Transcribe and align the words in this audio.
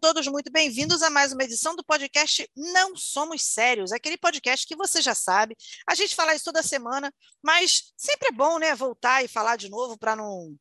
Todos 0.00 0.26
muito 0.28 0.50
bem-vindos 0.50 1.02
a 1.02 1.10
mais 1.10 1.30
uma 1.30 1.44
edição 1.44 1.76
do 1.76 1.84
podcast 1.84 2.50
Não 2.56 2.96
Somos 2.96 3.42
Sérios, 3.42 3.92
aquele 3.92 4.16
podcast 4.16 4.66
que 4.66 4.74
você 4.74 5.02
já 5.02 5.14
sabe. 5.14 5.54
A 5.86 5.94
gente 5.94 6.14
fala 6.14 6.34
isso 6.34 6.46
toda 6.46 6.62
semana, 6.62 7.12
mas 7.42 7.92
sempre 7.98 8.28
é 8.28 8.32
bom, 8.32 8.58
né, 8.58 8.74
voltar 8.74 9.22
e 9.22 9.28
falar 9.28 9.56
de 9.56 9.68
novo 9.68 9.98
para 9.98 10.16
não 10.16 10.56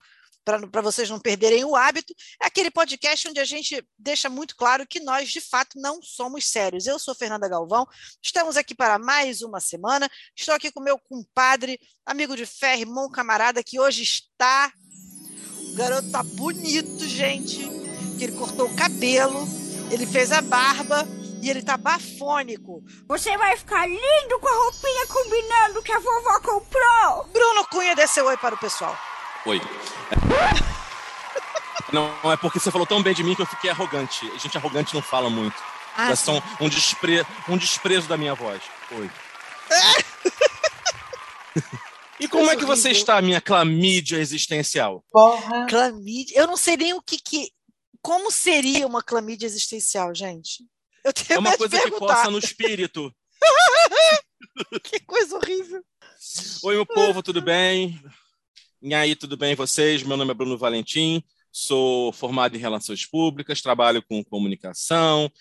para 0.71 0.81
vocês 0.81 1.07
não 1.07 1.19
perderem 1.19 1.63
o 1.63 1.75
hábito, 1.75 2.11
é 2.41 2.47
aquele 2.47 2.71
podcast 2.71 3.27
onde 3.27 3.39
a 3.39 3.45
gente 3.45 3.85
deixa 3.95 4.29
muito 4.29 4.55
claro 4.55 4.87
que 4.87 4.99
nós, 4.99 5.29
de 5.29 5.39
fato, 5.39 5.79
não 5.79 6.01
somos 6.01 6.45
sérios. 6.45 6.87
Eu 6.87 6.97
sou 6.97 7.13
Fernanda 7.13 7.47
Galvão, 7.47 7.85
estamos 8.19 8.57
aqui 8.57 8.73
para 8.73 8.97
mais 8.97 9.43
uma 9.43 9.59
semana. 9.59 10.09
Estou 10.35 10.55
aqui 10.55 10.71
com 10.71 10.81
meu 10.81 10.97
compadre, 10.97 11.79
amigo 12.03 12.35
de 12.35 12.47
fé, 12.47 12.79
irmão, 12.79 13.11
camarada, 13.11 13.63
que 13.63 13.79
hoje 13.79 14.01
está. 14.01 14.73
O 15.71 15.75
garoto 15.75 16.09
tá 16.09 16.23
bonito, 16.23 17.07
gente 17.07 17.78
que 18.19 18.25
ele 18.25 18.35
cortou 18.37 18.67
o 18.67 18.75
cabelo, 18.75 19.47
ele 19.89 20.05
fez 20.05 20.33
a 20.33 20.41
barba 20.41 21.07
e 21.41 21.49
ele 21.49 21.63
tá 21.63 21.77
bafônico. 21.77 22.83
Você 23.07 23.37
vai 23.37 23.55
ficar 23.55 23.87
lindo 23.87 24.39
com 24.41 24.47
a 24.47 24.63
roupinha 24.65 25.07
combinando 25.07 25.81
que 25.81 25.93
a 25.93 25.99
vovó 25.99 26.39
comprou. 26.41 27.23
Bruno 27.31 27.65
Cunha, 27.71 27.95
dê 27.95 28.05
seu 28.05 28.25
oi 28.25 28.35
para 28.35 28.55
o 28.55 28.57
pessoal. 28.57 28.97
Oi. 29.45 29.61
Não, 31.93 32.11
é 32.29 32.35
porque 32.35 32.59
você 32.59 32.69
falou 32.69 32.85
tão 32.85 33.01
bem 33.01 33.13
de 33.15 33.23
mim 33.23 33.33
que 33.33 33.41
eu 33.41 33.47
fiquei 33.47 33.69
arrogante. 33.69 34.29
Gente 34.37 34.57
arrogante 34.57 34.93
não 34.93 35.01
fala 35.01 35.27
muito. 35.27 35.55
Ah, 35.97 36.15
são 36.15 36.43
um, 36.59 36.69
despre... 36.69 37.25
um 37.47 37.57
desprezo 37.57 38.07
da 38.07 38.15
minha 38.15 38.35
voz. 38.35 38.61
Oi. 38.91 39.09
E 42.19 42.27
como 42.27 42.51
é 42.51 42.55
que 42.57 42.65
você 42.65 42.91
está, 42.91 43.21
minha 43.21 43.39
clamídia 43.39 44.17
existencial? 44.17 45.01
Porra. 45.09 45.65
Clamídia? 45.67 46.37
Eu 46.37 46.47
não 46.47 46.57
sei 46.57 46.75
nem 46.75 46.93
o 46.93 47.01
que, 47.01 47.17
que 47.17 47.49
como 48.01 48.31
seria 48.31 48.87
uma 48.87 49.03
clamídia 49.03 49.45
existencial, 49.45 50.13
gente? 50.13 50.65
Eu 51.03 51.13
tenho 51.13 51.37
é 51.37 51.39
uma 51.39 51.57
coisa 51.57 51.81
que 51.81 51.91
possa 51.91 52.29
no 52.29 52.39
espírito. 52.39 53.13
que 54.83 54.99
coisa 55.01 55.35
horrível. 55.37 55.83
Oi, 56.63 56.75
meu 56.75 56.85
povo, 56.85 57.23
tudo 57.23 57.41
bem? 57.41 57.99
E 58.81 58.93
aí, 58.93 59.15
tudo 59.15 59.37
bem 59.37 59.55
vocês? 59.55 60.03
Meu 60.03 60.17
nome 60.17 60.31
é 60.31 60.33
Bruno 60.33 60.57
Valentim, 60.57 61.23
sou 61.51 62.11
formado 62.11 62.55
em 62.55 62.59
Relações 62.59 63.05
Públicas, 63.05 63.61
trabalho 63.61 64.03
com 64.03 64.23
comunicação, 64.23 65.31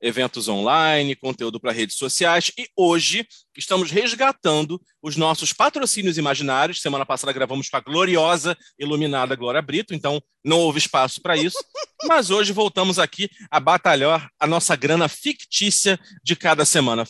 eventos 0.00 0.48
online, 0.48 1.16
conteúdo 1.16 1.58
para 1.58 1.72
redes 1.72 1.96
sociais. 1.96 2.52
E 2.58 2.68
hoje 2.76 3.26
estamos 3.56 3.90
resgatando 3.90 4.80
os 5.02 5.16
nossos 5.16 5.52
patrocínios 5.52 6.18
imaginários. 6.18 6.80
Semana 6.80 7.06
passada 7.06 7.32
gravamos 7.32 7.68
com 7.68 7.76
a 7.76 7.80
gloriosa, 7.80 8.56
iluminada 8.78 9.36
Glória 9.36 9.62
Brito, 9.62 9.94
então 9.94 10.22
não 10.44 10.58
houve 10.58 10.78
espaço 10.78 11.20
para 11.20 11.36
isso. 11.36 11.58
Mas 12.06 12.30
hoje 12.30 12.52
voltamos 12.52 12.98
aqui 12.98 13.28
a 13.50 13.58
batalhar 13.58 14.30
a 14.38 14.46
nossa 14.46 14.76
grana 14.76 15.08
fictícia 15.08 15.98
de 16.22 16.36
cada 16.36 16.64
semana. 16.64 17.04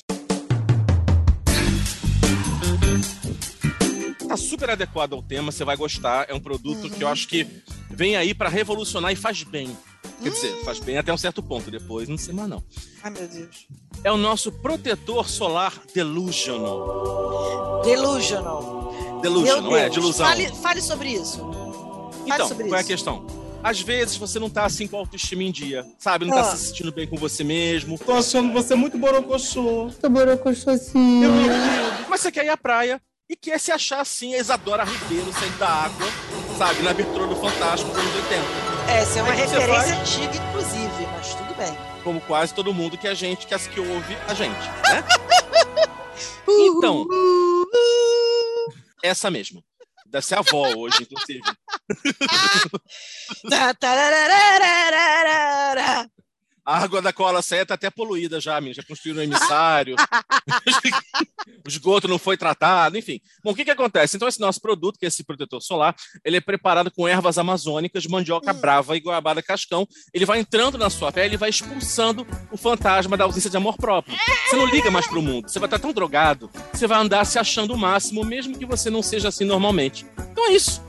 Está 4.20 4.36
super 4.36 4.70
adequado 4.70 5.14
ao 5.14 5.22
tema, 5.22 5.50
você 5.50 5.64
vai 5.64 5.76
gostar. 5.76 6.26
É 6.28 6.34
um 6.34 6.40
produto 6.40 6.90
que 6.90 7.02
eu 7.02 7.08
acho 7.08 7.26
que 7.28 7.46
vem 7.90 8.16
aí 8.16 8.34
para 8.34 8.48
revolucionar 8.48 9.12
e 9.12 9.16
faz 9.16 9.42
bem. 9.42 9.76
Quer 10.22 10.30
dizer, 10.30 10.64
faz 10.64 10.78
bem 10.78 10.96
até 10.98 11.12
um 11.12 11.16
certo 11.16 11.42
ponto, 11.42 11.70
depois 11.70 12.08
não 12.08 12.16
sei 12.16 12.32
mais 12.34 12.48
não. 12.48 12.62
Ai, 13.02 13.10
meu 13.10 13.28
Deus. 13.28 13.66
É 14.02 14.10
o 14.10 14.16
nosso 14.16 14.50
protetor 14.50 15.28
solar 15.28 15.74
Delusional. 15.94 17.82
Delusional. 17.84 19.20
Delusional, 19.20 19.76
é, 19.76 19.90
delusão. 19.90 20.26
Fale, 20.26 20.48
fale 20.48 20.80
sobre 20.80 21.10
isso. 21.10 21.38
Fale 21.38 22.34
então, 22.34 22.48
sobre 22.48 22.64
qual 22.64 22.80
isso. 22.80 22.90
é 22.90 22.94
a 22.94 22.96
questão? 22.96 23.26
Às 23.62 23.80
vezes 23.80 24.16
você 24.16 24.38
não 24.38 24.48
tá 24.48 24.64
assim 24.64 24.86
com 24.86 24.96
a 24.96 25.00
autoestima 25.00 25.42
em 25.42 25.50
dia, 25.50 25.84
sabe? 25.98 26.24
Não 26.24 26.34
tá 26.34 26.42
ah. 26.42 26.56
se 26.56 26.66
sentindo 26.68 26.92
bem 26.92 27.06
com 27.06 27.16
você 27.16 27.42
mesmo. 27.42 27.98
Tô 27.98 28.12
achando 28.12 28.52
você 28.52 28.74
muito 28.74 28.96
borocochô. 28.96 29.90
Tô 30.00 30.08
borocochôzinho. 30.08 31.30
Mas 32.08 32.20
você 32.20 32.30
quer 32.30 32.44
ir 32.44 32.50
à 32.50 32.56
praia 32.56 33.00
e 33.28 33.34
quer 33.34 33.58
se 33.58 33.72
achar 33.72 34.00
assim, 34.00 34.34
a 34.34 34.38
Isadora 34.38 34.84
Ribeiro 34.84 35.32
saindo 35.32 35.58
da 35.58 35.68
água, 35.68 36.06
sabe? 36.56 36.82
Na 36.82 36.90
abertura 36.92 37.26
do 37.26 37.34
Fantástico 37.34 37.90
dos 37.90 37.98
anos 37.98 38.14
80. 38.14 38.65
Essa 38.88 39.18
é 39.18 39.22
uma 39.22 39.32
referência 39.32 40.00
antiga, 40.00 40.36
inclusive, 40.36 41.06
mas 41.12 41.34
tudo 41.34 41.54
bem. 41.56 41.76
Como 42.02 42.20
quase 42.20 42.54
todo 42.54 42.72
mundo 42.72 42.96
que 42.96 43.08
a 43.08 43.14
gente, 43.14 43.46
que, 43.46 43.58
que 43.68 43.80
ouve 43.80 44.16
a 44.28 44.34
gente, 44.34 44.52
né? 44.54 45.04
então, 46.48 47.06
essa 49.02 49.30
mesmo. 49.30 49.62
Deve 50.06 50.24
ser 50.24 50.36
a 50.36 50.38
avó 50.38 50.72
hoje, 50.76 51.02
inclusive. 51.02 51.42
A 56.66 56.78
água 56.78 57.00
da 57.00 57.12
cola 57.12 57.40
saia 57.42 57.64
tá 57.64 57.74
até 57.74 57.88
poluída 57.88 58.40
já, 58.40 58.60
menina. 58.60 58.74
Já 58.74 58.82
construíram 58.82 59.20
um 59.20 59.22
emissário. 59.22 59.94
o 61.64 61.68
esgoto 61.68 62.08
não 62.08 62.18
foi 62.18 62.36
tratado, 62.36 62.98
enfim. 62.98 63.20
Bom, 63.44 63.52
o 63.52 63.54
que 63.54 63.64
que 63.64 63.70
acontece? 63.70 64.16
Então, 64.16 64.26
esse 64.26 64.40
nosso 64.40 64.60
produto, 64.60 64.98
que 64.98 65.04
é 65.04 65.08
esse 65.08 65.22
protetor 65.22 65.62
solar, 65.62 65.94
ele 66.24 66.38
é 66.38 66.40
preparado 66.40 66.90
com 66.90 67.06
ervas 67.06 67.38
amazônicas, 67.38 68.04
mandioca 68.06 68.50
hum. 68.52 68.60
brava 68.60 68.96
e 68.96 69.00
goiabada 69.00 69.40
cascão. 69.40 69.86
Ele 70.12 70.26
vai 70.26 70.40
entrando 70.40 70.76
na 70.76 70.90
sua 70.90 71.12
pele 71.12 71.34
e 71.34 71.38
vai 71.38 71.50
expulsando 71.50 72.26
o 72.50 72.56
fantasma 72.56 73.16
da 73.16 73.22
ausência 73.22 73.48
de 73.48 73.56
amor 73.56 73.76
próprio. 73.76 74.18
Você 74.48 74.56
não 74.56 74.66
liga 74.66 74.90
mais 74.90 75.06
pro 75.06 75.22
mundo. 75.22 75.48
Você 75.48 75.60
vai 75.60 75.68
estar 75.68 75.78
tão 75.78 75.92
drogado, 75.92 76.50
você 76.72 76.88
vai 76.88 76.98
andar 76.98 77.24
se 77.26 77.38
achando 77.38 77.74
o 77.74 77.78
máximo, 77.78 78.24
mesmo 78.24 78.58
que 78.58 78.66
você 78.66 78.90
não 78.90 79.04
seja 79.04 79.28
assim 79.28 79.44
normalmente. 79.44 80.04
Então 80.32 80.48
é 80.48 80.52
isso. 80.52 80.82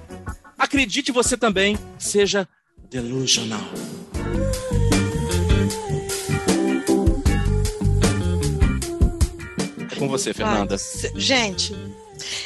Acredite 0.58 1.12
você 1.12 1.38
também, 1.38 1.78
seja 2.00 2.48
delusional. 2.90 3.62
Com 9.98 10.08
você, 10.08 10.34
Fernanda. 10.34 10.76
gente, 11.16 11.74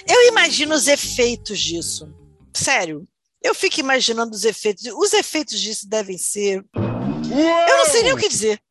eu 0.08 0.28
imagino 0.28 0.74
os 0.74 0.88
efeitos 0.88 1.60
disso. 1.60 2.14
Sério. 2.54 3.08
Eu 3.42 3.56
fico 3.56 3.80
imaginando 3.80 4.36
os 4.36 4.46
efeitos. 4.46 4.84
Os 4.86 5.14
efeitos 5.14 5.60
disso 5.60 5.90
devem 5.90 6.18
ser. 6.18 6.64
Eu 6.76 7.78
não 7.78 7.86
sei 7.86 8.04
nem 8.04 8.14
o 8.14 8.18
que 8.18 8.30
dizer. 8.30 8.62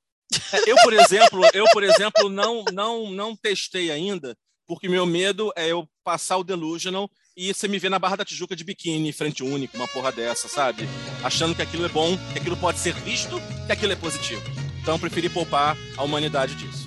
É, 0.53 0.71
eu, 0.71 0.77
por 0.77 0.93
exemplo, 0.93 1.43
eu, 1.53 1.65
por 1.73 1.83
exemplo, 1.83 2.29
não, 2.29 2.65
não, 2.73 3.11
não 3.11 3.35
testei 3.35 3.91
ainda, 3.91 4.37
porque 4.67 4.89
meu 4.89 5.05
medo 5.05 5.53
é 5.57 5.67
eu 5.67 5.89
passar 6.05 6.37
o 6.37 6.45
Delusional 6.45 7.11
e 7.37 7.53
você 7.53 7.67
me 7.67 7.79
ver 7.79 7.89
na 7.89 7.99
Barra 7.99 8.17
da 8.17 8.25
Tijuca 8.25 8.55
de 8.55 8.63
biquíni, 8.63 9.13
frente 9.13 9.43
única, 9.43 9.77
uma 9.77 9.89
porra 9.89 10.13
dessa, 10.13 10.47
sabe? 10.47 10.89
Achando 11.25 11.55
que 11.55 11.63
aquilo 11.63 11.85
é 11.85 11.89
bom, 11.89 12.17
que 12.33 12.39
aquilo 12.39 12.57
pode 12.57 12.79
ser 12.79 12.95
visto, 12.95 13.41
que 13.67 13.73
aquilo 13.73 13.93
é 13.93 13.97
positivo. 13.97 14.43
Então, 14.81 14.95
eu 14.95 14.99
preferi 14.99 15.29
poupar 15.29 15.77
a 15.97 16.03
humanidade 16.03 16.55
disso. 16.55 16.80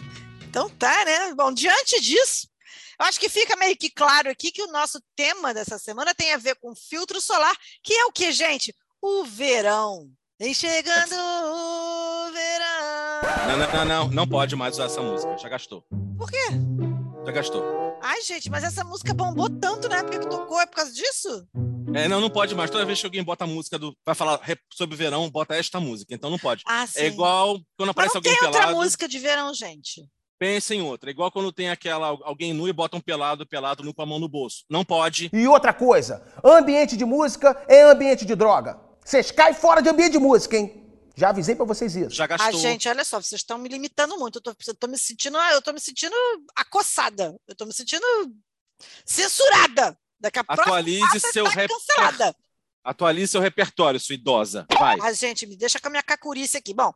Então 0.53 0.69
tá, 0.69 1.03
né? 1.03 1.34
Bom, 1.34 1.52
diante 1.52 2.00
disso, 2.00 2.47
eu 3.00 3.08
acho 3.08 3.19
que 3.19 3.28
fica 3.28 3.56
meio 3.56 3.75
que 3.75 3.90
claro 3.90 4.30
aqui 4.30 4.52
que 4.52 4.62
o 4.62 4.72
nosso 4.72 5.02
tema 5.16 5.52
dessa 5.52 5.80
semana 5.80 6.14
tem 6.14 6.31
a 6.31 6.38
ver 6.38 6.53
com 6.62 6.75
filtro 6.75 7.19
solar, 7.19 7.56
que 7.81 7.91
é 7.91 8.06
o 8.06 8.12
que, 8.12 8.31
gente? 8.31 8.72
O 9.02 9.24
verão. 9.24 10.12
Vem 10.40 10.53
chegando 10.53 11.16
o 11.16 12.31
verão. 12.31 13.47
Não, 13.47 13.58
não, 13.58 13.74
não, 13.74 13.86
não, 13.86 14.08
não 14.09 14.28
pode 14.28 14.56
mais 14.56 14.75
usar 14.75 14.86
essa 14.86 15.02
música. 15.02 15.36
Já 15.40 15.50
gastou. 15.50 15.84
Por 16.19 16.30
quê? 16.30 16.46
Já 17.25 17.31
gastou. 17.31 17.64
Ai, 18.00 18.22
gente, 18.22 18.47
mas 18.52 18.64
essa 18.64 18.84
música 18.84 19.12
bombou 19.12 19.50
tanto 19.50 19.90
na 19.90 19.97
época 19.97 20.20
que 20.20 20.30
tocou, 20.30 20.62
é 20.62 20.68
por 20.68 20.75
causa 20.75 20.94
disso? 20.94 21.47
É, 21.96 22.08
não, 22.08 22.22
não 22.22 22.30
pode 22.30 22.53
mais. 22.53 22.70
Toda 22.70 22.85
vez 22.85 23.00
que 23.00 23.08
alguém 23.08 23.24
bota 23.24 23.46
a 23.46 23.47
música 23.47 23.80
do. 23.80 23.97
Vai 24.06 24.14
falar 24.14 24.40
sobre 24.72 24.96
verão, 24.96 25.32
bota 25.32 25.56
esta 25.56 25.79
música. 25.79 26.14
Então 26.14 26.29
não 26.29 26.38
pode. 26.38 26.61
Ah, 26.67 26.85
sim. 26.85 26.99
É 26.99 27.08
igual 27.08 27.59
quando 27.76 27.90
aparece 27.90 28.14
mas 28.14 28.23
não 28.23 28.32
alguém 28.32 28.40
tem 28.40 28.52
pelado. 28.52 28.67
outra 28.67 28.84
música 28.84 29.08
de 29.08 29.17
verão, 29.17 29.52
gente. 29.52 30.08
Pensa 30.43 30.75
em 30.75 30.81
outra. 30.81 31.09
Igual 31.09 31.31
quando 31.31 31.53
tem 31.53 31.69
aquela 31.69 32.07
alguém 32.07 32.51
nu 32.51 32.67
e 32.67 32.73
bota 32.73 32.97
um 32.97 32.99
pelado, 32.99 33.47
pelado 33.47 33.81
nu 33.81 33.93
com 33.93 34.01
a 34.01 34.05
mão 34.05 34.19
no 34.19 34.28
bolso. 34.28 34.66
Não 34.69 34.84
pode. 34.84 35.29
E 35.31 35.47
outra 35.47 35.73
coisa, 35.73 36.22
ambiente 36.43 36.97
de 36.97 37.05
música 37.05 37.63
é 37.66 37.84
ambiente 37.84 38.25
de 38.25 38.35
droga. 38.35 38.78
Vocês 39.05 39.31
caem 39.31 39.53
fora 39.53 39.81
de 39.81 39.87
ambiente 39.87 40.11
de 40.11 40.19
música, 40.19 40.57
hein? 40.57 40.84
Já 41.16 41.29
avisei 41.29 41.55
para 41.55 41.63
vocês 41.63 41.95
isso. 41.95 42.09
Já 42.09 42.28
gastou. 42.28 42.49
Ah, 42.49 42.51
gente, 42.51 42.90
olha 42.90 43.05
só, 43.05 43.22
vocês 43.22 43.40
estão 43.40 43.57
me 43.57 43.69
limitando 43.69 44.19
muito. 44.19 44.40
Eu 44.40 44.41
tô, 44.41 44.53
eu 44.67 44.75
tô 44.75 44.87
me 44.87 44.97
sentindo, 44.97 45.37
eu 45.37 45.61
tô 45.61 45.72
me 45.72 45.79
sentindo 45.79 46.16
acossada. 46.57 47.34
Eu 47.47 47.55
tô 47.55 47.66
me 47.66 47.73
sentindo 47.73 48.05
censurada. 49.05 49.97
Daqui 50.19 50.39
a 50.39 50.43
Atualize 50.46 51.22
seu 51.31 51.46
rap. 51.46 51.69
Cancelada. 51.69 52.35
Atualize 52.84 53.32
seu 53.32 53.41
repertório, 53.41 54.00
sua 54.00 54.16
idosa. 54.16 54.66
Vai. 54.78 54.97
Ah, 55.02 55.14
gente, 55.14 55.46
me 55.46 55.56
deixa 55.56 55.80
com 55.80 55.88
a 55.88 55.91
minha 55.91 56.03
cacurice 56.03 56.58
aqui. 56.58 56.74
Bom, 56.74 56.91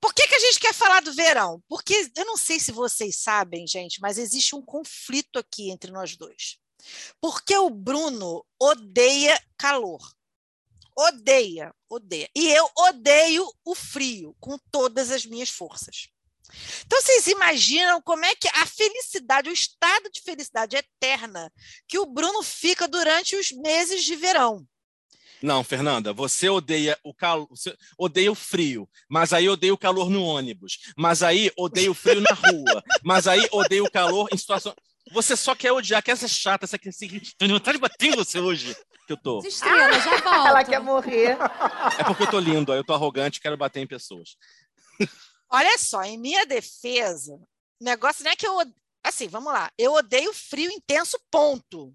por 0.00 0.14
que, 0.14 0.28
que 0.28 0.34
a 0.34 0.38
gente 0.38 0.60
quer 0.60 0.72
falar 0.72 1.02
do 1.02 1.12
verão? 1.12 1.62
Porque 1.68 2.10
eu 2.16 2.24
não 2.24 2.36
sei 2.36 2.60
se 2.60 2.70
vocês 2.70 3.18
sabem, 3.18 3.66
gente, 3.66 4.00
mas 4.00 4.16
existe 4.16 4.54
um 4.54 4.62
conflito 4.62 5.38
aqui 5.38 5.70
entre 5.70 5.90
nós 5.90 6.16
dois. 6.16 6.58
Porque 7.20 7.56
o 7.56 7.70
Bruno 7.70 8.44
odeia 8.60 9.40
calor. 9.58 10.00
Odeia, 10.96 11.74
odeia. 11.88 12.30
E 12.36 12.48
eu 12.52 12.70
odeio 12.78 13.50
o 13.64 13.74
frio 13.74 14.36
com 14.38 14.56
todas 14.70 15.10
as 15.10 15.26
minhas 15.26 15.50
forças. 15.50 16.08
Então, 16.86 17.00
vocês 17.00 17.26
imaginam 17.26 18.00
como 18.02 18.24
é 18.24 18.34
que 18.36 18.48
a 18.48 18.66
felicidade, 18.66 19.48
o 19.48 19.52
estado 19.52 20.10
de 20.10 20.20
felicidade 20.20 20.76
eterna 20.76 21.52
que 21.88 21.98
o 21.98 22.06
Bruno 22.06 22.42
fica 22.42 22.86
durante 22.86 23.34
os 23.34 23.50
meses 23.50 24.04
de 24.04 24.14
verão. 24.14 24.64
Não, 25.42 25.62
Fernanda, 25.62 26.12
você 26.12 26.48
odeia 26.48 26.98
o 27.02 27.12
calor, 27.12 27.46
você 27.48 27.76
odeia 27.98 28.32
o 28.32 28.34
frio, 28.34 28.88
mas 29.08 29.32
aí 29.32 29.48
odeia 29.48 29.74
o 29.74 29.78
calor 29.78 30.08
no 30.08 30.22
ônibus, 30.22 30.78
mas 30.96 31.22
aí 31.22 31.50
odeia 31.56 31.90
o 31.90 31.94
frio 31.94 32.20
na 32.20 32.32
rua, 32.32 32.82
mas 33.02 33.26
aí 33.26 33.46
odeia 33.52 33.82
o 33.82 33.90
calor 33.90 34.28
em 34.32 34.38
situação. 34.38 34.74
Você 35.12 35.36
só 35.36 35.54
quer 35.54 35.70
odiar, 35.72 36.02
quer 36.02 36.16
ser 36.16 36.28
chata, 36.28 36.66
você 36.66 36.78
quer 36.78 36.92
seguir. 36.92 37.20
Tô 37.36 37.46
vontade 37.46 37.76
de 37.76 37.82
bater 37.82 38.06
em 38.08 38.16
você 38.16 38.38
hoje. 38.38 38.74
Que 39.06 39.12
eu 39.12 39.16
tô. 39.18 39.40
Estrela, 39.40 40.00
já 40.00 40.16
volto. 40.24 40.48
Ela 40.48 40.64
quer 40.64 40.80
morrer. 40.80 41.36
É 41.98 42.04
porque 42.04 42.22
eu 42.22 42.30
tô 42.30 42.38
lindo, 42.38 42.72
eu 42.72 42.82
tô 42.82 42.94
arrogante, 42.94 43.40
quero 43.40 43.56
bater 43.56 43.80
em 43.80 43.86
pessoas. 43.86 44.36
Olha 45.50 45.76
só, 45.78 46.02
em 46.02 46.18
minha 46.18 46.46
defesa, 46.46 47.34
o 47.34 47.84
negócio 47.84 48.24
não 48.24 48.30
é 48.30 48.36
que 48.36 48.46
eu. 48.46 48.58
Assim, 49.04 49.28
vamos 49.28 49.52
lá. 49.52 49.70
Eu 49.76 49.92
odeio 49.92 50.32
frio 50.32 50.70
intenso, 50.70 51.20
ponto. 51.30 51.94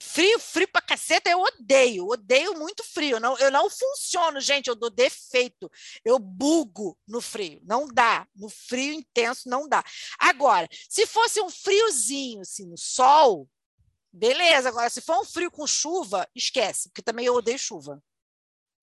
Frio, 0.00 0.38
frio 0.38 0.68
pra 0.68 0.80
caceta, 0.80 1.28
eu 1.28 1.40
odeio. 1.40 2.06
Odeio 2.06 2.56
muito 2.56 2.84
frio. 2.84 3.16
Eu 3.16 3.20
não, 3.20 3.36
eu 3.38 3.50
não 3.50 3.68
funciono, 3.68 4.40
gente. 4.40 4.68
Eu 4.68 4.76
dou 4.76 4.90
defeito. 4.90 5.70
Eu 6.04 6.18
bugo 6.18 6.96
no 7.06 7.20
frio. 7.20 7.60
Não 7.64 7.86
dá. 7.88 8.26
No 8.34 8.48
frio 8.48 8.92
intenso, 8.94 9.48
não 9.48 9.68
dá. 9.68 9.82
Agora, 10.18 10.68
se 10.88 11.04
fosse 11.06 11.40
um 11.40 11.50
friozinho, 11.50 12.40
assim, 12.42 12.66
no 12.66 12.78
sol, 12.78 13.48
beleza. 14.12 14.68
Agora, 14.68 14.88
se 14.88 15.00
for 15.00 15.18
um 15.20 15.24
frio 15.24 15.50
com 15.50 15.66
chuva, 15.66 16.28
esquece, 16.34 16.88
porque 16.90 17.02
também 17.02 17.26
eu 17.26 17.34
odeio 17.34 17.58
chuva. 17.58 18.00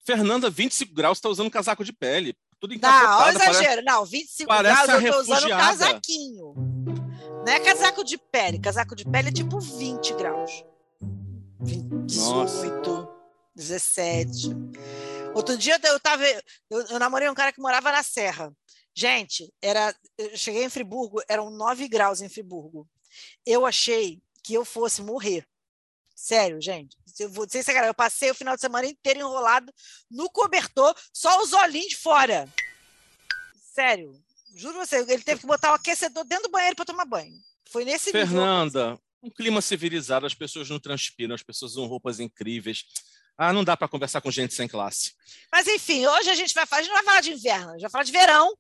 Fernanda, 0.06 0.50
25 0.50 0.94
graus, 0.94 1.19
tá 1.19 1.29
usando 1.29 1.50
casaco 1.50 1.83
de 1.83 1.94
pele. 1.94 2.35
Tudo 2.59 2.75
Não, 2.75 2.89
olha 2.89 2.97
o 2.97 3.03
encapotada. 3.03 3.39
parece- 3.39 3.50
exagero. 3.62 3.81
Não, 3.83 4.06
25 4.06 4.47
parece 4.47 4.83
graus 4.88 5.03
eu 5.03 5.12
tô 5.13 5.19
usando 5.19 5.50
casaquinho. 5.50 6.53
Não 7.45 7.53
é 7.53 7.59
casaco 7.59 8.03
de 8.03 8.17
pele. 8.17 8.59
Casaco 8.59 8.95
de 8.95 9.06
pele 9.06 9.29
é 9.29 9.31
tipo 9.31 9.59
20 9.59 10.13
graus. 10.13 10.63
20, 11.65 12.06
18, 12.06 13.07
17. 13.56 14.50
Outro 15.33 15.57
dia 15.57 15.79
eu 15.83 16.00
tava. 16.00 16.23
Eu, 16.69 16.81
eu 16.89 17.00
namorei 17.00 17.27
um 17.29 17.33
cara 17.33 17.51
que 17.51 17.59
morava 17.59 17.91
na 17.91 18.03
Serra. 18.03 18.53
Gente, 18.94 19.51
era. 19.62 19.94
Eu 20.17 20.38
cheguei 20.38 20.63
em 20.63 20.69
Friburgo, 20.69 21.21
eram 21.27 21.50
9 21.50 21.88
graus 21.88 22.21
em 22.21 22.29
Friburgo. 22.29 22.88
Eu 23.45 23.65
achei 23.65 24.21
que 24.44 24.53
eu 24.53 24.63
fosse 24.63 25.01
morrer. 25.01 25.45
Sério, 26.15 26.62
gente. 26.62 26.95
Eu 27.19 27.29
vou 27.29 27.45
dizer 27.45 27.63
sacanagem, 27.63 27.89
eu 27.89 27.95
passei 27.95 28.31
o 28.31 28.35
final 28.35 28.56
de 28.56 28.62
semana 28.62 28.88
inteiro 28.88 29.19
enrolado 29.19 29.73
no 30.09 30.29
cobertor, 30.29 30.95
só 31.12 31.41
os 31.41 31.51
olhinhos 31.51 31.89
de 31.89 31.97
fora. 31.97 32.47
Sério. 33.73 34.13
Juro 34.56 34.77
você, 34.77 34.97
ele 34.97 35.23
teve 35.23 35.41
que 35.41 35.47
botar 35.47 35.71
o 35.71 35.75
aquecedor 35.75 36.23
dentro 36.23 36.44
do 36.44 36.51
banheiro 36.51 36.75
para 36.75 36.85
tomar 36.85 37.03
banho. 37.03 37.33
Foi 37.69 37.83
nesse 37.83 38.13
nível. 38.13 38.27
Fernanda, 38.27 39.00
um 39.25 39.30
clima 39.31 39.60
civilizado, 39.60 40.25
as 40.25 40.36
pessoas 40.36 40.69
não 40.69 40.80
transpiram, 40.80 41.33
as 41.33 41.42
pessoas 41.42 41.72
usam 41.72 41.88
roupas 41.88 42.19
incríveis. 42.19 42.83
Ah, 43.38 43.51
não 43.51 43.63
dá 43.63 43.75
para 43.75 43.88
conversar 43.88 44.22
com 44.22 44.30
gente 44.30 44.54
sem 44.54 44.68
classe. 44.68 45.13
Mas 45.51 45.68
enfim, 45.68 46.06
hoje 46.06 46.30
a 46.30 46.36
gente 46.36 46.54
vai 46.54 46.66
falar, 46.66 46.80
a 46.80 46.83
gente 46.83 46.92
não 46.94 46.98
vai 46.98 47.06
falar 47.06 47.22
de 47.22 47.31
inverno, 47.31 47.69
a 47.69 47.74
gente 47.74 47.81
vai 47.81 47.89
falar 47.89 48.04
de 48.04 48.12
verão, 48.12 48.54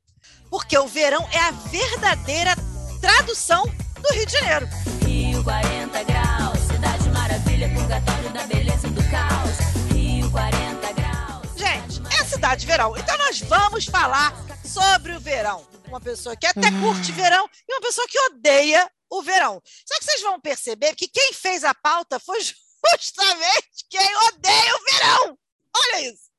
porque 0.49 0.77
o 0.77 0.87
verão 0.87 1.25
é 1.31 1.39
a 1.39 1.51
verdadeira 1.51 2.55
tradução 2.99 3.63
do 4.01 4.13
Rio 4.13 4.25
de 4.25 4.31
Janeiro. 4.33 4.67
Rio 5.05 5.43
40 5.43 6.03
graus, 6.03 6.59
cidade 6.59 7.09
maravilha, 7.11 7.73
purgatório 7.73 8.33
da 8.33 8.43
beleza 8.47 8.87
e 8.87 8.89
do 8.89 9.03
caos. 9.09 9.93
Rio 9.93 10.31
40 10.31 10.93
graus. 10.93 11.47
Gente, 11.55 12.01
é 12.17 12.21
a 12.21 12.25
cidade 12.25 12.61
de 12.61 12.67
verão. 12.67 12.97
Então 12.97 13.17
nós 13.19 13.39
vamos 13.41 13.85
falar 13.85 14.33
sobre 14.65 15.13
o 15.13 15.19
verão. 15.19 15.65
Uma 15.87 16.01
pessoa 16.01 16.35
que 16.35 16.47
até 16.47 16.69
curte 16.81 17.11
verão 17.11 17.47
e 17.69 17.73
uma 17.73 17.81
pessoa 17.81 18.07
que 18.09 18.19
odeia 18.31 18.89
o 19.09 19.21
verão. 19.21 19.61
Só 19.85 19.99
que 19.99 20.05
vocês 20.05 20.21
vão 20.21 20.39
perceber 20.39 20.95
que 20.95 21.07
quem 21.07 21.33
fez 21.33 21.63
a 21.63 21.73
pauta 21.73 22.19
foi 22.19 22.39
justamente 22.99 23.85
quem 23.89 24.15
odeia 24.27 24.75
o 24.75 24.83
verão. 24.83 25.39
Olha 25.75 26.01
isso. 26.09 26.29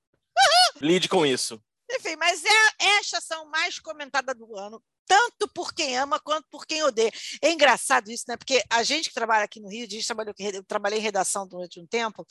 Lide 0.81 1.09
com 1.09 1.25
isso. 1.25 1.63
Enfim, 1.91 2.17
mas 2.17 2.45
é, 2.45 2.85
é 2.85 2.97
a 2.99 3.01
estação 3.01 3.49
mais 3.49 3.79
comentada 3.79 4.35
do 4.35 4.57
ano, 4.57 4.83
tanto 5.07 5.49
por 5.49 5.73
quem 5.73 5.97
ama 5.97 6.19
quanto 6.19 6.49
por 6.51 6.67
quem 6.67 6.83
odeia. 6.83 7.13
É 7.41 7.53
engraçado 7.53 8.11
isso, 8.11 8.25
né? 8.29 8.37
Porque 8.37 8.63
a 8.69 8.83
gente 8.83 9.09
que 9.09 9.15
trabalha 9.15 9.45
aqui 9.45 9.61
no 9.61 9.69
Rio, 9.69 9.87
a 9.87 9.89
gente 9.89 10.05
trabalhou, 10.05 10.35
eu 10.37 10.65
trabalhei 10.65 10.99
em 10.99 11.03
redação 11.03 11.47
durante 11.47 11.81
um 11.81 11.87
tempo, 11.87 12.27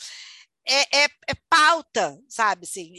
é, 0.67 1.03
é, 1.03 1.07
é 1.27 1.35
pauta, 1.49 2.19
sabe? 2.27 2.65
Assim, 2.65 2.91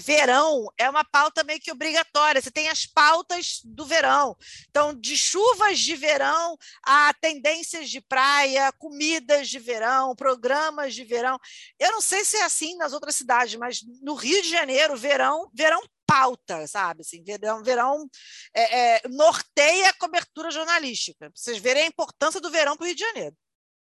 verão 0.00 0.66
é 0.76 0.88
uma 0.88 1.04
pauta 1.04 1.44
meio 1.44 1.60
que 1.60 1.70
obrigatória. 1.70 2.40
Você 2.40 2.50
tem 2.50 2.68
as 2.68 2.86
pautas 2.86 3.60
do 3.64 3.84
verão. 3.86 4.36
Então, 4.68 4.94
de 4.94 5.16
chuvas 5.16 5.78
de 5.78 5.94
verão 5.94 6.56
a 6.84 7.12
tendências 7.14 7.88
de 7.88 8.00
praia, 8.00 8.72
comidas 8.72 9.48
de 9.48 9.58
verão, 9.58 10.14
programas 10.14 10.94
de 10.94 11.04
verão. 11.04 11.38
Eu 11.78 11.92
não 11.92 12.00
sei 12.00 12.24
se 12.24 12.36
é 12.36 12.42
assim 12.42 12.76
nas 12.76 12.92
outras 12.92 13.14
cidades, 13.14 13.54
mas 13.56 13.80
no 14.02 14.14
Rio 14.14 14.42
de 14.42 14.48
Janeiro, 14.48 14.96
verão, 14.96 15.48
verão 15.54 15.80
pauta, 16.06 16.66
sabe? 16.66 17.00
Assim, 17.00 17.22
verão, 17.22 17.62
verão 17.62 18.08
é, 18.54 18.96
é, 18.96 19.08
norteia 19.08 19.88
a 19.88 19.94
cobertura 19.94 20.50
jornalística. 20.50 21.30
Vocês 21.34 21.58
verem 21.58 21.84
a 21.84 21.86
importância 21.86 22.40
do 22.40 22.50
verão 22.50 22.76
para 22.76 22.84
o 22.84 22.86
Rio 22.86 22.96
de 22.96 23.00
Janeiro. 23.00 23.36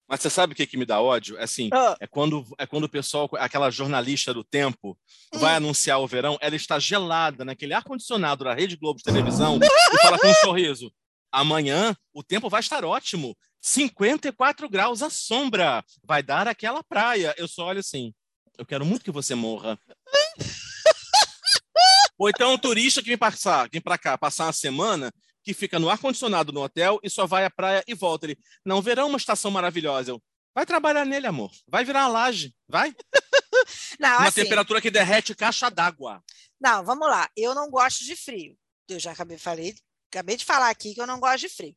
Mas 0.07 0.21
você 0.21 0.29
sabe 0.29 0.53
o 0.53 0.55
que, 0.55 0.67
que 0.67 0.77
me 0.77 0.85
dá 0.85 1.01
ódio? 1.01 1.38
É 1.38 1.44
assim, 1.44 1.69
Ah. 1.73 1.95
é 2.00 2.05
quando, 2.07 2.45
é 2.57 2.65
quando 2.67 2.83
o 2.83 2.89
pessoal, 2.89 3.29
aquela 3.33 3.71
jornalista 3.71 4.33
do 4.33 4.44
tempo, 4.44 4.97
vai 5.33 5.55
anunciar 5.55 6.00
o 6.00 6.07
verão, 6.07 6.38
ela 6.41 6.55
está 6.55 6.77
gelada 6.77 7.44
naquele 7.45 7.73
ar-condicionado 7.73 8.44
da 8.44 8.53
Rede 8.53 8.75
Globo 8.75 8.97
de 8.97 9.03
televisão 9.03 9.59
e 9.61 10.01
fala 10.01 10.19
com 10.19 10.27
um 10.27 10.33
sorriso. 10.35 10.91
Amanhã 11.31 11.95
o 12.13 12.21
tempo 12.21 12.50
vai 12.50 12.59
estar 12.59 12.85
ótimo. 12.85 13.35
54 13.61 14.69
graus 14.69 15.01
à 15.01 15.09
sombra. 15.09 15.83
Vai 16.05 16.21
dar 16.21 16.47
aquela 16.47 16.83
praia. 16.83 17.33
Eu 17.38 17.47
só 17.47 17.67
olho 17.67 17.79
assim. 17.79 18.13
Eu 18.57 18.65
quero 18.65 18.85
muito 18.85 19.05
que 19.05 19.11
você 19.11 19.33
morra. 19.33 19.79
Ou 22.19 22.29
então 22.29 22.53
um 22.53 22.57
turista 22.57 23.01
que 23.01 23.07
vem 23.07 23.17
passar, 23.17 23.67
vem 23.71 23.81
para 23.81 23.97
cá, 23.97 24.17
passar 24.17 24.45
uma 24.45 24.53
semana, 24.53 25.11
que 25.43 25.53
fica 25.53 25.79
no 25.79 25.89
ar-condicionado 25.89 26.51
no 26.51 26.61
hotel 26.63 26.99
e 27.03 27.09
só 27.09 27.25
vai 27.25 27.45
à 27.45 27.49
praia 27.49 27.83
e 27.87 27.93
volta. 27.93 28.25
Ele, 28.25 28.37
não, 28.65 28.81
verão 28.81 29.03
é 29.03 29.07
uma 29.07 29.17
estação 29.17 29.51
maravilhosa. 29.51 30.11
Eu, 30.11 30.23
vai 30.55 30.65
trabalhar 30.65 31.05
nele, 31.05 31.27
amor. 31.27 31.51
Vai 31.67 31.83
virar 31.83 32.01
uma 32.01 32.07
laje. 32.07 32.53
Vai. 32.67 32.95
Não, 33.99 34.17
Uma 34.17 34.27
assim, 34.27 34.43
temperatura 34.43 34.81
que 34.81 34.91
derrete 34.91 35.33
caixa 35.33 35.69
d'água. 35.69 36.21
Não, 36.59 36.83
vamos 36.83 37.07
lá. 37.07 37.29
Eu 37.35 37.55
não 37.55 37.69
gosto 37.69 38.03
de 38.03 38.15
frio. 38.15 38.57
Eu 38.89 39.00
já 39.00 39.12
acabei, 39.12 39.38
falei, 39.38 39.73
acabei 40.12 40.35
de 40.35 40.43
falar 40.43 40.69
aqui 40.69 40.93
que 40.93 41.00
eu 41.00 41.07
não 41.07 41.19
gosto 41.19 41.41
de 41.41 41.50
frio. 41.50 41.75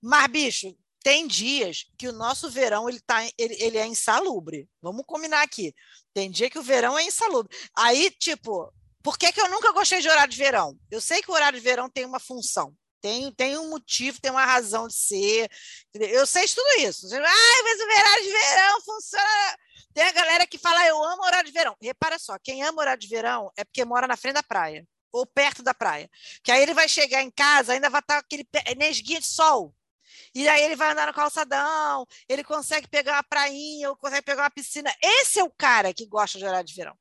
Mas, 0.00 0.26
bicho, 0.26 0.76
tem 1.02 1.26
dias 1.26 1.84
que 1.96 2.08
o 2.08 2.12
nosso 2.12 2.50
verão 2.50 2.88
ele, 2.88 3.00
tá, 3.00 3.22
ele, 3.38 3.56
ele 3.60 3.78
é 3.78 3.86
insalubre. 3.86 4.68
Vamos 4.80 5.04
combinar 5.06 5.42
aqui. 5.42 5.72
Tem 6.12 6.30
dia 6.30 6.50
que 6.50 6.58
o 6.58 6.62
verão 6.62 6.98
é 6.98 7.04
insalubre. 7.04 7.56
Aí, 7.76 8.10
tipo, 8.10 8.72
por 9.02 9.18
que, 9.18 9.32
que 9.32 9.40
eu 9.40 9.48
nunca 9.48 9.72
gostei 9.72 10.00
de 10.00 10.08
horário 10.08 10.30
de 10.30 10.38
verão? 10.38 10.78
Eu 10.90 11.00
sei 11.00 11.22
que 11.22 11.30
o 11.30 11.34
horário 11.34 11.58
de 11.58 11.64
verão 11.64 11.90
tem 11.90 12.04
uma 12.04 12.20
função. 12.20 12.74
Tem, 13.02 13.32
tem 13.32 13.58
um 13.58 13.68
motivo, 13.68 14.20
tem 14.20 14.30
uma 14.30 14.44
razão 14.44 14.86
de 14.86 14.94
ser. 14.94 15.50
entendeu? 15.88 16.20
Eu 16.20 16.26
sei 16.26 16.46
tudo 16.46 16.80
isso. 16.80 17.06
Ai, 17.12 17.62
mas 17.64 17.80
o 17.80 17.84
horário 17.84 18.22
de 18.24 18.30
verão 18.30 18.80
funciona. 18.82 19.56
Tem 19.92 20.04
a 20.04 20.12
galera 20.12 20.46
que 20.46 20.56
fala, 20.56 20.86
eu 20.86 21.02
amo 21.02 21.24
horário 21.24 21.46
de 21.46 21.52
verão. 21.52 21.76
Repara 21.82 22.18
só, 22.18 22.38
quem 22.38 22.62
ama 22.62 22.80
horário 22.80 23.00
de 23.00 23.08
verão 23.08 23.50
é 23.56 23.64
porque 23.64 23.84
mora 23.84 24.06
na 24.06 24.16
frente 24.16 24.34
da 24.34 24.42
praia 24.42 24.86
ou 25.12 25.26
perto 25.26 25.62
da 25.62 25.74
praia. 25.74 26.08
Que 26.42 26.50
aí 26.52 26.62
ele 26.62 26.72
vai 26.72 26.88
chegar 26.88 27.22
em 27.22 27.30
casa, 27.30 27.72
ainda 27.72 27.90
vai 27.90 28.00
estar 28.00 28.18
aquele 28.18 28.44
pe- 28.44 28.74
nesguinha 28.76 29.20
de 29.20 29.26
sol. 29.26 29.74
E 30.34 30.48
aí 30.48 30.62
ele 30.62 30.76
vai 30.76 30.92
andar 30.92 31.06
no 31.06 31.12
calçadão, 31.12 32.06
ele 32.28 32.44
consegue 32.44 32.88
pegar 32.88 33.14
uma 33.14 33.22
prainha, 33.22 33.90
ou 33.90 33.96
consegue 33.96 34.22
pegar 34.22 34.44
uma 34.44 34.50
piscina. 34.50 34.94
Esse 35.02 35.38
é 35.40 35.44
o 35.44 35.50
cara 35.50 35.92
que 35.92 36.06
gosta 36.06 36.38
de 36.38 36.44
horário 36.44 36.66
de 36.66 36.74
verão. 36.74 36.96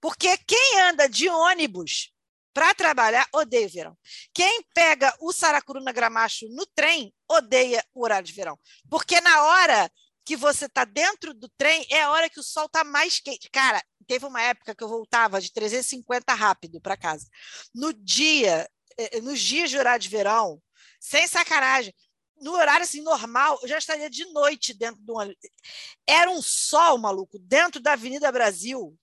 Porque 0.00 0.36
quem 0.38 0.80
anda 0.80 1.08
de 1.08 1.28
ônibus 1.28 2.12
para 2.58 2.74
trabalhar 2.74 3.24
odeia 3.32 3.68
o 3.68 3.70
verão. 3.70 3.98
Quem 4.34 4.64
pega 4.74 5.16
o 5.20 5.32
Saracuruna 5.32 5.92
Gramacho 5.92 6.48
no 6.48 6.66
trem 6.66 7.14
odeia 7.28 7.84
o 7.94 8.02
horário 8.02 8.26
de 8.26 8.32
verão. 8.32 8.58
Porque 8.90 9.20
na 9.20 9.44
hora 9.44 9.88
que 10.24 10.36
você 10.36 10.64
está 10.64 10.84
dentro 10.84 11.32
do 11.32 11.48
trem 11.50 11.86
é 11.88 12.02
a 12.02 12.10
hora 12.10 12.28
que 12.28 12.40
o 12.40 12.42
sol 12.42 12.66
está 12.66 12.82
mais 12.82 13.20
quente. 13.20 13.48
Cara, 13.48 13.80
teve 14.08 14.26
uma 14.26 14.42
época 14.42 14.74
que 14.74 14.82
eu 14.82 14.88
voltava 14.88 15.40
de 15.40 15.52
350 15.52 16.34
rápido 16.34 16.80
para 16.80 16.96
casa. 16.96 17.28
No 17.72 17.92
dia, 17.92 18.68
eh, 18.98 19.20
nos 19.20 19.38
dias 19.38 19.70
de 19.70 19.78
horário 19.78 20.02
de 20.02 20.08
verão, 20.08 20.60
sem 20.98 21.28
sacanagem, 21.28 21.94
no 22.40 22.54
horário 22.54 22.82
assim 22.82 23.02
normal, 23.02 23.56
eu 23.62 23.68
já 23.68 23.78
estaria 23.78 24.10
de 24.10 24.24
noite 24.32 24.74
dentro 24.74 25.00
do 25.02 25.14
ônibus. 25.14 25.38
Era 26.04 26.28
um 26.28 26.42
sol, 26.42 26.98
maluco, 26.98 27.38
dentro 27.38 27.80
da 27.80 27.92
Avenida 27.92 28.32
Brasil, 28.32 28.98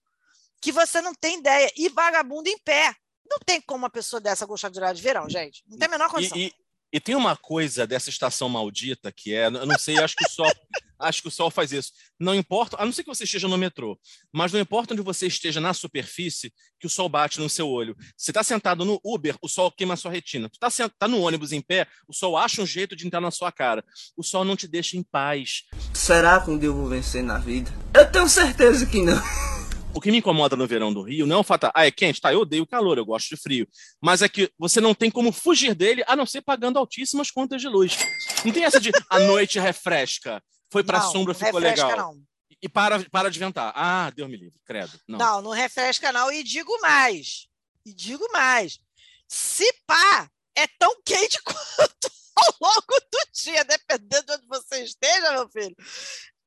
que 0.60 0.70
você 0.70 1.00
não 1.00 1.14
tem 1.14 1.38
ideia. 1.38 1.72
E 1.74 1.88
vagabundo 1.88 2.50
em 2.50 2.58
pé. 2.58 2.94
Não 3.28 3.38
tem 3.44 3.60
como 3.60 3.80
uma 3.84 3.90
pessoa 3.90 4.20
dessa 4.20 4.46
gostar 4.46 4.68
de 4.68 4.78
horário 4.78 4.96
de 4.96 5.02
verão, 5.02 5.28
gente. 5.28 5.62
Não 5.68 5.78
tem 5.78 5.86
a 5.86 5.90
menor 5.90 6.08
condição. 6.08 6.36
E, 6.36 6.46
e, 6.46 6.52
e 6.92 7.00
tem 7.00 7.14
uma 7.14 7.36
coisa 7.36 7.86
dessa 7.86 8.08
estação 8.08 8.48
maldita 8.48 9.12
que 9.12 9.34
é, 9.34 9.46
eu 9.46 9.66
não 9.66 9.78
sei, 9.78 9.98
acho 9.98 10.14
que 10.14 10.24
o 10.24 10.30
sol, 10.30 10.46
acho 10.98 11.20
que 11.20 11.28
o 11.28 11.30
sol 11.30 11.50
faz 11.50 11.72
isso. 11.72 11.92
Não 12.18 12.34
importa, 12.34 12.76
a 12.80 12.84
não 12.84 12.92
ser 12.92 13.02
que 13.02 13.08
você 13.08 13.24
esteja 13.24 13.48
no 13.48 13.58
metrô, 13.58 13.98
mas 14.32 14.52
não 14.52 14.60
importa 14.60 14.94
onde 14.94 15.02
você 15.02 15.26
esteja 15.26 15.60
na 15.60 15.74
superfície, 15.74 16.52
que 16.78 16.86
o 16.86 16.90
sol 16.90 17.08
bate 17.08 17.40
no 17.40 17.50
seu 17.50 17.68
olho. 17.68 17.96
Você 18.16 18.30
está 18.30 18.42
sentado 18.42 18.84
no 18.84 19.00
Uber, 19.04 19.36
o 19.42 19.48
sol 19.48 19.70
queima 19.70 19.94
a 19.94 19.96
sua 19.96 20.10
retina. 20.10 20.48
Tu 20.48 20.58
está 20.62 20.88
tá 20.88 21.08
no 21.08 21.20
ônibus 21.20 21.52
em 21.52 21.60
pé, 21.60 21.86
o 22.08 22.14
sol 22.14 22.36
acha 22.36 22.62
um 22.62 22.66
jeito 22.66 22.94
de 22.94 23.06
entrar 23.06 23.20
na 23.20 23.30
sua 23.30 23.50
cara. 23.50 23.84
O 24.16 24.22
sol 24.22 24.44
não 24.44 24.56
te 24.56 24.68
deixa 24.68 24.96
em 24.96 25.02
paz. 25.02 25.64
Será 25.92 26.40
que 26.40 26.50
um 26.50 26.58
dia 26.58 26.68
eu 26.68 26.74
vou 26.74 26.88
vencer 26.88 27.22
na 27.22 27.38
vida? 27.38 27.70
Eu 27.92 28.10
tenho 28.10 28.28
certeza 28.28 28.86
que 28.86 29.02
não. 29.02 29.20
O 29.96 30.00
que 30.00 30.10
me 30.10 30.18
incomoda 30.18 30.54
no 30.54 30.66
verão 30.66 30.92
do 30.92 31.00
Rio 31.00 31.26
não 31.26 31.36
é 31.36 31.38
o 31.38 31.42
fato, 31.42 31.70
ah, 31.74 31.86
é 31.86 31.90
quente, 31.90 32.20
tá, 32.20 32.30
eu 32.30 32.40
odeio 32.40 32.66
calor, 32.66 32.98
eu 32.98 33.06
gosto 33.06 33.30
de 33.30 33.36
frio, 33.40 33.66
mas 33.98 34.20
é 34.20 34.28
que 34.28 34.52
você 34.58 34.78
não 34.78 34.94
tem 34.94 35.10
como 35.10 35.32
fugir 35.32 35.74
dele 35.74 36.04
a 36.06 36.14
não 36.14 36.26
ser 36.26 36.42
pagando 36.42 36.78
altíssimas 36.78 37.30
contas 37.30 37.62
de 37.62 37.66
luz. 37.66 37.96
Não 38.44 38.52
tem 38.52 38.64
essa 38.64 38.78
de 38.78 38.90
a 39.08 39.18
noite 39.20 39.58
refresca, 39.58 40.44
foi 40.70 40.84
pra 40.84 40.98
Não, 40.98 41.10
sombra, 41.10 41.32
não 41.32 41.40
ficou 41.40 41.60
refresca, 41.60 41.86
legal. 41.86 42.14
Não. 42.14 42.22
E 42.60 42.68
para, 42.68 43.08
para 43.08 43.30
de 43.30 43.38
ventar. 43.38 43.72
Ah, 43.74 44.12
Deus 44.14 44.28
me 44.28 44.36
livre, 44.36 44.60
credo. 44.66 45.00
Não. 45.08 45.18
não, 45.18 45.40
não 45.40 45.50
refresca, 45.52 46.12
não. 46.12 46.30
E 46.30 46.42
digo 46.42 46.78
mais. 46.82 47.46
E 47.86 47.94
digo 47.94 48.30
mais. 48.32 48.78
Se 49.26 49.64
pá, 49.86 50.28
é 50.54 50.66
tão 50.78 50.94
quente 51.06 51.40
quanto 51.44 52.10
ao 52.36 52.54
longo 52.60 53.00
do 53.10 53.18
dia, 53.32 53.64
dependendo 53.64 54.26
de 54.26 54.32
onde 54.34 54.46
você 54.46 54.84
esteja, 54.84 55.32
meu 55.32 55.48
filho. 55.48 55.74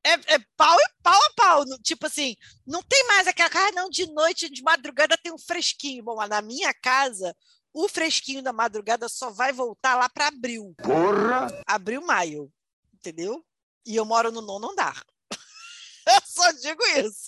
É, 0.04 0.34
é 0.34 0.38
pau 0.56 0.76
e 0.78 1.02
pau 1.02 1.20
a 1.20 1.32
pau. 1.34 1.64
Tipo 1.82 2.06
assim, 2.06 2.34
não 2.66 2.82
tem 2.82 3.06
mais 3.06 3.26
aquela. 3.26 3.50
Ah, 3.52 3.72
não, 3.72 3.90
de 3.90 4.06
noite, 4.12 4.50
de 4.50 4.62
madrugada 4.62 5.18
tem 5.22 5.32
um 5.32 5.38
fresquinho. 5.38 6.02
Bom, 6.02 6.16
na 6.26 6.40
minha 6.40 6.72
casa, 6.72 7.34
o 7.72 7.88
fresquinho 7.88 8.42
da 8.42 8.52
madrugada 8.52 9.08
só 9.08 9.30
vai 9.30 9.52
voltar 9.52 9.96
lá 9.96 10.08
para 10.08 10.28
abril. 10.28 10.74
Porra! 10.82 11.48
Abril, 11.66 12.02
maio. 12.02 12.50
Entendeu? 12.94 13.44
E 13.86 13.96
eu 13.96 14.04
moro 14.04 14.30
no 14.30 14.40
nono 14.40 14.70
andar. 14.72 15.02
Eu 16.06 16.20
só 16.26 16.50
digo 16.52 16.82
isso. 16.98 17.26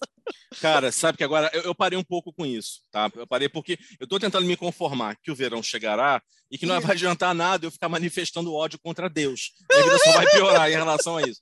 Cara, 0.60 0.90
sabe 0.90 1.18
que 1.18 1.24
agora 1.24 1.50
eu, 1.52 1.62
eu 1.62 1.74
parei 1.74 1.98
um 1.98 2.02
pouco 2.02 2.32
com 2.32 2.44
isso, 2.44 2.80
tá? 2.90 3.10
Eu 3.14 3.26
parei 3.26 3.48
porque 3.48 3.78
eu 4.00 4.06
tô 4.06 4.18
tentando 4.18 4.46
me 4.46 4.56
conformar 4.56 5.16
que 5.16 5.30
o 5.30 5.34
verão 5.34 5.62
chegará 5.62 6.22
e 6.50 6.58
que 6.58 6.66
não 6.66 6.80
vai 6.80 6.92
adiantar 6.92 7.34
nada 7.34 7.66
eu 7.66 7.70
ficar 7.70 7.88
manifestando 7.88 8.52
ódio 8.52 8.78
contra 8.82 9.08
Deus. 9.08 9.52
Minha 9.70 9.84
vida 9.84 9.98
só 9.98 10.12
vai 10.12 10.30
piorar 10.30 10.70
em 10.70 10.74
relação 10.74 11.16
a 11.16 11.22
isso. 11.22 11.40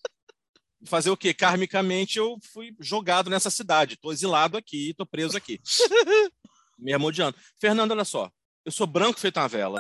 Fazer 0.87 1.11
o 1.11 1.17
quê? 1.17 1.35
Karmicamente 1.35 2.19
eu 2.19 2.39
fui 2.53 2.75
jogado 2.81 3.29
nessa 3.29 3.51
cidade. 3.51 3.97
Tô 3.97 4.13
exilado 4.13 4.57
aqui, 4.57 4.95
tô 4.97 5.05
preso 5.05 5.37
aqui. 5.37 5.61
Me 6.79 6.93
amodiando. 6.93 7.37
Fernando, 7.61 7.91
olha 7.91 8.05
só. 8.05 8.31
Eu 8.65 8.73
sou 8.73 8.87
branco 8.87 9.21
feito 9.21 9.39
uma 9.39 9.49
vela. 9.49 9.79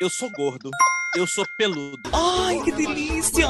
Eu 0.00 0.10
sou 0.10 0.30
gordo. 0.32 0.70
Eu 1.16 1.26
sou 1.26 1.44
peludo. 1.56 1.98
Ai, 2.12 2.62
que 2.62 2.70
delícia! 2.72 3.48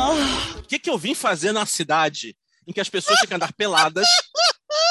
O 0.57 0.63
que, 0.63 0.79
que 0.79 0.89
eu 0.89 0.97
vim 0.97 1.15
fazer 1.15 1.51
na 1.51 1.67
cidade 1.67 2.37
em 2.67 2.73
que 2.73 2.81
as 2.81 2.89
pessoas 2.89 3.19
têm 3.19 3.29
que 3.29 3.35
andar 3.35 3.53
peladas, 3.55 4.07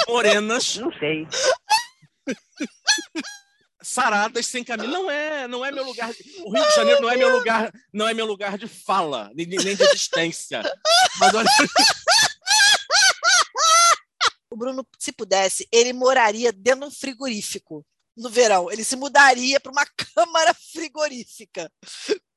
morenas, 0.07 0.77
Não 0.77 0.91
sei. 0.93 1.27
saradas, 3.87 4.45
sem 4.45 4.63
caminho? 4.63 4.91
Não 4.91 5.09
é, 5.09 5.47
não 5.47 5.65
é 5.65 5.71
meu 5.71 5.83
lugar. 5.83 6.11
O 6.43 6.51
Rio 6.51 6.67
de 6.67 6.75
Janeiro 6.75 7.01
não 7.01 7.09
é 7.09 7.17
meu 7.17 7.35
lugar, 7.37 7.71
não 7.93 8.07
é 8.07 8.13
meu 8.13 8.25
lugar 8.25 8.57
de 8.57 8.67
fala, 8.67 9.31
nem, 9.33 9.47
nem 9.47 9.75
de 9.75 9.83
existência. 9.83 10.61
Mas 11.19 11.33
olha, 11.33 11.49
O 14.49 14.55
Bruno, 14.55 14.85
se 14.97 15.11
pudesse, 15.11 15.67
ele 15.71 15.93
moraria 15.93 16.51
dentro 16.51 16.81
de 16.81 16.85
um 16.87 16.91
frigorífico 16.91 17.85
no 18.15 18.29
verão. 18.29 18.71
Ele 18.71 18.83
se 18.83 18.95
mudaria 18.95 19.59
para 19.59 19.71
uma 19.71 19.85
câmara 20.15 20.53
frigorífica. 20.53 21.71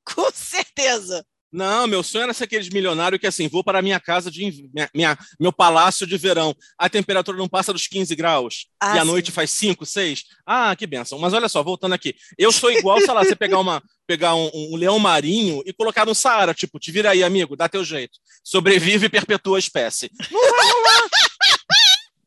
Com 0.04 0.30
certeza. 0.30 1.25
Não, 1.52 1.87
meu 1.87 2.02
sonho 2.02 2.25
era 2.25 2.33
ser 2.33 2.45
aqueles 2.45 2.69
milionários 2.69 3.21
que 3.21 3.26
assim, 3.26 3.49
vou 3.49 3.64
para 3.64 3.78
a 3.80 3.83
minha 3.83 3.99
casa 3.99 4.30
de 4.30 4.40
minha, 4.73 4.90
minha- 4.95 5.19
meu 5.38 5.52
palácio 5.52 6.07
de 6.07 6.16
verão. 6.16 6.54
A 6.78 6.88
temperatura 6.88 7.37
não 7.37 7.49
passa 7.49 7.73
dos 7.73 7.87
15 7.87 8.14
graus 8.14 8.66
Ah, 8.80 8.97
e 8.97 8.99
a 8.99 9.04
noite 9.04 9.33
faz 9.33 9.50
5, 9.50 9.85
6. 9.85 10.25
Ah, 10.47 10.75
que 10.76 10.87
benção. 10.87 11.19
Mas 11.19 11.33
olha 11.33 11.49
só, 11.49 11.62
voltando 11.62 11.92
aqui. 11.95 12.14
Eu 12.38 12.52
sou 12.52 12.71
igual, 12.71 12.99
sei 13.00 13.12
lá, 13.12 13.25
você 13.25 13.35
pegar 13.37 13.59
uma 13.59 13.83
pegar 14.07 14.35
um, 14.35 14.50
um 14.52 14.76
leão 14.76 14.99
marinho 14.99 15.62
e 15.64 15.73
colocar 15.73 16.04
no 16.04 16.14
Saara, 16.16 16.52
tipo, 16.52 16.80
te 16.80 16.90
vira 16.90 17.11
aí, 17.11 17.23
amigo, 17.23 17.54
dá 17.57 17.69
teu 17.69 17.85
jeito. 17.85 18.19
Sobrevive 18.42 19.07
e 19.07 19.09
perpetua 19.11 19.57
a 19.57 19.61
espécie. 19.61 20.11
Não 20.30 20.40
vai 20.40 20.66
rolar. 20.73 21.09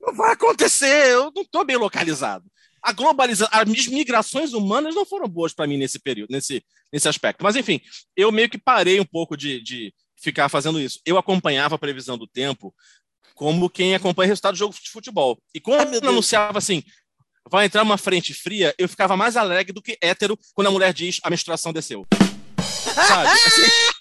Não 0.01 0.13
vai 0.15 0.31
acontecer. 0.33 1.07
Eu 1.11 1.31
não 1.35 1.41
estou 1.43 1.65
bem 1.65 1.77
localizado. 1.77 2.45
A 2.83 2.91
globalização, 2.91 3.49
as 3.51 3.87
migrações 3.87 4.53
humanas 4.53 4.93
não 4.93 5.05
foram 5.05 5.27
boas 5.27 5.53
para 5.53 5.65
mim 5.65 5.77
nesse 5.77 5.99
período, 5.99 6.31
nesse, 6.31 6.63
nesse 6.91 7.07
aspecto. 7.07 7.41
Mas, 7.43 7.55
enfim, 7.55 7.79
eu 8.15 8.31
meio 8.31 8.49
que 8.49 8.57
parei 8.57 8.99
um 8.99 9.05
pouco 9.05 9.37
de, 9.37 9.61
de 9.61 9.93
ficar 10.17 10.49
fazendo 10.49 10.79
isso. 10.79 10.99
Eu 11.05 11.17
acompanhava 11.17 11.75
a 11.75 11.79
previsão 11.79 12.17
do 12.17 12.27
tempo 12.27 12.73
como 13.35 13.69
quem 13.69 13.95
acompanha 13.95 14.27
o 14.27 14.29
resultado 14.29 14.53
do 14.53 14.59
jogo 14.59 14.75
de 14.75 14.89
futebol. 14.89 15.37
E 15.55 15.59
quando 15.59 16.07
anunciava 16.07 16.57
assim, 16.57 16.83
vai 17.49 17.65
entrar 17.65 17.83
uma 17.83 17.97
frente 17.97 18.33
fria, 18.33 18.73
eu 18.77 18.87
ficava 18.87 19.17
mais 19.17 19.35
alegre 19.35 19.73
do 19.73 19.81
que 19.81 19.97
hétero 20.01 20.37
quando 20.53 20.67
a 20.67 20.71
mulher 20.71 20.93
diz 20.93 21.19
a 21.23 21.29
menstruação 21.29 21.73
desceu. 21.73 22.05
Sabe? 22.95 23.29
Assim. 23.47 23.93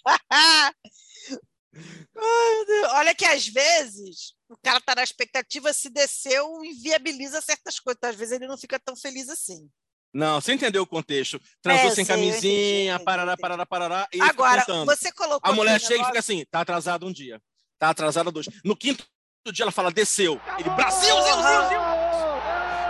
Olha 2.90 3.14
que 3.14 3.24
às 3.24 3.48
vezes 3.48 4.34
o 4.52 4.56
cara 4.62 4.78
está 4.78 4.94
na 4.94 5.02
expectativa, 5.02 5.72
se 5.72 5.88
desceu, 5.88 6.64
inviabiliza 6.64 7.40
certas 7.40 7.80
coisas. 7.80 7.98
Então, 7.98 8.10
às 8.10 8.16
vezes 8.16 8.32
ele 8.32 8.46
não 8.46 8.58
fica 8.58 8.78
tão 8.78 8.94
feliz 8.94 9.28
assim. 9.28 9.68
não, 10.12 10.40
você 10.40 10.52
entendeu 10.52 10.82
o 10.82 10.86
contexto. 10.86 11.40
Transou 11.62 11.90
É, 11.90 11.94
sem 11.94 12.04
sei, 12.04 12.14
camisinha, 12.14 12.94
entendi, 12.94 13.04
parará, 13.04 13.36
parará, 13.36 13.66
parará. 13.66 14.08
E 14.12 14.20
Agora, 14.20 14.64
você 14.84 15.10
colocou. 15.12 15.50
A 15.50 15.54
mulher 15.54 15.80
chega 15.80 16.02
e 16.02 16.06
fica 16.06 16.18
assim, 16.18 16.44
tá 16.50 16.60
atrasado 16.60 17.06
um 17.06 17.12
dia. 17.12 17.40
Tá 17.78 17.90
atrasado 17.90 18.30
dois. 18.30 18.46
No 18.64 18.76
quinto 18.76 19.04
dia 19.52 19.64
ela 19.64 19.72
fala, 19.72 19.90
desceu. 19.90 20.40
Ele, 20.58 20.70
Brasil, 20.70 21.14
Zil, 21.14 21.34
Zil, 21.34 21.42
Zil. 21.68 21.80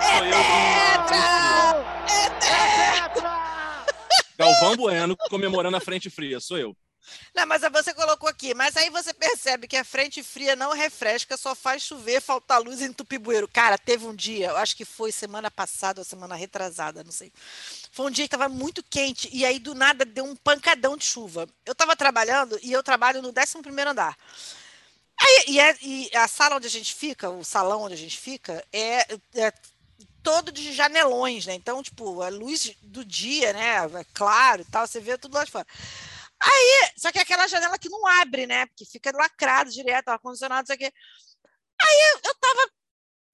Sou 0.02 0.24
eu. 0.26 0.32
Galvão 4.36 4.76
Bueno 4.76 5.16
comemorando 5.30 5.76
a 5.76 5.80
frente 5.80 6.10
fria, 6.10 6.40
sou 6.40 6.58
eu. 6.58 6.76
Não, 7.34 7.46
mas 7.46 7.62
você 7.62 7.94
colocou 7.94 8.28
aqui. 8.28 8.54
Mas 8.54 8.76
aí 8.76 8.90
você 8.90 9.12
percebe 9.12 9.66
que 9.66 9.76
a 9.76 9.84
frente 9.84 10.22
fria 10.22 10.54
não 10.56 10.72
refresca, 10.72 11.36
só 11.36 11.54
faz 11.54 11.82
chover, 11.82 12.20
faltar 12.20 12.60
luz 12.60 12.80
em 12.82 12.92
Tupibueiro. 12.92 13.48
Cara, 13.48 13.78
teve 13.78 14.06
um 14.06 14.14
dia, 14.14 14.48
eu 14.48 14.56
acho 14.56 14.76
que 14.76 14.84
foi 14.84 15.10
semana 15.12 15.50
passada 15.50 16.00
ou 16.00 16.04
semana 16.04 16.34
retrasada, 16.34 17.02
não 17.04 17.12
sei. 17.12 17.32
Foi 17.90 18.06
um 18.06 18.10
dia 18.10 18.24
que 18.28 18.34
estava 18.34 18.48
muito 18.48 18.82
quente 18.82 19.28
e 19.32 19.44
aí 19.44 19.58
do 19.58 19.74
nada 19.74 20.04
deu 20.04 20.24
um 20.24 20.36
pancadão 20.36 20.96
de 20.96 21.04
chuva. 21.04 21.48
Eu 21.64 21.72
estava 21.72 21.96
trabalhando 21.96 22.58
e 22.62 22.72
eu 22.72 22.82
trabalho 22.82 23.22
no 23.22 23.32
11º 23.32 23.90
andar. 23.90 24.16
Aí, 25.20 25.44
e, 25.48 25.60
é- 25.60 25.76
e 25.82 26.10
a 26.16 26.26
sala 26.26 26.56
onde 26.56 26.66
a 26.66 26.70
gente 26.70 26.94
fica, 26.94 27.30
o 27.30 27.44
salão 27.44 27.82
onde 27.82 27.94
a 27.94 27.98
gente 27.98 28.18
fica, 28.18 28.64
é, 28.72 29.06
é 29.34 29.52
todo 30.22 30.52
de 30.52 30.72
janelões, 30.72 31.46
né? 31.46 31.54
Então, 31.54 31.82
tipo, 31.82 32.22
a 32.22 32.28
luz 32.28 32.74
do 32.82 33.04
dia, 33.04 33.52
né? 33.52 33.76
É 34.00 34.04
claro 34.14 34.62
e 34.62 34.64
tal, 34.64 34.86
você 34.86 35.00
vê 35.00 35.18
tudo 35.18 35.34
lá 35.34 35.44
de 35.44 35.50
fora. 35.50 35.66
Aí, 36.42 36.92
só 36.96 37.12
que 37.12 37.18
é 37.18 37.22
aquela 37.22 37.46
janela 37.46 37.78
que 37.78 37.88
não 37.88 38.04
abre, 38.06 38.46
né? 38.46 38.66
Porque 38.66 38.84
fica 38.84 39.12
lacrado 39.16 39.70
direto, 39.70 40.08
ar-condicionado, 40.08 40.62
não 40.62 40.66
sei 40.66 40.76
o 40.76 40.78
quê. 40.78 40.92
Aí 41.80 42.20
eu, 42.24 42.34
tava 42.34 42.70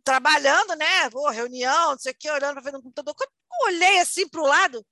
trabalhando, 0.05 0.75
né? 0.77 1.11
Pô, 1.11 1.29
reunião, 1.31 1.93
não 1.93 1.99
sei 1.99 2.12
o 2.12 2.17
quê, 2.19 2.31
olhando 2.31 2.53
para 2.55 2.62
frente 2.62 2.77
do 2.77 2.83
computador. 2.83 3.15
Quando 3.15 3.31
eu 3.31 3.67
olhei 3.75 4.00
assim 4.00 4.29
pro 4.29 4.45
lado, 4.45 4.85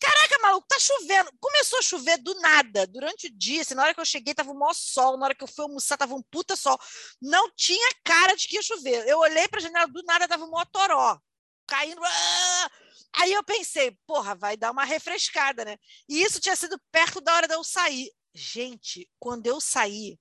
caraca, 0.00 0.38
maluco, 0.40 0.66
tá 0.66 0.78
chovendo. 0.78 1.30
Começou 1.40 1.78
a 1.78 1.82
chover 1.82 2.18
do 2.18 2.34
nada, 2.40 2.86
durante 2.86 3.26
o 3.26 3.38
dia. 3.38 3.62
Assim, 3.62 3.74
na 3.74 3.82
hora 3.82 3.94
que 3.94 4.00
eu 4.00 4.04
cheguei, 4.04 4.34
tava 4.34 4.50
um 4.50 4.58
maior 4.58 4.74
sol. 4.74 5.18
Na 5.18 5.26
hora 5.26 5.34
que 5.34 5.44
eu 5.44 5.48
fui 5.48 5.64
almoçar, 5.64 5.98
tava 5.98 6.14
um 6.14 6.22
puta 6.22 6.56
sol. 6.56 6.78
Não 7.20 7.50
tinha 7.54 7.90
cara 8.04 8.34
de 8.34 8.48
que 8.48 8.56
ia 8.56 8.62
chover. 8.62 9.06
Eu 9.06 9.18
olhei 9.18 9.46
pra 9.48 9.60
janela, 9.60 9.86
do 9.88 10.02
nada 10.04 10.26
tava 10.26 10.44
um 10.44 10.50
maior 10.50 10.66
toró. 10.66 11.20
Caindo. 11.66 12.00
ah! 12.02 12.70
Aí 13.14 13.32
eu 13.32 13.42
pensei, 13.42 13.96
porra, 14.06 14.34
vai 14.34 14.56
dar 14.56 14.70
uma 14.70 14.84
refrescada, 14.84 15.64
né? 15.64 15.76
E 16.08 16.22
isso 16.22 16.40
tinha 16.40 16.56
sido 16.56 16.80
perto 16.90 17.20
da 17.20 17.34
hora 17.34 17.48
de 17.48 17.54
eu 17.54 17.64
sair. 17.64 18.10
Gente, 18.34 19.08
quando 19.18 19.46
eu 19.46 19.60
saí, 19.60 20.18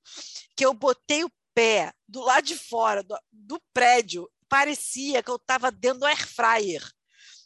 que 0.56 0.66
eu 0.66 0.74
botei 0.74 1.24
o 1.24 1.32
pé 1.54 1.94
do 2.08 2.22
lado 2.22 2.46
de 2.46 2.58
fora 2.58 3.04
do, 3.04 3.18
do 3.32 3.62
prédio, 3.74 4.30
parecia 4.50 5.22
que 5.22 5.30
eu 5.30 5.36
estava 5.36 5.72
dentro 5.72 6.00
do 6.00 6.06
air 6.06 6.28
fryer. 6.28 6.84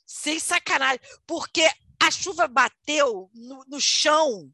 Sem 0.05 0.39
sacanagem. 0.39 1.00
Porque 1.25 1.67
a 2.01 2.12
chuva 2.12 2.48
bateu 2.48 3.29
no, 3.33 3.63
no 3.67 3.81
chão 3.81 4.51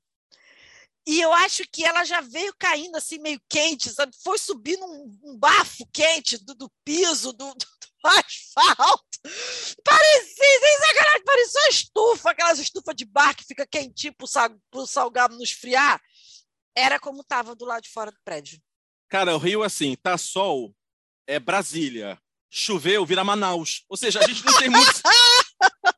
e 1.08 1.22
eu 1.22 1.32
acho 1.32 1.64
que 1.72 1.86
ela 1.86 2.04
já 2.04 2.20
veio 2.20 2.54
caindo 2.60 2.98
assim, 2.98 3.18
meio 3.18 3.42
quente, 3.48 3.90
sabe? 3.90 4.14
Foi 4.22 4.38
subindo 4.38 4.84
um, 4.84 5.18
um 5.24 5.38
bafo 5.38 5.88
quente 5.94 6.38
do, 6.38 6.54
do 6.54 6.70
piso, 6.84 7.32
do, 7.32 7.54
do, 7.54 7.56
do 7.56 7.88
asfalto. 8.04 9.17
Parecia, 9.84 10.60
sem 10.60 10.78
sacanagem, 10.80 11.24
parecia 11.26 11.62
uma 11.62 11.70
estufa, 11.70 12.32
aquelas 12.32 12.60
estufas 12.60 12.96
de 12.96 13.06
bar 13.06 13.36
que 13.36 13.46
fica 13.46 13.66
quentinho 13.66 14.14
pro, 14.16 14.28
sal, 14.28 14.50
pro 14.72 14.86
salgado 14.86 15.36
não 15.36 15.44
esfriar. 15.44 16.02
Era 16.76 17.00
como 17.00 17.22
estava 17.22 17.56
do 17.56 17.66
lado 17.66 17.84
de 17.84 17.90
fora 17.90 18.12
do 18.12 18.18
prédio. 18.24 18.60
Cara, 19.10 19.36
o 19.36 19.40
Rio, 19.40 19.64
assim, 19.64 19.96
tá 19.96 20.18
sol, 20.18 20.76
é 21.26 21.40
Brasília. 21.40 22.20
Choveu, 22.50 23.06
vira 23.06 23.24
Manaus. 23.24 23.84
Ou 23.90 23.98
seja, 23.98 24.20
a 24.20 24.28
gente 24.28 24.44
não 24.46 24.58
tem 24.58 24.70
muito. 24.70 25.02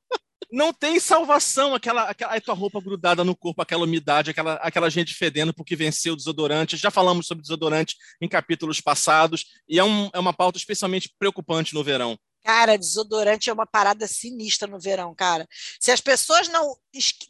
Não 0.52 0.74
tem 0.74 1.00
salvação, 1.00 1.76
aquela, 1.76 2.10
aquela 2.10 2.42
tua 2.42 2.56
roupa 2.56 2.82
grudada 2.82 3.24
no 3.24 3.36
corpo, 3.36 3.62
aquela 3.62 3.84
umidade, 3.84 4.32
aquela, 4.32 4.56
aquela 4.56 4.90
gente 4.90 5.14
fedendo 5.14 5.54
porque 5.54 5.76
venceu 5.76 6.14
o 6.14 6.16
desodorante. 6.16 6.76
Já 6.76 6.90
falamos 6.90 7.28
sobre 7.28 7.44
desodorante 7.44 7.96
em 8.20 8.28
capítulos 8.28 8.82
passados, 8.82 9.46
e 9.68 9.78
é, 9.78 9.84
um, 9.84 10.10
é 10.12 10.18
uma 10.18 10.34
pauta 10.34 10.58
especialmente 10.58 11.14
preocupante 11.20 11.76
no 11.76 11.84
verão. 11.84 12.18
Cara, 12.44 12.78
desodorante 12.78 13.50
é 13.50 13.54
uma 13.54 13.66
parada 13.66 14.08
sinistra 14.08 14.68
no 14.68 14.80
verão, 14.80 15.14
cara. 15.14 15.48
Se 15.80 15.92
as 15.92 16.02
pessoas 16.02 16.48
não, 16.48 16.78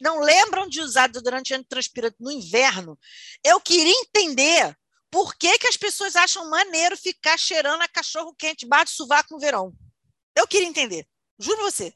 não 0.00 0.20
lembram 0.20 0.68
de 0.68 0.80
usar 0.80 1.08
desodorante 1.08 1.52
antitranspirante 1.52 2.16
no 2.20 2.30
inverno, 2.30 2.98
eu 3.44 3.60
queria 3.60 3.92
entender 3.92 4.76
por 5.10 5.34
que, 5.36 5.58
que 5.58 5.66
as 5.66 5.76
pessoas 5.76 6.14
acham 6.14 6.48
maneiro 6.48 6.96
ficar 6.96 7.36
cheirando 7.36 7.82
a 7.82 7.88
cachorro 7.88 8.34
quente, 8.38 8.66
bate 8.66 8.92
sovaco 8.92 9.34
no 9.34 9.40
verão. 9.40 9.72
Eu 10.36 10.46
queria 10.46 10.68
entender. 10.68 11.06
Juro 11.38 11.62
você. 11.62 11.92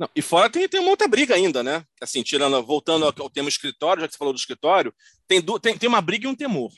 Não, 0.00 0.08
e 0.16 0.22
fora 0.22 0.48
tem, 0.50 0.66
tem 0.68 0.80
muita 0.80 1.06
briga 1.06 1.34
ainda, 1.34 1.62
né? 1.62 1.84
Assim, 2.00 2.22
tirando, 2.22 2.60
voltando 2.64 3.04
ao, 3.04 3.12
ao 3.20 3.30
tema 3.30 3.48
escritório, 3.48 4.00
já 4.00 4.08
que 4.08 4.14
você 4.14 4.18
falou 4.18 4.32
do 4.32 4.38
escritório, 4.38 4.92
tem, 5.28 5.40
du- 5.40 5.60
tem, 5.60 5.76
tem 5.76 5.88
uma 5.88 6.00
briga 6.00 6.26
e 6.26 6.30
um 6.30 6.34
temor. 6.34 6.72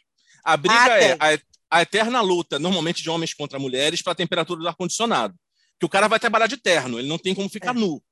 A 0.44 0.56
briga 0.56 0.92
Ah, 0.92 1.02
é 1.02 1.12
a, 1.20 1.78
a 1.78 1.82
eterna 1.82 2.20
luta, 2.20 2.58
normalmente 2.58 3.02
de 3.02 3.08
homens 3.08 3.32
contra 3.32 3.58
mulheres, 3.58 4.02
para 4.02 4.12
a 4.12 4.16
temperatura 4.16 4.60
do 4.60 4.68
ar-condicionado. 4.68 5.34
Que 5.78 5.86
o 5.86 5.88
cara 5.88 6.08
vai 6.08 6.18
trabalhar 6.18 6.46
de 6.46 6.56
terno, 6.56 6.98
ele 6.98 7.08
não 7.08 7.18
tem 7.18 7.34
como 7.34 7.48
ficar 7.48 7.74
É. 7.74 7.78
nu. 7.78 8.02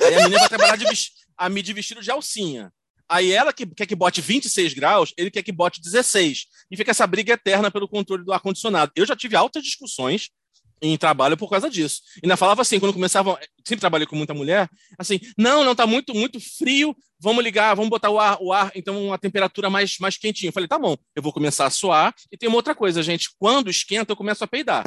Aí 0.00 0.14
a 0.14 0.18
menina 0.22 0.38
vai 0.40 0.48
trabalhar 0.48 0.76
de, 0.76 0.84
a 1.36 1.48
mim 1.48 1.62
de 1.62 1.72
vestido 1.72 2.00
de 2.00 2.10
alcinha. 2.10 2.72
Aí 3.08 3.32
ela 3.32 3.52
que 3.52 3.66
quer 3.66 3.86
que 3.86 3.94
bote 3.94 4.20
26 4.20 4.72
graus, 4.72 5.12
ele 5.16 5.30
quer 5.30 5.42
que 5.42 5.52
bote 5.52 5.80
16. 5.80 6.46
E 6.70 6.76
fica 6.76 6.90
essa 6.90 7.06
briga 7.06 7.34
eterna 7.34 7.70
pelo 7.70 7.86
controle 7.86 8.24
do 8.24 8.32
ar-condicionado. 8.32 8.92
Eu 8.96 9.04
já 9.06 9.14
tive 9.14 9.36
altas 9.36 9.62
discussões 9.62 10.30
em 10.92 10.96
trabalho 10.96 11.36
por 11.36 11.48
causa 11.48 11.70
disso. 11.70 12.00
E 12.16 12.26
ainda 12.26 12.36
falava 12.36 12.62
assim, 12.62 12.78
quando 12.78 12.92
começavam, 12.92 13.38
sempre 13.64 13.80
trabalhei 13.80 14.06
com 14.06 14.16
muita 14.16 14.34
mulher, 14.34 14.68
assim, 14.98 15.20
não, 15.36 15.64
não, 15.64 15.74
tá 15.74 15.86
muito, 15.86 16.14
muito 16.14 16.38
frio, 16.40 16.94
vamos 17.18 17.42
ligar, 17.42 17.74
vamos 17.74 17.90
botar 17.90 18.10
o 18.10 18.18
ar, 18.20 18.36
o 18.40 18.52
ar, 18.52 18.70
então 18.74 19.06
uma 19.06 19.18
temperatura 19.18 19.70
mais, 19.70 19.98
mais 19.98 20.16
quentinha. 20.16 20.50
Eu 20.50 20.52
falei, 20.52 20.68
tá 20.68 20.78
bom, 20.78 20.96
eu 21.16 21.22
vou 21.22 21.32
começar 21.32 21.66
a 21.66 21.70
suar. 21.70 22.14
E 22.30 22.36
tem 22.36 22.48
uma 22.48 22.56
outra 22.56 22.74
coisa, 22.74 23.02
gente, 23.02 23.30
quando 23.38 23.70
esquenta, 23.70 24.12
eu 24.12 24.16
começo 24.16 24.44
a 24.44 24.46
peidar. 24.46 24.84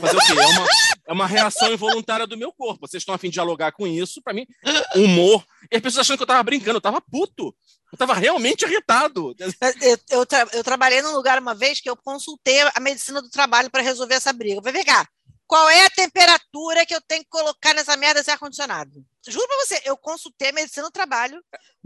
Fazer 0.00 0.16
o 0.16 0.20
quê? 0.20 0.32
É 0.32 0.46
uma, 0.46 0.66
é 1.08 1.12
uma 1.12 1.26
reação 1.26 1.72
involuntária 1.72 2.26
do 2.26 2.36
meu 2.36 2.52
corpo. 2.52 2.86
Vocês 2.86 3.00
estão 3.00 3.14
a 3.14 3.18
fim 3.18 3.28
de 3.28 3.34
dialogar 3.34 3.72
com 3.72 3.86
isso, 3.86 4.20
pra 4.22 4.34
mim, 4.34 4.46
humor. 4.94 5.44
E 5.70 5.76
as 5.76 5.82
pessoas 5.82 6.06
achando 6.06 6.18
que 6.18 6.22
eu 6.22 6.26
tava 6.26 6.42
brincando, 6.42 6.76
eu 6.76 6.82
tava 6.82 7.00
puto. 7.00 7.54
Eu 7.90 7.96
tava 7.96 8.12
realmente 8.12 8.66
irritado. 8.66 9.34
Eu, 9.80 9.98
eu, 10.10 10.26
tra- 10.26 10.46
eu 10.52 10.62
trabalhei 10.62 11.00
num 11.00 11.14
lugar 11.14 11.40
uma 11.40 11.54
vez 11.54 11.80
que 11.80 11.88
eu 11.88 11.96
consultei 11.96 12.60
a 12.74 12.80
medicina 12.80 13.22
do 13.22 13.30
trabalho 13.30 13.70
para 13.70 13.82
resolver 13.82 14.14
essa 14.14 14.30
briga. 14.30 14.60
Falei, 14.60 14.74
vem 14.74 14.84
cá, 14.84 15.08
qual 15.48 15.68
é 15.70 15.86
a 15.86 15.90
temperatura 15.90 16.84
que 16.84 16.94
eu 16.94 17.00
tenho 17.00 17.22
que 17.24 17.30
colocar 17.30 17.72
nessa 17.74 17.96
merda 17.96 18.20
desse 18.20 18.30
ar-condicionado? 18.30 19.02
Juro 19.26 19.46
pra 19.48 19.56
você, 19.64 19.80
eu 19.84 19.96
consultei 19.96 20.50
a 20.50 20.52
medicina 20.52 20.86
do 20.86 20.92
trabalho. 20.92 21.42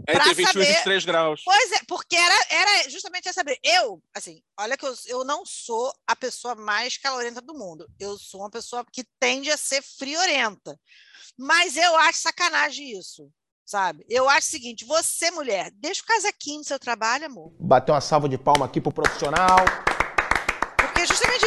É 0.07 0.13
Pra 0.13 0.23
entre 0.29 0.33
21 0.35 0.43
e 0.43 0.53
saber- 0.65 0.73
23 0.75 1.05
graus. 1.05 1.41
Pois 1.45 1.71
é, 1.71 1.79
porque 1.87 2.15
era, 2.15 2.35
era 2.49 2.89
justamente 2.89 3.27
essa 3.29 3.43
briga. 3.43 3.59
Eu, 3.63 4.03
assim, 4.13 4.41
olha 4.59 4.77
que 4.77 4.85
eu, 4.85 4.93
eu 5.07 5.23
não 5.23 5.45
sou 5.45 5.93
a 6.05 6.15
pessoa 6.15 6.55
mais 6.55 6.97
calorenta 6.97 7.41
do 7.41 7.53
mundo. 7.53 7.87
Eu 7.99 8.17
sou 8.17 8.41
uma 8.41 8.49
pessoa 8.51 8.85
que 8.91 9.05
tende 9.19 9.49
a 9.49 9.57
ser 9.57 9.81
friorenta. 9.81 10.77
Mas 11.37 11.75
eu 11.77 11.95
acho 11.95 12.19
sacanagem 12.19 12.97
isso, 12.99 13.29
sabe? 13.65 14.05
Eu 14.09 14.29
acho 14.29 14.47
o 14.47 14.51
seguinte, 14.51 14.85
você, 14.85 15.31
mulher, 15.31 15.71
deixa 15.75 16.01
o 16.01 16.05
casaquinho 16.05 16.59
no 16.59 16.63
seu 16.65 16.77
trabalho, 16.77 17.25
amor. 17.25 17.53
Bater 17.59 17.91
uma 17.93 18.01
salva 18.01 18.27
de 18.29 18.37
palma 18.37 18.65
aqui 18.65 18.79
pro 18.81 18.91
profissional. 18.91 19.57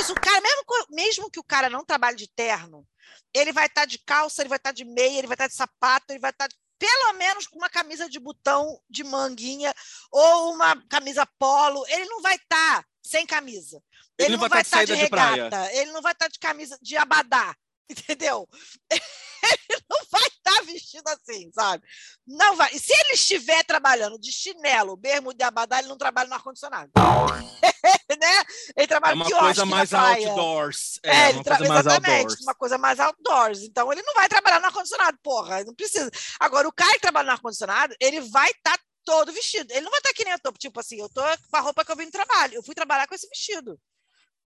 Isso, 0.07 0.13
o 0.13 0.21
cara, 0.21 0.41
mesmo, 0.41 0.65
mesmo 0.91 1.31
que 1.31 1.41
o 1.41 1.45
cara 1.45 1.69
não 1.69 1.85
trabalhe 1.85 2.17
de 2.17 2.29
terno, 2.29 2.87
ele 3.35 3.53
vai 3.53 3.67
estar 3.67 3.87
de 3.87 3.99
calça, 3.99 4.41
ele 4.41 4.49
vai 4.49 4.57
estar 4.57 4.71
de 4.71 4.85
meia, 4.85 5.19
ele 5.19 5.27
vai 5.27 5.35
estar 5.35 5.49
de 5.49 5.55
sapato, 5.55 6.13
ele 6.13 6.21
vai 6.21 6.31
estar 6.31 6.49
pelo 6.79 7.13
menos 7.15 7.49
com 7.49 7.59
uma 7.59 7.69
camisa 7.69 8.09
de 8.09 8.21
botão 8.21 8.81
de 8.89 9.03
manguinha 9.03 9.75
ou 10.13 10.55
uma 10.55 10.81
camisa 10.89 11.27
polo, 11.39 11.85
ele 11.89 12.05
não 12.05 12.23
vai 12.23 12.37
estar 12.37 12.87
sem 13.03 13.27
camisa. 13.27 13.83
Ele 14.17 14.29
Ele, 14.29 14.33
não 14.35 14.41
vai 14.41 14.49
vai 14.49 14.63
estar 14.63 14.85
de 14.85 14.93
de, 14.93 14.93
saída 14.93 15.09
de 15.09 15.15
regata, 15.15 15.73
ele 15.73 15.91
não 15.91 16.03
vai 16.03 16.13
estar 16.13 16.29
de 16.29 16.39
camisa 16.39 16.79
de 16.81 16.97
abadá, 16.97 17.57
entendeu? 17.91 18.49
Ele 18.91 19.83
não 19.89 19.99
vai 20.11 20.27
estar 20.27 20.65
vestido 20.65 21.09
assim, 21.09 21.51
sabe? 21.53 21.85
Não 22.27 22.57
vai. 22.57 22.73
E 22.75 22.79
se 22.79 22.93
ele 22.93 23.13
estiver 23.15 23.63
trabalhando 23.65 24.19
de 24.19 24.33
chinelo, 24.33 24.97
bermuda 24.97 25.37
e 25.45 25.47
abadá, 25.47 25.79
ele 25.79 25.89
não 25.89 25.97
trabalha 25.99 26.29
no 26.29 26.35
ar-condicionado. 26.35 26.91
né? 28.21 28.45
Ele 28.77 28.87
trabalha 28.87 29.13
É 29.13 29.17
uma 29.17 29.39
coisa 29.39 29.67
mais 29.67 29.93
outdoors. 29.93 30.99
É, 31.03 31.11
É, 31.11 31.29
ele 31.29 31.39
uma 31.39 31.45
tra- 31.45 31.57
coisa 31.59 31.73
mais 31.73 31.87
exatamente, 31.87 32.21
outdoors. 32.21 32.41
uma 32.43 32.55
coisa 32.55 32.79
mais 32.79 33.01
outdoors. 33.01 33.63
Então, 33.63 33.93
ele 33.93 34.03
não 34.03 34.15
vai 34.15 34.29
trabalhar 34.29 34.61
no 34.61 34.67
ar-condicionado, 34.67 35.19
porra, 35.23 35.65
não 35.65 35.75
precisa. 35.75 36.11
Agora, 36.41 36.67
o 36.69 36.73
cara 36.73 36.93
que 36.95 37.01
trabalha 37.01 37.27
no 37.27 37.33
ar-condicionado, 37.33 37.95
ele 38.01 38.21
vai 38.21 38.51
estar 38.51 38.79
todo 39.05 39.33
vestido. 39.33 39.71
Ele 39.71 39.83
não 39.83 39.91
vai 39.91 40.01
estar 40.01 40.13
que 40.13 40.25
nem 40.25 40.33
eu 40.33 40.41
tô, 40.41 40.51
tipo 40.53 40.81
assim, 40.81 41.01
eu 41.01 41.09
tô 41.09 41.23
com 41.23 41.57
a 41.57 41.61
roupa 41.61 41.85
que 41.85 41.93
eu 41.93 41.97
vim 41.97 42.07
no 42.07 42.11
trabalho. 42.11 42.55
Eu 42.55 42.63
fui 42.63 42.75
trabalhar 42.75 43.07
com 43.07 43.15
esse 43.15 43.29
vestido. 43.29 43.79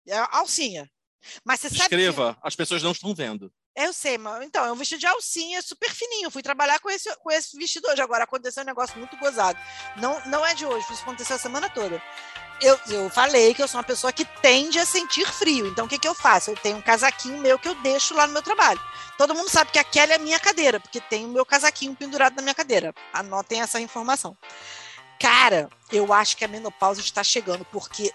É 0.06 0.16
a 0.18 0.28
alcinha. 0.38 0.90
Mas 1.44 1.60
você 1.60 1.68
sabe 1.68 1.80
que... 1.80 1.84
Escreva, 1.94 2.36
as 2.42 2.54
pessoas 2.54 2.82
não 2.82 2.92
estão 2.92 3.14
vendo. 3.14 3.52
É, 3.76 3.86
Eu 3.86 3.92
sei, 3.92 4.18
mas 4.18 4.44
então, 4.44 4.64
é 4.64 4.72
um 4.72 4.76
vestido 4.76 5.00
de 5.00 5.06
alcinha 5.06 5.62
super 5.62 5.90
fininho. 5.90 6.26
Eu 6.26 6.30
fui 6.30 6.42
trabalhar 6.42 6.80
com 6.80 6.90
esse, 6.90 7.14
com 7.16 7.30
esse 7.30 7.56
vestido 7.56 7.88
hoje. 7.88 8.02
Agora 8.02 8.24
aconteceu 8.24 8.62
um 8.62 8.66
negócio 8.66 8.98
muito 8.98 9.16
gozado. 9.16 9.58
Não, 9.96 10.20
não 10.26 10.44
é 10.44 10.54
de 10.54 10.66
hoje, 10.66 10.86
isso 10.92 11.02
aconteceu 11.02 11.36
a 11.36 11.38
semana 11.38 11.68
toda. 11.68 12.02
Eu, 12.60 12.78
eu 12.88 13.08
falei 13.08 13.54
que 13.54 13.62
eu 13.62 13.68
sou 13.68 13.78
uma 13.78 13.84
pessoa 13.84 14.12
que 14.12 14.24
tende 14.42 14.80
a 14.80 14.84
sentir 14.84 15.24
frio. 15.26 15.68
Então, 15.68 15.86
o 15.86 15.88
que, 15.88 15.98
que 15.98 16.08
eu 16.08 16.14
faço? 16.14 16.50
Eu 16.50 16.56
tenho 16.56 16.76
um 16.76 16.82
casaquinho 16.82 17.38
meu 17.38 17.56
que 17.56 17.68
eu 17.68 17.74
deixo 17.76 18.14
lá 18.14 18.26
no 18.26 18.32
meu 18.32 18.42
trabalho. 18.42 18.80
Todo 19.16 19.34
mundo 19.34 19.48
sabe 19.48 19.70
que 19.70 19.78
aquela 19.78 20.12
é 20.12 20.16
a 20.16 20.18
minha 20.18 20.40
cadeira, 20.40 20.80
porque 20.80 21.00
tem 21.00 21.24
o 21.24 21.28
meu 21.28 21.46
casaquinho 21.46 21.94
pendurado 21.94 22.34
na 22.34 22.42
minha 22.42 22.54
cadeira. 22.54 22.92
Anotem 23.12 23.60
essa 23.60 23.80
informação. 23.80 24.36
Cara, 25.20 25.68
eu 25.92 26.12
acho 26.12 26.36
que 26.36 26.44
a 26.44 26.48
menopausa 26.48 27.00
está 27.00 27.22
chegando, 27.22 27.64
porque 27.66 28.12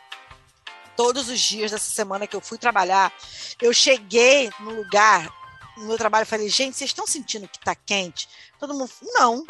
todos 0.96 1.30
os 1.30 1.40
dias 1.40 1.72
dessa 1.72 1.90
semana 1.90 2.28
que 2.28 2.36
eu 2.36 2.42
fui 2.42 2.58
trabalhar, 2.58 3.14
eu 3.62 3.74
cheguei 3.74 4.50
no 4.60 4.72
lugar, 4.72 5.32
no 5.78 5.86
meu 5.86 5.98
trabalho, 5.98 6.24
e 6.24 6.28
falei, 6.28 6.50
gente, 6.50 6.78
vocês 6.78 6.90
estão 6.90 7.08
sentindo 7.08 7.48
que 7.48 7.60
tá 7.60 7.76
quente? 7.76 8.28
Todo 8.60 8.74
mundo, 8.74 8.92
não. 9.02 9.46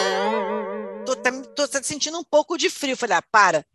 Tô, 1.05 1.15
tá- 1.15 1.31
tô 1.55 1.67
sentindo 1.83 2.17
um 2.17 2.23
pouco 2.23 2.57
de 2.57 2.69
frio. 2.69 2.97
Falei, 2.97 3.17
ah, 3.17 3.21
para. 3.21 3.65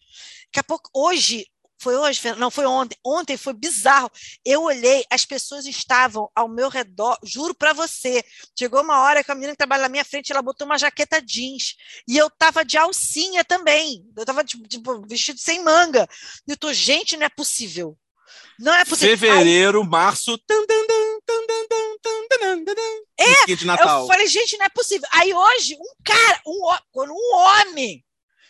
Daqui 0.47 0.61
a 0.61 0.65
pouco, 0.65 0.91
hoje, 0.95 1.47
foi 1.81 1.97
hoje, 1.97 2.21
Não, 2.37 2.51
foi 2.51 2.67
ontem. 2.67 2.97
Ontem 3.05 3.37
foi 3.37 3.53
bizarro. 3.53 4.11
Eu 4.45 4.63
olhei, 4.63 5.05
as 5.11 5.25
pessoas 5.25 5.65
estavam 5.65 6.29
ao 6.35 6.49
meu 6.49 6.69
redor, 6.69 7.17
juro 7.23 7.55
para 7.55 7.73
você. 7.73 8.25
Chegou 8.59 8.83
uma 8.83 9.01
hora 9.01 9.23
que 9.23 9.31
a 9.31 9.35
menina 9.35 9.53
que 9.53 9.59
trabalha 9.59 9.83
na 9.83 9.89
minha 9.89 10.05
frente, 10.05 10.33
ela 10.33 10.43
botou 10.43 10.67
uma 10.67 10.79
jaqueta 10.79 11.23
jeans. 11.23 11.77
E 12.07 12.17
eu 12.17 12.29
tava 12.31 12.65
de 12.65 12.77
alcinha 12.77 13.45
também. 13.45 14.05
Eu 14.17 14.25
tava 14.25 14.43
vestido 15.07 15.39
sem 15.39 15.63
manga. 15.63 16.09
E 16.47 16.53
eu 16.53 16.57
tô, 16.57 16.73
gente, 16.73 17.17
não 17.17 17.27
é 17.27 17.29
possível. 17.29 17.97
Não 18.59 18.75
é 18.75 18.85
possível. 18.85 19.17
Fevereiro, 19.17 19.81
Ai. 19.83 19.89
março. 19.89 20.37
É, 23.19 24.03
eu 24.03 24.07
falei, 24.07 24.27
gente, 24.27 24.59
não 24.59 24.67
é 24.67 24.69
possível. 24.69 25.09
Aí 25.13 25.33
hoje, 25.33 25.77
um 25.77 25.95
cara, 26.05 26.41
um, 26.45 26.61
quando 26.91 27.13
um 27.13 27.35
homem 27.35 28.05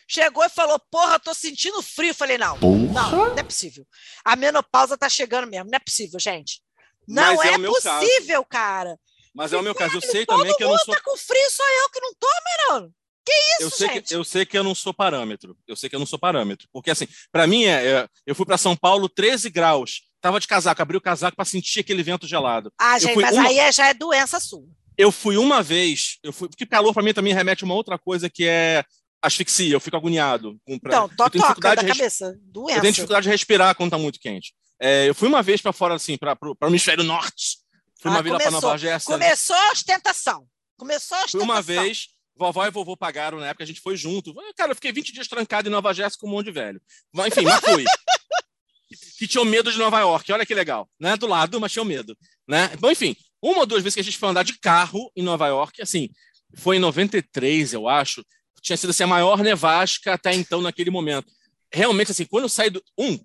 chegou 0.09 0.44
e 0.44 0.49
falou, 0.49 0.81
porra, 0.90 1.21
tô 1.21 1.33
sentindo 1.35 1.81
frio. 1.83 2.11
Eu 2.11 2.14
falei, 2.14 2.38
não, 2.38 2.57
não, 2.59 3.11
não 3.11 3.38
é 3.38 3.42
possível. 3.42 3.87
A 4.25 4.35
menopausa 4.35 4.97
tá 4.97 5.09
chegando 5.09 5.47
mesmo, 5.47 5.71
não 5.71 5.77
é 5.77 5.81
possível, 5.81 6.18
gente. 6.18 6.61
Não 7.07 7.37
Mas 7.37 7.40
é 7.51 7.55
é, 7.55 7.59
possível, 7.59 8.44
cara. 8.44 8.99
Mas 9.35 9.53
é 9.53 9.57
o 9.57 9.62
meu 9.62 9.75
caso. 9.75 9.97
Eu 9.97 10.01
sei 10.01 10.27
Todo 10.27 10.38
também 10.40 10.57
que 10.57 10.62
eu 10.64 10.68
não 10.68 10.75
mundo 10.75 10.85
sou. 10.85 10.94
tá 10.94 11.01
com 11.03 11.16
frio, 11.16 11.51
só 11.51 11.62
eu 11.83 11.90
que 11.90 12.01
não 12.01 12.12
tô, 12.18 12.29
mano. 12.73 12.92
Que 13.25 13.33
isso, 13.33 13.62
Eu 13.62 13.71
sei, 13.71 13.88
gente? 13.88 14.09
que, 14.09 14.14
eu 14.14 14.25
sei 14.25 14.47
que 14.47 14.59
eu 14.59 14.64
não 14.64 14.75
sou 14.75 14.92
parâmetro. 14.94 15.57
Eu 15.66 15.77
sei 15.77 15.88
que 15.90 15.94
eu 15.94 16.01
não 16.01 16.07
sou 16.07 16.18
parâmetro. 16.18 16.66
Porque, 16.73 16.90
assim, 16.90 17.07
pra 17.31 17.47
mim, 17.47 17.64
é, 17.64 17.87
é, 17.87 18.09
eu 18.27 18.35
fui 18.35 18.47
pra 18.47 18.57
São 18.59 18.75
Paulo 18.75 19.09
13 19.09 19.51
graus. 19.51 20.03
Tava 20.21 20.40
de 20.40 20.49
casaco, 20.49 20.81
abri 20.83 20.97
o 20.97 21.01
casaco 21.01 21.37
pra 21.37 21.44
sentir 21.44 21.81
aquele 21.81 22.03
vento 22.03 22.27
gelado. 22.27 22.73
Ah, 22.79 22.99
gente, 22.99 23.16
mas 23.21 23.37
uma- 23.37 23.47
aí 23.49 23.59
é- 23.59 23.71
já 23.71 23.87
é 23.88 23.94
doença 23.94 24.40
sua. 24.40 24.64
Eu 24.97 25.12
fui 25.12 25.37
uma 25.37 25.62
vez, 25.62 26.18
eu 26.25 26.33
fui, 26.33 26.49
porque 26.49 26.66
calor 26.66 26.92
pra 26.92 27.03
mim 27.05 27.12
também 27.14 27.33
remete 27.33 27.62
a 27.62 27.66
uma 27.66 27.75
outra 27.75 27.97
coisa 27.99 28.29
que 28.29 28.44
é 28.44 28.83
asfixia, 29.22 29.72
eu 29.74 29.81
fico 29.81 29.96
agoniado. 29.96 30.59
Com, 30.66 30.78
pra- 30.78 30.92
Então, 30.92 31.02
eu 31.04 31.09
totoca 31.11 31.38
dificuldade 31.38 31.81
da 31.83 31.87
res- 31.88 31.96
cabeça. 31.96 32.24
Eu 32.26 32.52
Doença. 32.52 32.81
tenho 32.81 32.92
dificuldade 32.92 33.24
de 33.24 33.31
respirar 33.31 33.74
quando 33.74 33.90
tá 33.90 33.98
muito 33.98 34.18
quente. 34.20 34.54
É, 34.81 35.09
eu 35.09 35.14
fui 35.14 35.28
uma 35.28 35.42
vez 35.42 35.61
pra 35.61 35.72
fora, 35.72 35.94
assim, 35.94 36.16
para 36.16 36.37
o 36.40 36.57
hemisfério 36.66 37.02
norte. 37.04 37.59
Fui 38.00 38.11
uma 38.11 38.20
Ah, 38.20 38.22
vez 38.22 38.33
lá 38.33 38.38
começou. 38.38 38.61
Nova 38.61 38.78
Jéssica. 38.78 39.12
Começou 39.12 39.57
a 39.57 39.72
ostentação. 39.72 40.46
Começou 40.76 41.16
a 41.16 41.20
Fui 41.22 41.40
ostentação. 41.40 41.44
uma 41.54 41.61
vez, 41.61 42.09
vovó 42.37 42.64
e 42.64 42.70
vovô 42.70 42.96
pagaram 42.96 43.38
na 43.40 43.48
época, 43.48 43.64
a 43.64 43.66
gente 43.66 43.81
foi 43.81 43.96
junto. 43.96 44.33
Cara, 44.57 44.70
eu 44.70 44.74
fiquei 44.76 44.92
20 44.92 45.12
dias 45.12 45.26
trancado 45.26 45.68
em 45.68 45.72
Nova 45.72 45.92
Jéssica 45.92 46.20
com 46.20 46.28
um 46.28 46.31
monte 46.31 46.46
de 46.46 46.52
velho. 46.52 46.81
Enfim, 47.26 47.42
mas 47.42 47.61
fui. 47.61 47.85
que 49.18 49.26
tinham 49.26 49.44
medo 49.44 49.70
de 49.72 49.78
Nova 49.78 49.98
York. 50.00 50.31
Olha 50.33 50.46
que 50.46 50.54
legal. 50.54 50.88
Não 50.98 51.11
é 51.11 51.16
do 51.16 51.26
lado, 51.26 51.61
mas 51.61 51.72
tinham 51.72 51.85
medo. 51.85 52.16
Né? 52.46 52.68
Bom, 52.78 52.90
enfim, 52.90 53.16
uma 53.42 53.61
ou 53.61 53.66
duas 53.66 53.83
vezes 53.83 53.94
que 53.94 54.00
a 54.00 54.04
gente 54.04 54.16
foi 54.16 54.28
andar 54.28 54.44
de 54.44 54.59
carro 54.59 55.11
em 55.16 55.22
Nova 55.22 55.46
York, 55.48 55.83
assim, 55.83 56.09
foi 56.57 56.76
em 56.76 56.81
93, 56.81 57.72
eu 57.74 57.88
acho. 57.88 58.24
Tinha 58.61 58.77
sido 58.77 58.90
assim, 58.90 59.03
a 59.03 59.07
maior 59.07 59.38
nevasca 59.42 60.14
até 60.14 60.35
então, 60.35 60.61
naquele 60.61 60.90
momento. 60.90 61.31
Realmente, 61.73 62.12
assim, 62.12 62.25
quando 62.25 62.44
eu 62.44 62.49
saí 62.49 62.71
do. 62.71 62.83
Um, 62.99 63.18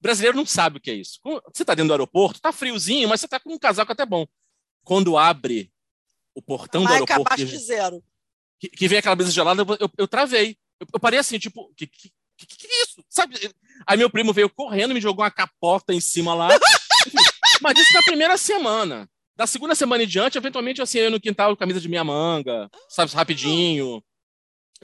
brasileiro 0.00 0.36
não 0.36 0.46
sabe 0.46 0.78
o 0.78 0.80
que 0.80 0.90
é 0.90 0.94
isso. 0.94 1.20
Você 1.54 1.62
está 1.62 1.74
dentro 1.74 1.88
do 1.88 1.92
aeroporto, 1.92 2.40
tá 2.40 2.52
friozinho, 2.52 3.08
mas 3.08 3.20
você 3.20 3.28
tá 3.28 3.38
com 3.38 3.52
um 3.52 3.58
casaco 3.58 3.92
até 3.92 4.06
bom. 4.06 4.26
Quando 4.84 5.18
abre 5.18 5.70
o 6.34 6.40
portão 6.40 6.84
do 6.84 6.92
aeroporto, 6.92 7.22
abaixo 7.22 7.44
que, 7.44 7.50
de 7.50 7.58
zero. 7.58 8.02
que, 8.58 8.68
que 8.68 8.88
vem 8.88 8.98
aquela 8.98 9.14
brisa 9.14 9.30
gelada, 9.30 9.62
eu, 9.62 9.76
eu, 9.78 9.90
eu 9.98 10.08
travei. 10.08 10.56
Eu, 10.80 10.86
eu 10.94 11.00
parei 11.00 11.18
assim, 11.18 11.38
tipo, 11.38 11.72
que, 11.76 11.86
que, 11.86 12.10
que, 12.38 12.46
que 12.46 12.66
é 12.66 12.82
isso? 12.82 13.04
Sabe? 13.08 13.36
Aí 13.86 13.98
meu 13.98 14.10
primo 14.10 14.32
veio 14.32 14.48
correndo, 14.48 14.94
me 14.94 15.00
jogou 15.00 15.24
uma 15.24 15.30
capota 15.30 15.92
em 15.92 16.00
cima 16.00 16.34
lá. 16.34 16.48
Mas 17.60 17.78
isso 17.78 17.92
na 17.92 18.02
primeira 18.02 18.36
semana. 18.38 19.08
Da 19.36 19.46
segunda 19.46 19.74
semana 19.74 20.04
em 20.04 20.06
diante, 20.06 20.36
eventualmente, 20.36 20.82
assim, 20.82 20.98
eu 20.98 21.10
no 21.10 21.20
quintal, 21.20 21.56
camisa 21.56 21.80
de 21.80 21.88
minha 21.88 22.04
manga, 22.04 22.70
sabe, 22.88 23.12
rapidinho. 23.12 24.02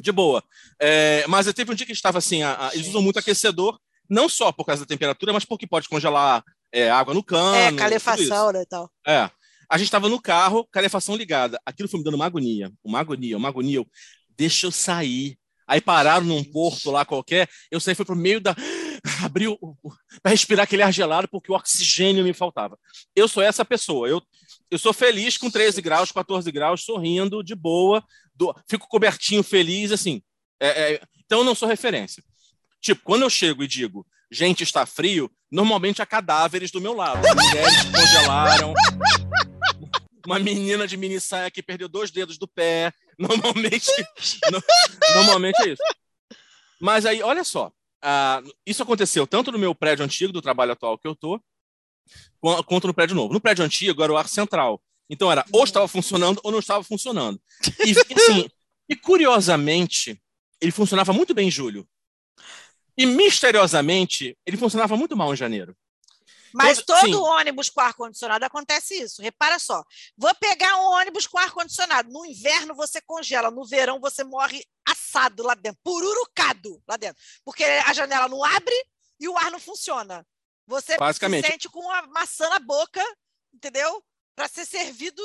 De 0.01 0.13
boa. 0.13 0.43
É, 0.81 1.25
mas 1.27 1.47
eu 1.47 1.55
teve 1.55 1.73
um 1.73 1.75
dia 1.75 1.87
que 1.87 1.93
estava 1.93 2.19
assim, 2.19 2.43
a- 2.43 2.69
a- 2.69 2.75
eles 2.75 2.89
usam 2.89 3.01
muito 3.03 3.19
aquecedor, 3.19 3.79
não 4.09 4.29
só 4.29 4.53
por 4.53 4.65
causa 4.65 4.83
da 4.83 4.87
temperatura, 4.87 5.33
mas 5.33 5.45
porque 5.45 5.67
pode 5.67 5.89
congelar 5.89 6.45
é, 6.73 6.91
água 6.91 7.15
no 7.15 7.23
cano. 7.23 7.55
É, 7.57 7.73
calefação, 7.73 8.53
né, 8.53 8.65
tal. 8.69 8.91
É. 9.07 9.31
A 9.71 9.79
gente 9.79 9.91
tava 9.91 10.09
no 10.09 10.21
carro, 10.21 10.67
calefação 10.71 11.17
ligada. 11.17 11.59
Aquilo 11.65 11.89
foi 11.89 11.99
me 11.99 12.05
dando 12.05 12.15
uma 12.15 12.27
agonia, 12.27 12.71
uma 12.85 13.01
agonia, 13.01 13.37
uma 13.37 13.49
agonia. 13.49 13.79
Eu, 13.79 13.87
deixa 14.37 14.67
eu 14.67 14.71
sair. 14.73 15.37
Aí 15.67 15.81
pararam 15.81 16.25
num 16.25 16.45
porto 16.45 16.91
lá 16.93 17.05
qualquer, 17.05 17.49
eu 17.73 17.81
saí, 17.81 17.95
fui 17.95 18.05
pro 18.05 18.15
meio 18.15 18.41
da. 18.41 18.55
Abriu 19.25 19.59
para 20.23 20.31
respirar 20.31 20.65
aquele 20.65 20.83
ar 20.83 20.93
gelado, 20.93 21.29
porque 21.29 21.51
o 21.51 21.55
oxigênio 21.55 22.23
me 22.25 22.33
faltava. 22.33 22.79
Eu 23.15 23.27
sou 23.27 23.43
essa 23.43 23.65
pessoa. 23.65 24.09
Eu, 24.09 24.23
eu 24.71 24.79
sou 24.79 24.93
feliz 24.93 25.37
com 25.37 25.51
13 25.51 25.81
graus, 25.83 26.13
14 26.13 26.51
graus, 26.53 26.85
sorrindo, 26.85 27.43
de 27.43 27.55
boa, 27.55 28.05
do- 28.37 28.55
fico 28.69 28.87
cobertinho, 28.89 29.43
feliz, 29.43 29.91
assim. 29.93 30.23
É, 30.61 30.95
é, 30.95 31.01
então 31.25 31.39
eu 31.41 31.45
não 31.45 31.55
sou 31.55 31.69
referência. 31.69 32.23
Tipo, 32.81 33.03
quando 33.03 33.23
eu 33.23 33.31
chego 33.31 33.63
e 33.65 33.67
digo, 33.69 34.07
gente, 34.31 34.63
está 34.63 34.87
frio, 34.87 35.31
normalmente 35.51 36.01
há 36.03 36.07
cadáveres 36.07 36.71
do 36.71 36.81
meu 36.81 36.93
lado. 36.95 37.21
Mulheres 37.35 37.83
que 37.83 37.93
congelaram. 37.93 38.75
Uma 40.27 40.39
menina 40.39 40.87
de 40.87 40.97
mini 40.97 41.21
saia 41.21 41.51
que 41.51 41.63
perdeu 41.63 41.89
dois 41.89 42.11
dedos 42.11 42.37
do 42.39 42.49
pé. 42.49 42.93
Normalmente, 43.19 43.91
no- 44.53 44.63
normalmente 45.15 45.57
é 45.63 45.69
isso. 45.73 45.83
Mas 46.81 47.07
aí, 47.07 47.23
olha 47.23 47.43
só. 47.45 47.73
ah, 48.03 48.43
isso 48.67 48.83
aconteceu 48.83 49.27
tanto 49.27 49.51
no 49.51 49.59
meu 49.59 49.75
prédio 49.75 50.05
antigo, 50.05 50.33
do 50.33 50.43
trabalho 50.43 50.73
atual 50.73 50.99
que 50.99 51.09
eu 51.09 51.15
tô, 51.17 51.41
qua- 52.39 52.63
quanto 52.63 52.87
no 52.87 52.93
prédio 52.93 53.17
novo. 53.17 53.33
No 53.33 53.41
prédio 53.41 53.65
antigo 53.65 54.03
era 54.03 54.13
o 54.13 54.17
ar 54.19 54.29
central. 54.29 54.83
Então 55.09 55.31
era 55.31 55.45
ou 55.53 55.65
estava 55.65 55.87
funcionando 55.87 56.41
ou 56.43 56.51
não 56.51 56.59
estava 56.59 56.83
funcionando. 56.83 57.41
E, 57.85 57.93
assim, 58.15 58.51
e 58.89 58.97
curiosamente, 58.97 60.21
ele 60.61 60.73
funcionava 60.73 61.13
muito 61.13 61.35
bem 61.35 61.49
em 61.49 61.51
julho. 61.51 61.89
E 62.99 63.05
misteriosamente, 63.05 64.37
ele 64.47 64.57
funcionava 64.57 64.97
muito 64.97 65.17
mal 65.17 65.33
em 65.33 65.37
janeiro. 65.37 65.77
Mas 66.55 66.79
Todo- 66.79 66.99
todo 66.99 67.07
sim. 67.07 67.15
ônibus 67.15 67.69
com 67.69 67.81
ar-condicionado 67.81 68.43
acontece 68.45 68.95
isso. 68.95 69.21
Repara 69.21 69.59
só. 69.59 69.85
Vou 70.17 70.35
pegar 70.37 70.75
um 70.79 70.87
ônibus 70.93 71.27
com 71.27 71.37
ar-condicionado. 71.39 72.11
No 72.11 72.25
inverno 72.25 72.75
você 72.75 73.01
congela, 73.03 73.51
no 73.51 73.67
verão 73.67 74.01
você 74.01 74.25
morre 74.25 74.65
assado 74.89 75.43
lá 75.43 75.55
dentro, 75.55 75.79
pururucado 75.85 76.83
lá 76.89 76.97
dentro. 76.97 77.23
Porque 77.45 77.63
a 77.63 77.93
janela 77.93 78.27
não 78.29 78.43
abre 78.43 78.75
e 79.21 79.29
o 79.29 79.37
ar 79.37 79.51
não 79.51 79.61
funciona. 79.61 80.27
Você 80.67 80.95
se 80.97 81.43
sente 81.43 81.69
com 81.69 81.81
uma 81.81 82.03
maçã 82.07 82.49
na 82.49 82.59
boca, 82.59 83.03
entendeu? 83.55 84.03
Para 84.37 84.49
ser 84.49 84.67
servido 84.67 85.23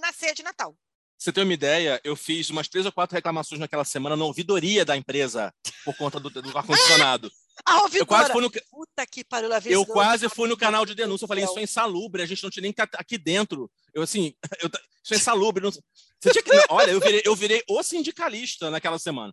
na 0.00 0.12
ceia 0.12 0.34
de 0.34 0.42
Natal. 0.42 0.74
Você 1.18 1.32
tem 1.32 1.44
uma 1.44 1.52
ideia? 1.52 2.00
Eu 2.02 2.16
fiz 2.16 2.48
umas 2.48 2.68
três 2.68 2.86
ou 2.86 2.92
quatro 2.92 3.14
reclamações 3.14 3.60
naquela 3.60 3.84
semana 3.84 4.16
na 4.16 4.24
ouvidoria 4.24 4.84
da 4.84 4.96
empresa 4.96 5.52
por 5.84 5.94
conta 5.96 6.18
do, 6.18 6.30
do 6.30 6.56
ar-condicionado. 6.56 7.30
A 7.66 7.82
ouvidora. 7.82 8.02
Eu 8.02 8.06
quase 8.06 8.32
fui 8.32 8.40
no, 8.40 8.50
Puta 8.50 9.04
que 9.04 9.24
pariu, 9.24 9.48
lá 9.48 9.60
eu 9.64 9.84
quase 9.84 10.28
fui 10.28 10.48
no 10.48 10.56
canal 10.56 10.86
de 10.86 10.94
denúncia. 10.94 11.24
Eu 11.24 11.28
falei, 11.28 11.44
isso 11.44 11.58
é 11.58 11.62
insalubre, 11.62 12.22
a 12.22 12.26
gente 12.26 12.40
não 12.42 12.50
tinha 12.50 12.62
nem 12.62 12.72
que 12.72 12.80
estar 12.80 12.98
aqui 13.00 13.18
dentro. 13.18 13.68
Eu, 13.98 14.04
assim, 14.04 14.34
eu, 14.62 14.70
isso 15.04 15.14
é 15.14 15.16
insalubre. 15.16 15.62
Não... 15.62 15.70
Você 15.70 16.32
tinha 16.32 16.42
que... 16.42 16.50
Olha, 16.70 16.90
eu 16.90 17.00
virei, 17.00 17.22
eu 17.24 17.36
virei 17.36 17.62
o 17.68 17.82
sindicalista 17.82 18.70
naquela 18.70 18.98
semana. 18.98 19.32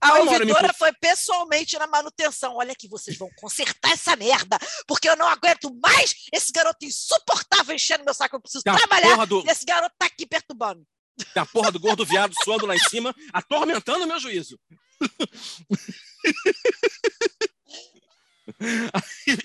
A 0.00 0.14
Aí 0.14 0.22
me 0.24 0.28
ouvidora 0.30 0.72
pu- 0.72 0.78
foi 0.78 0.92
pessoalmente 1.00 1.78
na 1.78 1.86
manutenção. 1.86 2.56
Olha 2.56 2.74
que 2.74 2.88
vocês 2.88 3.16
vão 3.16 3.28
consertar 3.36 3.92
essa 3.92 4.16
merda, 4.16 4.58
porque 4.86 5.08
eu 5.08 5.16
não 5.16 5.28
aguento 5.28 5.72
mais 5.82 6.14
esse 6.32 6.50
garoto 6.52 6.84
insuportável 6.84 7.74
enchendo 7.74 8.04
meu 8.04 8.14
saco. 8.14 8.36
Eu 8.36 8.40
preciso 8.40 8.64
Tem 8.64 8.72
a 8.72 8.76
trabalhar 8.76 9.24
do- 9.26 9.44
e 9.46 9.50
esse 9.50 9.64
garoto 9.64 9.94
tá 9.98 10.06
aqui 10.06 10.26
perturbando. 10.26 10.84
Tem 11.32 11.42
a 11.42 11.46
porra 11.46 11.70
do 11.70 11.78
gordo 11.78 12.04
viado 12.04 12.34
suando 12.42 12.66
lá 12.66 12.74
em 12.74 12.80
cima, 12.88 13.14
atormentando 13.32 14.04
o 14.04 14.08
meu 14.08 14.18
juízo. 14.18 14.58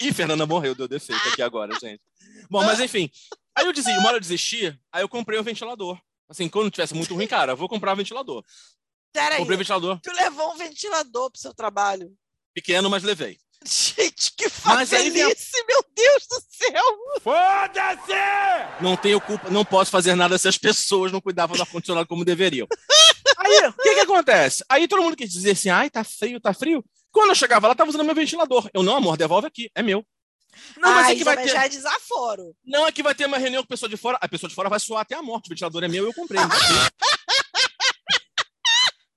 Ih, 0.02 0.14
Fernanda 0.14 0.46
morreu, 0.46 0.76
deu 0.76 0.88
defeito 0.88 1.28
aqui 1.30 1.42
agora, 1.42 1.78
gente. 1.80 2.02
Bom, 2.50 2.64
mas 2.64 2.80
enfim. 2.80 3.10
Aí 3.70 3.72
eu 3.72 3.74
desisti, 3.74 4.00
uma 4.00 4.08
hora 4.08 4.18
eu 4.18 4.22
desisti, 4.22 4.80
aí 4.92 5.04
eu 5.04 5.10
comprei 5.10 5.40
um 5.40 5.44
ventilador. 5.44 6.00
Assim, 6.28 6.50
quando 6.50 6.72
tivesse 6.72 6.96
muito 6.96 7.14
ruim, 7.14 7.28
cara, 7.28 7.52
eu 7.52 7.58
vou 7.58 7.70
comprar 7.70 7.94
um 7.94 7.98
ventilador. 7.98 8.44
Peraí, 9.14 9.38
Comprei 9.40 9.56
um 9.56 9.60
ventilador 9.60 10.00
tu 10.02 10.12
levou 10.12 10.54
um 10.54 10.58
ventilador 10.58 11.32
pro 11.32 11.42
seu 11.42 11.54
trabalho. 11.54 12.12
pequeno, 12.54 12.90
mas 12.90 13.04
levei. 13.04 13.38
Gente, 13.66 14.32
que 14.38 14.48
Mas 14.66 14.94
aí 14.94 15.12
felice, 15.12 15.66
meu 15.68 15.84
Deus 15.94 16.28
do 16.30 16.42
céu! 16.50 16.84
Não 18.82 18.96
tenho 18.96 19.20
culpa, 19.20 19.50
não 19.50 19.66
posso 19.66 19.92
fazer 19.92 20.16
nada 20.16 20.38
se 20.38 20.48
as 20.48 20.58
pessoas 20.58 21.12
não 21.12 21.20
cuidavam 21.20 21.58
do 21.58 21.62
ar-condicionado 21.62 22.08
como 22.08 22.24
deveriam. 22.24 22.68
Aí, 23.38 23.68
o 23.68 23.74
que 23.74 23.94
que 23.96 24.00
acontece? 24.02 24.64
Aí 24.70 24.88
todo 24.88 25.02
mundo 25.02 25.16
quis 25.16 25.32
dizer 25.32 25.52
assim, 25.52 25.70
ai, 25.70 25.90
tá 25.90 26.04
frio, 26.04 26.40
tá 26.40 26.54
frio. 26.54 26.84
Quando 27.12 27.30
eu 27.30 27.36
chegava 27.36 27.68
lá, 27.68 27.76
tava 27.76 27.90
usando 27.90 28.04
meu 28.04 28.16
ventilador. 28.16 28.70
Eu, 28.74 28.84
não, 28.84 28.98
amor, 28.98 29.18
devolve 29.18 29.48
aqui, 29.48 29.70
é 29.74 29.82
meu. 29.82 30.06
Não, 30.78 30.90
mas 30.94 31.06
Ai, 31.08 31.14
é 31.14 31.16
que 31.16 31.24
vai 31.24 31.38
ter... 31.38 31.50
já 31.50 31.66
é 31.66 31.70
desaforo. 31.70 32.56
Não, 32.66 32.88
é 32.88 32.92
que 32.92 33.04
vai 33.04 33.16
ter 33.16 33.26
uma 33.26 33.38
reunião 33.38 33.62
com 33.64 33.68
a 33.68 33.76
pessoa 33.76 33.90
de 33.90 33.98
fora. 33.98 34.18
A 34.22 34.28
pessoa 34.28 34.50
de 34.50 34.56
fora 34.56 34.70
vai 34.70 34.80
suar 34.80 35.02
até 35.02 35.16
a 35.16 35.22
morte. 35.22 35.48
O 35.48 35.50
ventilador 35.50 35.84
é 35.84 35.88
meu, 35.88 36.06
eu 36.06 36.14
comprei. 36.14 36.40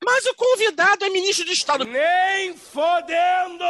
Mas 0.04 0.26
o 0.26 0.34
convidado 0.34 1.04
é 1.04 1.10
ministro 1.10 1.44
de 1.44 1.52
Estado. 1.52 1.84
Nem 1.84 2.56
fodendo! 2.56 3.64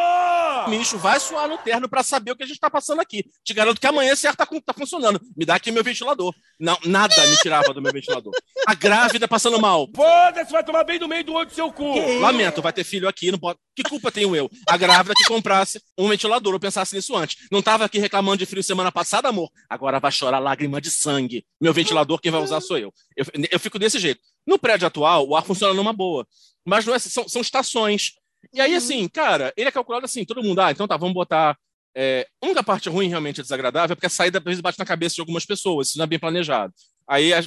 O 0.66 0.71
ministro 0.71 0.99
vai 0.99 1.21
suar 1.21 1.49
no 1.49 1.59
terno 1.59 1.88
para 1.88 2.03
saber 2.03 2.33
o 2.33 2.37
que 2.37 2.42
a 2.42 2.47
gente 2.47 2.57
está 2.57 2.71
passando 2.71 3.01
aqui. 3.01 3.25
Te 3.45 3.53
garanto 3.53 3.81
que 3.81 3.87
amanhã 3.87 4.14
certo 4.16 4.38
tá, 4.38 4.47
tá 4.47 4.73
funcionando. 4.73 5.21
Me 5.37 5.45
dá 5.45 5.57
aqui 5.57 5.71
meu 5.71 5.85
ventilador. 5.85 6.35
Não, 6.59 6.79
nada 6.85 7.27
me 7.27 7.37
tirava 7.37 7.75
do 7.75 7.83
meu 7.83 7.92
ventilador. 7.92 8.33
A 8.66 8.75
grávida 8.75 9.29
passando 9.29 9.61
mal. 9.61 9.88
Foda-se, 9.95 10.53
vai 10.53 10.64
tomar 10.64 10.85
bem 10.85 10.99
do 10.99 11.09
meio 11.09 11.25
do 11.25 11.35
olho 11.35 11.47
do 11.47 11.55
seu 11.55 11.73
cu! 11.73 11.99
Lamento, 12.21 12.62
vai 12.62 12.73
ter 12.73 12.85
filho 12.85 13.09
aqui, 13.09 13.31
não 13.31 13.38
pode. 13.38 13.59
Que 13.75 13.83
culpa 13.83 14.12
tenho 14.12 14.37
eu? 14.37 14.51
A 14.68 14.77
grávida 14.77 15.14
que 15.16 15.25
comprasse 15.25 15.81
um 15.99 16.09
ventilador, 16.09 16.55
eu 16.55 16.61
pensasse 16.61 16.95
nisso 16.95 17.16
antes. 17.16 17.37
Não 17.51 17.62
tava 17.62 17.85
aqui 17.85 17.99
reclamando 17.99 18.38
de 18.38 18.47
frio 18.47 18.62
semana 18.62 18.92
passada, 18.92 19.29
amor. 19.29 19.51
Agora 19.68 19.99
vai 19.99 20.12
chorar 20.12 20.38
lágrima 20.38 20.81
de 20.81 20.90
sangue. 20.90 21.45
Meu 21.61 21.73
ventilador, 21.73 22.21
quem 22.21 22.31
vai 22.31 22.42
usar 22.42 22.61
sou 22.61 22.79
eu. 22.79 22.92
Eu, 23.16 23.25
eu 23.51 23.61
fico 23.61 23.79
desse 23.79 23.99
jeito. 23.99 24.21
No 24.46 24.59
prédio 24.59 24.87
atual, 24.87 25.28
o 25.28 25.37
ar 25.37 25.44
funciona 25.44 25.74
numa 25.74 25.92
boa. 25.92 26.26
Mas 26.64 26.85
não 26.85 26.94
é, 26.94 26.98
são, 26.98 27.28
são 27.28 27.40
estações. 27.42 28.12
E 28.52 28.61
aí, 28.61 28.74
assim, 28.74 29.09
cara, 29.09 29.52
ele 29.57 29.68
é 29.68 29.72
calculado 29.72 30.05
assim, 30.05 30.24
todo 30.24 30.42
mundo, 30.42 30.61
ah, 30.61 30.70
então 30.70 30.87
tá, 30.88 30.96
vamos 30.96 31.14
botar. 31.14 31.57
É, 31.94 32.26
a 32.40 32.46
única 32.46 32.62
parte 32.62 32.88
ruim 32.88 33.09
realmente 33.09 33.40
é 33.40 33.42
desagradável, 33.42 33.92
é 33.92 33.94
porque 33.94 34.07
a 34.07 34.11
saída 34.11 34.38
às 34.38 34.44
vezes 34.44 34.61
bate 34.61 34.78
na 34.78 34.85
cabeça 34.85 35.14
de 35.16 35.20
algumas 35.20 35.44
pessoas, 35.44 35.88
isso 35.88 35.98
não 35.98 36.05
é 36.05 36.07
bem 36.07 36.18
planejado. 36.18 36.72
Aí 37.07 37.33
é, 37.33 37.44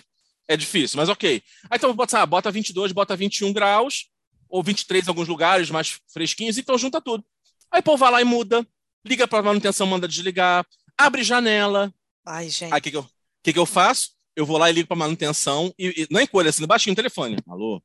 é 0.48 0.56
difícil, 0.56 0.98
mas 0.98 1.10
ok. 1.10 1.42
Aí 1.70 1.78
então 1.78 1.94
bota, 1.94 2.20
ah, 2.22 2.26
bota 2.26 2.52
22, 2.52 2.92
bota 2.92 3.16
21 3.16 3.52
graus, 3.52 4.08
ou 4.48 4.62
23 4.64 5.06
em 5.06 5.10
alguns 5.10 5.28
lugares 5.28 5.70
mais 5.72 6.00
fresquinhos, 6.14 6.58
então 6.58 6.78
junta 6.78 7.02
tudo. 7.02 7.26
Aí 7.72 7.80
o 7.80 7.84
povo 7.84 7.98
vai 7.98 8.12
lá 8.12 8.22
e 8.22 8.24
muda, 8.24 8.66
liga 9.04 9.28
para 9.28 9.42
manutenção, 9.44 9.88
manda 9.88 10.08
desligar, 10.08 10.66
abre 10.98 11.24
janela. 11.24 11.94
Ai, 12.26 12.50
gente. 12.50 12.72
Aí 12.72 12.80
o 12.80 12.82
que, 12.82 12.92
que, 12.92 12.98
eu- 12.98 13.10
que, 13.44 13.54
que 13.54 13.60
eu 13.60 13.66
faço? 13.66 14.12
Eu 14.36 14.46
vou 14.46 14.58
lá 14.58 14.70
e 14.70 14.74
ligo 14.74 14.88
para 14.88 14.98
manutenção 14.98 15.74
e, 15.80 16.04
e 16.04 16.08
não 16.12 16.20
encolho 16.20 16.50
assim, 16.50 16.66
baixinho 16.66 16.94
o 16.94 16.96
telefone. 16.96 17.38
Alô? 17.48 17.82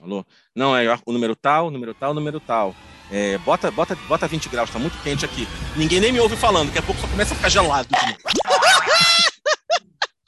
Alô? 0.00 0.24
Não, 0.54 0.76
é 0.76 0.86
o 1.04 1.12
número 1.12 1.36
tal, 1.36 1.70
número 1.70 1.94
tal, 1.94 2.14
número 2.14 2.40
tal. 2.40 2.74
É, 3.10 3.38
bota, 3.38 3.70
bota, 3.70 3.94
bota 3.94 4.26
20 4.26 4.48
graus, 4.48 4.70
tá 4.70 4.78
muito 4.78 5.00
quente 5.02 5.24
aqui. 5.24 5.46
Ninguém 5.76 6.00
nem 6.00 6.12
me 6.12 6.20
ouve 6.20 6.36
falando, 6.36 6.68
daqui 6.68 6.78
a 6.78 6.82
pouco 6.82 7.00
só 7.00 7.08
começa 7.08 7.34
a 7.34 7.36
ficar 7.36 7.48
gelado. 7.48 7.88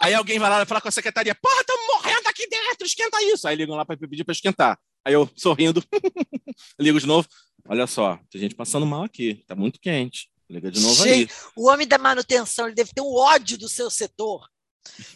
Aí 0.03 0.15
alguém 0.15 0.39
vai 0.39 0.49
lá 0.49 0.65
falar 0.65 0.81
com 0.81 0.89
a 0.89 0.93
secretaria: 0.93 1.35
Porra, 1.35 1.61
estamos 1.61 1.87
morrendo 1.87 2.27
aqui 2.27 2.49
dentro, 2.49 2.87
esquenta 2.87 3.23
isso. 3.23 3.47
Aí 3.47 3.55
ligam 3.55 3.77
lá 3.77 3.85
para 3.85 3.99
pedir 3.99 4.25
para 4.25 4.33
esquentar. 4.33 4.79
Aí 5.05 5.13
eu, 5.13 5.29
sorrindo, 5.37 5.85
ligo 6.81 6.99
de 6.99 7.07
novo. 7.07 7.29
Olha 7.69 7.87
só, 7.87 8.19
tem 8.31 8.41
gente 8.41 8.55
passando 8.55 8.87
mal 8.87 9.03
aqui, 9.03 9.45
tá 9.47 9.55
muito 9.55 9.79
quente. 9.79 10.31
Liga 10.49 10.71
de 10.71 10.81
novo 10.81 11.03
aí. 11.05 11.21
Gente, 11.21 11.35
o 11.55 11.69
homem 11.69 11.87
da 11.87 11.99
manutenção 11.99 12.67
ele 12.67 12.75
deve 12.75 12.93
ter 12.93 13.03
um 13.03 13.15
ódio 13.15 13.59
do 13.59 13.69
seu 13.69 13.91
setor. 13.91 14.49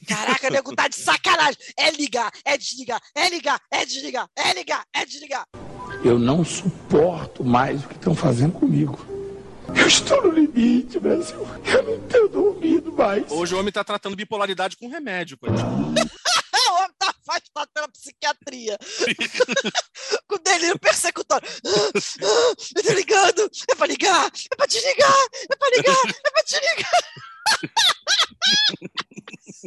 Caraca, 0.07 0.51
nego 0.51 0.75
tá 0.75 0.89
de 0.89 0.97
sacanagem. 0.97 1.59
É 1.77 1.91
ligar, 1.91 2.31
é 2.45 2.57
desligar, 2.57 3.01
é 3.15 3.29
ligar, 3.29 3.61
é 3.71 3.85
desligar, 3.85 4.29
é 4.37 4.53
ligar, 4.53 4.85
é 4.93 5.05
desligar. 5.05 5.47
Eu 6.05 6.19
não 6.19 6.45
suporto 6.45 7.45
mais 7.45 7.85
o 7.85 7.89
que 7.89 7.95
estão 7.95 8.15
fazendo 8.15 8.53
comigo. 8.53 8.99
Eu 9.75 9.87
estou 9.87 10.23
no 10.23 10.31
limite, 10.31 11.01
Brasil. 11.01 11.47
Eu 11.65 11.83
não 11.83 12.09
tenho 12.09 12.29
dormido 12.29 12.93
mais. 12.93 13.31
Hoje 13.31 13.55
o 13.55 13.59
homem 13.59 13.73
tá 13.73 13.83
tratando 13.83 14.15
bipolaridade 14.15 14.77
com 14.77 14.89
remédio, 14.89 15.39
coitado. 15.39 15.95
O 16.67 16.77
homem 16.77 16.95
tá 16.99 17.15
afastado 17.21 17.69
pela 17.73 17.89
psiquiatria. 17.89 18.77
Com 20.27 20.39
delírio 20.39 20.79
persecutório. 20.79 21.47
Eu 21.63 22.83
tô 22.83 22.93
ligando. 22.93 23.51
É 23.71 23.75
pra 23.75 23.87
ligar, 23.87 24.27
é 24.27 24.57
pra 24.57 24.67
desligar, 24.67 25.15
é 25.51 25.57
pra 25.57 25.69
ligar, 25.77 25.97
é 26.25 26.31
pra 26.31 26.43
desligar. 26.43 26.91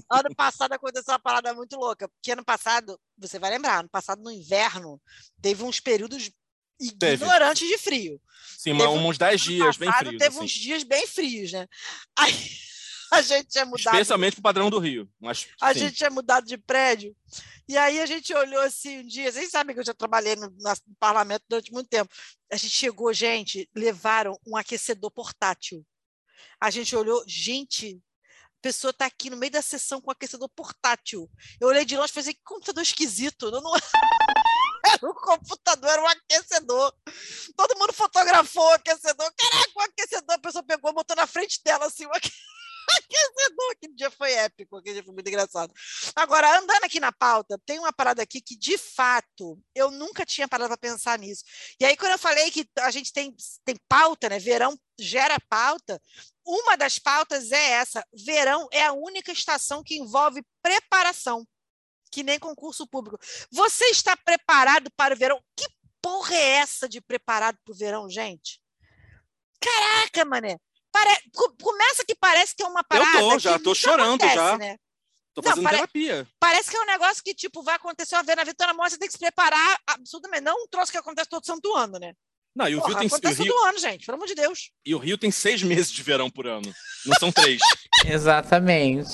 ano 0.12 0.36
passado 0.36 0.74
aconteceu 0.74 1.14
uma 1.14 1.20
parada 1.20 1.54
muito 1.54 1.76
louca, 1.78 2.08
porque 2.08 2.32
ano 2.32 2.44
passado, 2.44 3.00
você 3.18 3.40
vai 3.40 3.52
lembrar, 3.52 3.80
ano 3.80 3.90
passado 3.90 4.22
no 4.22 4.32
inverno, 4.32 5.02
teve 5.42 5.64
uns 5.64 5.80
períodos 5.80 6.30
ignorantes 6.80 7.68
de 7.68 7.78
frio. 7.78 8.22
Sim, 8.58 8.74
um- 8.74 9.08
uns 9.08 9.18
10 9.18 9.42
Ano 9.42 9.52
dias 9.52 9.78
bem 9.78 9.92
frios. 9.92 10.18
Teve 10.18 10.28
assim. 10.36 10.40
uns 10.46 10.52
dias 10.52 10.84
bem 10.84 11.08
frios, 11.08 11.52
né? 11.52 11.68
Aí 12.18 12.32
a 13.12 13.22
gente 13.22 13.48
tinha 13.48 13.66
mudado. 13.66 13.96
Especialmente 13.96 14.34
pro 14.36 14.44
padrão 14.44 14.70
do 14.70 14.80
Rio. 14.80 15.10
Mas, 15.20 15.48
A 15.62 15.74
sim. 15.74 15.80
gente 15.82 15.96
tinha 15.96 16.10
mudado 16.10 16.46
de 16.46 16.58
prédio. 16.58 17.16
E 17.68 17.78
aí 17.78 18.00
a 18.00 18.06
gente 18.06 18.34
olhou 18.34 18.62
assim 18.62 19.00
um 19.00 19.08
dia, 19.08 19.32
vocês 19.32 19.50
sabem 19.50 19.74
que 19.74 19.82
eu 19.82 19.86
já 19.86 19.94
trabalhei 19.94 20.36
no, 20.36 20.50
no 20.50 20.74
parlamento 21.00 21.44
durante 21.50 21.72
muito 21.72 21.90
tempo. 21.90 22.14
A 22.52 22.56
gente 22.56 22.74
chegou, 22.74 23.12
gente, 23.14 23.70
levaram 23.76 24.38
um 24.46 24.56
aquecedor 24.56 25.12
portátil. 25.12 25.86
A 26.62 26.70
gente 26.70 26.96
olhou, 26.96 27.24
gente, 27.28 28.00
pessoa 28.67 28.91
tá 28.91 29.06
aqui 29.06 29.30
no 29.30 29.38
meio 29.38 29.49
da 29.51 29.62
sessão 29.62 30.01
com 30.01 30.10
o 30.10 30.12
aquecedor 30.12 30.49
portátil. 30.49 31.30
Eu 31.58 31.69
olhei 31.69 31.86
de 31.86 31.95
longe 31.95 32.12
e 32.12 32.13
falei, 32.13 32.34
que 32.34 32.41
computador 32.43 32.84
esquisito. 32.84 33.49
Não, 33.49 33.62
era 34.86 35.10
um 35.10 35.13
computador, 35.13 35.89
era 35.89 36.01
um 36.01 36.08
aquecedor. 36.08 36.93
Todo 37.56 37.80
mundo 37.80 37.93
fotografou 37.93 38.65
o 38.65 38.73
aquecedor. 38.73 39.32
Caraca, 39.38 39.71
o 39.73 39.82
aquecedor, 39.84 40.36
a 40.36 40.39
pessoa 40.39 40.63
pegou, 40.63 40.93
botou 40.93 41.15
na 41.15 41.25
frente 41.25 41.63
dela 41.63 41.86
assim, 41.86 42.06
o 42.06 42.12
aque- 42.12 42.30
aquecedor. 42.89 43.76
Dia 43.95 44.12
foi 44.12 44.32
épico, 44.34 44.78
aquele 44.78 44.95
dia 44.95 45.04
foi 45.04 45.13
muito 45.13 45.28
engraçado. 45.28 45.73
Agora, 46.15 46.60
andando 46.60 46.84
aqui 46.84 47.00
na 47.00 47.12
pauta, 47.12 47.60
tem 47.65 47.80
uma 47.80 47.91
parada 47.91 48.21
aqui 48.21 48.41
que, 48.41 48.56
de 48.56 48.78
fato, 48.78 49.60
eu 49.73 49.89
nunca 49.91 50.26
tinha 50.26 50.47
parado 50.47 50.69
para 50.69 50.78
pensar 50.78 51.17
nisso. 51.17 51.43
E 51.80 51.86
aí, 51.86 51.97
quando 51.97 52.12
eu 52.12 52.19
falei 52.19 52.52
que 52.52 52.67
a 52.80 52.91
gente 52.91 53.12
tem, 53.12 53.36
tem 53.65 53.76
pauta, 53.88 54.30
né? 54.30 54.39
Verão 54.39 54.78
gera 55.00 55.38
pauta, 55.50 56.02
uma 56.45 56.78
das 56.78 56.97
pautas 56.97 57.52
é 57.52 57.71
essa: 57.71 58.06
verão 58.13 58.67
é 58.71 58.84
a 58.84 58.93
única 58.93 59.32
estação 59.32 59.84
que 59.84 59.97
envolve 59.97 60.43
preparação, 60.62 61.45
que 62.12 62.23
nem 62.23 62.39
concurso 62.39 62.88
público. 62.88 63.17
Você 63.52 63.86
está 63.86 64.15
preparado 64.15 64.89
para 64.95 65.13
o 65.13 65.17
verão? 65.17 65.41
Que 65.56 65.67
porra 66.02 66.36
é 66.36 66.50
essa 66.58 66.88
de 66.88 67.02
preparado 67.02 67.58
para 67.63 67.73
o 67.73 67.78
verão, 67.78 68.10
gente? 68.10 68.62
Caraca, 69.60 70.23
mané. 70.23 70.58
Pare... 70.98 71.22
co- 71.34 71.56
Começa 71.62 72.04
que 72.06 72.16
parece 72.16 72.56
que 72.56 72.64
é 72.64 72.68
uma 72.68 72.84
parada. 72.84 73.20
tô, 73.20 73.40
já 73.40 73.58
que 73.58 73.64
tô 73.64 73.76
chorando 73.76 74.16
acontece, 74.24 74.36
já. 74.36 74.58
Né? 74.58 74.78
Tô 75.34 75.42
Não, 75.42 75.50
fazendo 75.50 75.64
pare- 75.66 75.76
terapia. 75.78 76.28
Parece 76.40 76.72
que 76.72 76.78
é 76.78 76.82
um 76.82 76.86
negócio 76.86 77.24
que, 77.24 77.34
tipo, 77.36 77.62
vai 77.62 77.76
acontecer 77.76 78.16
uma 78.16 78.24
vez 78.24 78.36
na 78.36 78.44
vida, 78.44 78.56
tá 78.56 78.68
na 78.68 78.74
morte, 78.74 78.94
você 78.94 78.98
tem 78.98 79.08
que 79.08 79.14
se 79.14 79.20
preparar 79.20 79.80
absurdamente. 79.86 80.44
Não 80.44 80.64
um 80.64 80.68
troço 80.68 80.92
que 80.92 80.98
acontece 80.98 81.30
todo 81.30 81.46
santo 81.46 81.76
ano, 81.76 82.00
né? 82.00 82.14
Não, 82.56 82.68
e 82.68 82.76
o, 82.76 82.80
Porra, 82.82 82.90
Rio 82.90 82.98
tem, 83.00 83.06
o, 83.08 83.12
acontece 83.14 83.44
Rio, 83.44 83.54
todo 83.54 83.66
ano, 83.68 83.78
gente, 83.78 84.06
pelo 84.08 84.16
amor 84.16 84.28
de 84.28 84.34
Deus. 84.34 84.72
e 84.84 84.96
o 84.96 84.98
Rio 84.98 85.16
tem 85.18 85.30
seis 85.30 85.62
meses 85.62 85.92
de 85.92 86.02
verão 86.02 86.28
por 86.28 86.48
ano. 86.48 86.74
Não 87.06 87.14
são 87.20 87.32
três. 87.32 87.62
Exatamente. 88.04 89.08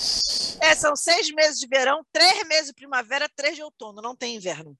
É, 0.62 0.74
são 0.76 0.96
seis 0.96 1.30
meses 1.32 1.60
de 1.60 1.67
verão, 1.67 2.06
três 2.13 2.48
meses 2.48 2.67
de 2.67 2.74
primavera, 2.74 3.28
três 3.36 3.56
de 3.58 3.62
outono, 3.63 4.02
não 4.02 4.15
tem 4.15 4.36
inverno. 4.38 4.78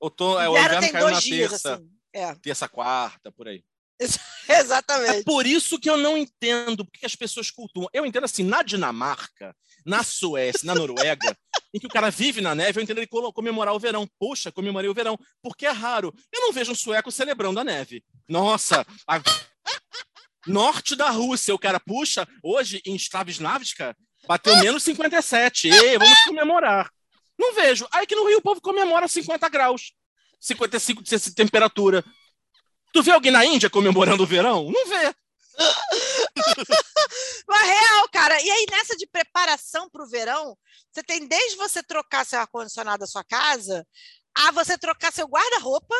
Outono, 0.00 0.40
é, 0.40 0.48
o 0.48 0.52
inverno 0.52 0.68
inverno 0.68 0.80
tem 0.82 0.92
caiu 0.92 1.04
dois 1.04 1.14
na 1.14 1.20
dias, 1.20 1.50
terça, 1.50 1.74
assim. 1.74 1.90
É, 2.12 2.34
terça, 2.36 2.68
quarta, 2.68 3.30
por 3.30 3.46
aí. 3.46 3.62
exatamente. 4.48 5.18
É 5.18 5.22
por 5.22 5.46
isso 5.46 5.78
que 5.78 5.88
eu 5.88 5.96
não 5.96 6.16
entendo 6.16 6.84
porque 6.84 7.06
as 7.06 7.14
pessoas 7.14 7.50
cultuam. 7.50 7.88
Eu 7.92 8.06
entendo 8.06 8.24
assim, 8.24 8.42
na 8.42 8.62
Dinamarca, 8.62 9.54
na 9.84 10.02
Suécia, 10.02 10.66
na 10.66 10.74
Noruega, 10.74 11.36
em 11.72 11.78
que 11.78 11.86
o 11.86 11.90
cara 11.90 12.10
vive 12.10 12.40
na 12.40 12.54
neve, 12.54 12.78
eu 12.78 12.82
entendo 12.82 12.98
ele 12.98 13.06
comemorar 13.06 13.74
o 13.74 13.78
verão. 13.78 14.08
Poxa, 14.18 14.50
comemorei 14.50 14.90
o 14.90 14.94
verão, 14.94 15.18
porque 15.42 15.66
é 15.66 15.70
raro. 15.70 16.14
Eu 16.32 16.40
não 16.40 16.52
vejo 16.52 16.72
um 16.72 16.74
sueco 16.74 17.12
celebrando 17.12 17.60
a 17.60 17.64
neve. 17.64 18.02
Nossa, 18.28 18.86
a- 19.06 19.20
norte 20.46 20.96
da 20.96 21.10
Rússia, 21.10 21.54
o 21.54 21.58
cara 21.58 21.78
puxa, 21.78 22.26
hoje 22.42 22.82
em 22.86 22.96
Stavislavska, 22.96 23.96
bateu 24.26 24.56
menos 24.56 24.82
57. 24.82 25.68
Ei, 25.68 25.98
vamos 25.98 26.18
comemorar. 26.24 26.90
Não 27.38 27.54
vejo. 27.54 27.86
Aí 27.92 28.06
que 28.06 28.14
no 28.14 28.26
Rio 28.26 28.38
o 28.38 28.42
povo 28.42 28.60
comemora 28.60 29.08
50 29.08 29.48
graus, 29.48 29.92
55 30.38 31.02
de 31.02 31.34
temperatura. 31.34 32.04
Tu 32.92 33.02
vê 33.02 33.12
alguém 33.12 33.30
na 33.30 33.44
Índia 33.44 33.70
comemorando 33.70 34.22
o 34.22 34.26
verão? 34.26 34.70
Não 34.70 34.86
vê. 34.86 35.14
Mas 37.46 37.62
real, 37.62 38.08
cara. 38.12 38.40
E 38.40 38.50
aí, 38.50 38.66
nessa 38.70 38.96
de 38.96 39.06
preparação 39.06 39.88
para 39.90 40.02
o 40.02 40.08
verão, 40.08 40.56
você 40.90 41.02
tem 41.02 41.26
desde 41.26 41.56
você 41.56 41.82
trocar 41.82 42.24
seu 42.24 42.40
ar-condicionado 42.40 43.00
da 43.00 43.06
sua 43.06 43.24
casa, 43.24 43.86
a 44.34 44.50
você 44.52 44.78
trocar 44.78 45.12
seu 45.12 45.26
guarda-roupa 45.26 45.94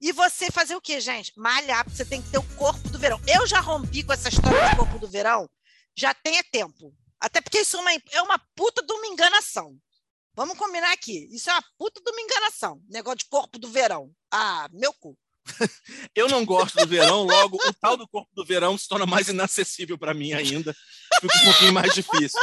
e 0.00 0.12
você 0.12 0.50
fazer 0.50 0.76
o 0.76 0.80
quê, 0.80 1.00
gente? 1.00 1.32
Malhar, 1.36 1.84
porque 1.84 1.96
você 1.96 2.04
tem 2.04 2.22
que 2.22 2.30
ter 2.30 2.38
o 2.38 2.56
corpo 2.56 2.88
do 2.88 2.98
verão. 2.98 3.20
Eu 3.26 3.46
já 3.46 3.60
rompi 3.60 4.02
com 4.02 4.12
essa 4.12 4.28
história 4.28 4.70
do 4.70 4.76
corpo 4.76 4.98
do 4.98 5.08
verão, 5.08 5.48
já 5.96 6.12
tem 6.14 6.38
é 6.38 6.42
tempo. 6.42 6.94
Até 7.20 7.40
porque 7.40 7.60
isso 7.60 7.76
é 7.76 7.80
uma, 7.80 7.92
é 8.12 8.22
uma 8.22 8.38
puta 8.54 8.84
de 8.84 8.92
uma 8.92 9.06
enganação. 9.06 9.76
Vamos 10.34 10.58
combinar 10.58 10.92
aqui. 10.92 11.28
Isso 11.34 11.48
é 11.48 11.52
uma 11.54 11.64
puta 11.78 12.00
de 12.00 12.10
uma 12.10 12.20
enganação. 12.20 12.80
Negócio 12.88 13.18
de 13.18 13.24
corpo 13.26 13.58
do 13.58 13.70
verão. 13.70 14.12
Ah, 14.30 14.68
meu 14.70 14.92
cu. 14.92 15.16
Eu 16.14 16.28
não 16.28 16.44
gosto 16.44 16.76
do 16.76 16.86
verão, 16.86 17.22
logo 17.24 17.56
o 17.56 17.72
tal 17.74 17.96
do 17.96 18.06
corpo 18.08 18.28
do 18.34 18.44
verão 18.44 18.76
se 18.76 18.88
torna 18.88 19.06
mais 19.06 19.28
inacessível 19.28 19.96
para 19.96 20.14
mim 20.14 20.32
ainda. 20.32 20.74
Fica 21.20 21.38
um 21.38 21.44
pouquinho 21.44 21.72
mais 21.72 21.94
difícil. 21.94 22.40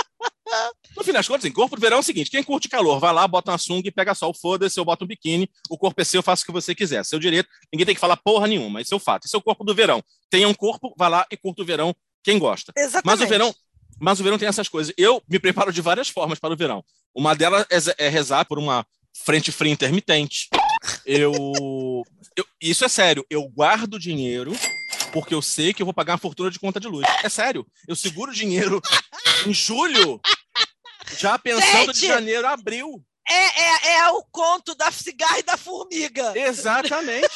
No 0.96 1.04
fim 1.04 1.12
das 1.12 1.28
contas, 1.28 1.46
assim, 1.46 1.54
corpo 1.54 1.76
do 1.76 1.82
verão 1.82 1.98
é 1.98 2.00
o 2.00 2.04
seguinte: 2.04 2.30
quem 2.30 2.44
curte 2.44 2.70
calor, 2.70 3.00
vai 3.00 3.14
lá, 3.14 3.28
bota 3.28 3.52
uma 3.52 3.58
sunga 3.58 3.88
e 3.88 3.92
pega 3.92 4.14
sol. 4.14 4.34
Foda-se, 4.34 4.80
eu 4.80 4.86
boto 4.86 5.06
um 5.06 5.08
biquíni, 5.08 5.50
o 5.70 5.78
corpo 5.78 6.00
é 6.02 6.04
seu, 6.04 6.22
faça 6.22 6.44
o 6.44 6.46
que 6.46 6.52
você 6.52 6.76
quiser. 6.76 7.04
Seu 7.06 7.20
direito, 7.20 7.50
ninguém 7.72 7.86
tem 7.86 7.96
que 7.96 8.02
falar 8.02 8.18
porra 8.18 8.48
nenhuma. 8.48 8.82
Esse 8.82 8.94
é 8.94 8.96
o 8.96 9.00
fato. 9.00 9.26
Esse 9.26 9.36
é 9.36 9.40
o 9.40 9.42
corpo 9.42 9.64
do 9.64 9.74
verão. 9.74 10.04
Tenha 10.30 10.48
um 10.48 10.54
corpo, 10.54 10.94
vai 10.98 11.10
lá 11.10 11.26
e 11.32 11.38
curta 11.38 11.62
o 11.62 11.66
verão, 11.66 11.96
quem 12.24 12.38
gosta. 12.38 12.72
Exatamente. 12.78 13.06
Mas 13.06 13.22
o 13.22 13.28
verão, 13.28 13.56
mas 14.00 14.20
o 14.20 14.24
verão 14.24 14.38
tem 14.38 14.48
essas 14.48 14.70
coisas. 14.70 14.94
Eu 14.98 15.22
me 15.28 15.40
preparo 15.40 15.72
de 15.72 15.82
várias 15.82 16.10
formas 16.10 16.40
para 16.40 16.54
o 16.54 16.58
verão. 16.58 16.84
Uma 17.16 17.36
delas 17.36 17.66
é, 17.70 18.06
é 18.06 18.10
rezar 18.10 18.46
por 18.46 18.60
uma 18.60 18.86
frente 19.26 19.52
fria 19.52 19.72
intermitente. 19.72 20.50
Eu, 21.06 21.34
eu- 22.36 22.46
isso 22.62 22.84
é 22.86 22.90
sério. 22.90 23.26
Eu 23.30 23.48
guardo 23.50 24.00
dinheiro 24.00 24.52
porque 25.12 25.34
eu 25.34 25.42
sei 25.42 25.74
que 25.74 25.82
eu 25.82 25.86
vou 25.86 25.94
pagar 25.94 26.14
uma 26.14 26.20
fortuna 26.20 26.50
de 26.50 26.60
conta 26.60 26.80
de 26.80 26.88
luz. 26.88 27.06
É 27.24 27.30
sério. 27.30 27.66
Eu 27.88 27.96
seguro 27.96 28.34
dinheiro 28.34 28.82
em 29.46 29.54
julho, 29.54 30.20
já 31.18 31.38
pensando 31.38 31.94
de 31.94 32.00
Gente! 32.00 32.10
janeiro 32.10 32.48
a 32.48 32.52
abril. 32.54 33.04
É, 33.30 33.62
é, 33.62 33.98
é 34.00 34.10
o 34.10 34.24
conto 34.32 34.76
da 34.76 34.92
cigarra 34.92 35.40
e 35.40 35.44
da 35.44 35.56
formiga. 35.56 36.34
Exatamente. 36.38 37.30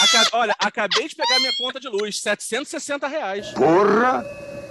Aca- 0.00 0.28
Olha, 0.32 0.54
acabei 0.58 1.08
de 1.08 1.16
pegar 1.16 1.38
minha 1.40 1.52
conta 1.58 1.80
de 1.80 1.88
luz, 1.88 2.20
760 2.22 3.08
reais. 3.08 3.48
Porra, 3.50 4.24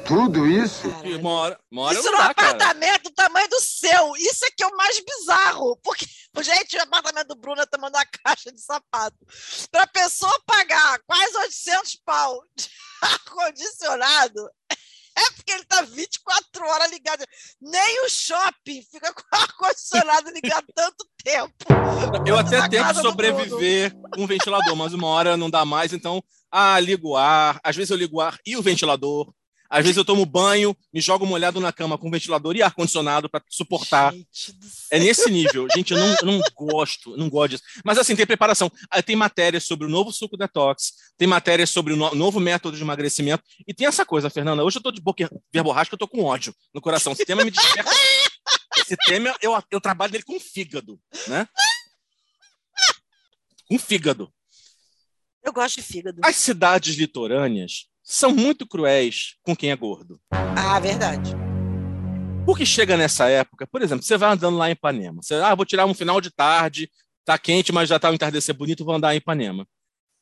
tudo 0.07 0.47
isso? 0.47 0.88
E 1.03 1.13
uma 1.15 1.29
hora 1.31 1.59
Isso 1.91 2.03
num 2.12 2.17
dá, 2.17 2.33
cara. 2.33 2.51
apartamento 2.51 3.03
do 3.03 3.12
tamanho 3.12 3.47
do 3.49 3.59
seu. 3.59 4.15
Isso 4.15 4.45
é 4.45 4.51
que 4.55 4.63
é 4.63 4.67
o 4.67 4.77
mais 4.77 4.99
bizarro. 5.01 5.77
Porque, 5.83 6.05
gente, 6.43 6.78
o 6.78 6.82
apartamento 6.82 7.28
do 7.28 7.36
Bruno 7.36 7.62
é 7.62 7.63
o 7.63 7.67
tamanho 7.67 7.93
da 7.93 8.06
caixa 8.06 8.52
de 8.52 8.62
sapato. 8.62 9.17
Para 9.71 9.84
a 9.84 9.88
pessoa 9.88 10.41
pagar 10.45 10.99
quase 11.06 11.38
800 11.38 11.95
pau 12.06 12.41
de 12.56 12.67
ar-condicionado, 13.02 14.49
é 15.17 15.32
porque 15.32 15.52
ele 15.52 15.65
tá 15.65 15.82
24 15.82 16.65
horas 16.65 16.91
ligado. 16.91 17.25
Nem 17.62 18.06
o 18.06 18.10
shopping 18.10 18.82
fica 18.89 19.13
com 19.13 19.21
o 19.21 19.25
ar-condicionado 19.39 20.32
ligado 20.32 20.65
tanto 20.73 21.06
tempo. 21.23 21.56
Eu 22.25 22.38
até 22.38 22.67
tento 22.69 23.02
sobreviver 23.02 23.93
com 24.13 24.23
um 24.23 24.28
ventilador, 24.28 24.75
mas 24.75 24.93
uma 24.93 25.08
hora 25.08 25.36
não 25.36 25.49
dá 25.49 25.65
mais, 25.65 25.93
então, 25.93 26.23
ah, 26.52 26.80
ligo 26.80 27.10
o 27.10 27.17
ar. 27.17 27.60
Às 27.63 27.75
vezes 27.75 27.91
eu 27.91 27.97
ligo 27.97 28.17
o 28.17 28.21
ar 28.21 28.38
e 28.45 28.56
o 28.56 28.62
ventilador. 28.62 29.32
Às 29.69 29.84
vezes 29.84 29.97
eu 29.97 30.03
tomo 30.05 30.25
banho, 30.25 30.75
me 30.91 30.99
jogo 30.99 31.25
molhado 31.27 31.60
na 31.60 31.71
cama 31.71 31.95
com 31.97 32.10
ventilador 32.10 32.55
e 32.55 32.63
ar-condicionado 32.63 33.29
para 33.29 33.43
suportar. 33.49 34.13
É 34.91 34.97
nesse 34.97 35.29
nível. 35.29 35.67
Gente, 35.75 35.93
eu 35.93 35.99
não, 35.99 36.08
eu 36.21 36.25
não 36.25 36.41
gosto, 36.55 37.15
não 37.15 37.29
gosto 37.29 37.51
disso. 37.51 37.63
Mas 37.86 37.97
assim, 37.99 38.15
tem 38.15 38.25
preparação. 38.25 38.71
Tem 39.05 39.15
matérias 39.15 39.65
sobre 39.65 39.86
o 39.86 39.89
novo 39.89 40.12
suco 40.12 40.36
detox, 40.36 40.93
tem 41.17 41.27
matérias 41.27 41.69
sobre 41.69 41.93
o 41.93 41.95
no- 41.95 42.15
novo 42.15 42.39
método 42.39 42.75
de 42.75 42.82
emagrecimento. 42.84 43.43
E 43.67 43.73
tem 43.73 43.86
essa 43.86 44.03
coisa, 44.05 44.29
Fernanda. 44.29 44.63
Hoje 44.63 44.77
eu 44.77 44.82
tô 44.82 44.91
de 44.91 45.01
boca 45.01 45.29
verborrágica, 45.53 45.93
eu 45.93 45.99
tô 45.99 46.08
com 46.08 46.23
ódio 46.23 46.53
no 46.73 46.82
coração. 46.82 47.13
Esse 47.13 47.25
tema 47.25 47.43
me 47.45 47.51
desperta. 47.51 47.91
Esse 48.77 48.97
tema, 49.05 49.36
eu, 49.41 49.53
eu 49.69 49.79
trabalho 49.79 50.12
nele 50.12 50.23
com 50.23 50.39
fígado, 50.39 50.99
né? 51.27 51.47
Com 53.67 53.77
fígado. 53.77 54.34
Eu 55.43 55.53
gosto 55.53 55.75
de 55.75 55.84
fígado. 55.84 56.19
As 56.23 56.36
cidades 56.36 56.95
litorâneas 56.95 57.86
são 58.10 58.34
muito 58.34 58.65
cruéis 58.65 59.36
com 59.43 59.56
quem 59.56 59.69
é 59.69 59.76
gordo. 59.76 60.19
Ah, 60.32 60.80
verdade. 60.80 61.32
Porque 62.43 62.65
chega 62.65 62.98
nessa 62.98 63.30
época, 63.30 63.67
por 63.67 63.84
exemplo, 63.84 64.04
você 64.04 64.17
vai 64.17 64.32
andando 64.32 64.58
lá 64.58 64.67
em 64.67 64.72
Ipanema. 64.72 65.22
Você, 65.22 65.36
ah, 65.36 65.54
vou 65.54 65.63
tirar 65.63 65.86
um 65.86 65.93
final 65.93 66.19
de 66.19 66.32
tarde, 66.32 66.89
tá 67.24 67.38
quente, 67.38 67.72
mas 67.72 67.88
já 67.88 68.00
tá 68.00 68.10
um 68.10 68.15
entardecer 68.15 68.56
bonito, 68.56 68.84
vou 68.84 68.95
andar 68.95 69.13
em 69.13 69.17
Ipanema. 69.17 69.63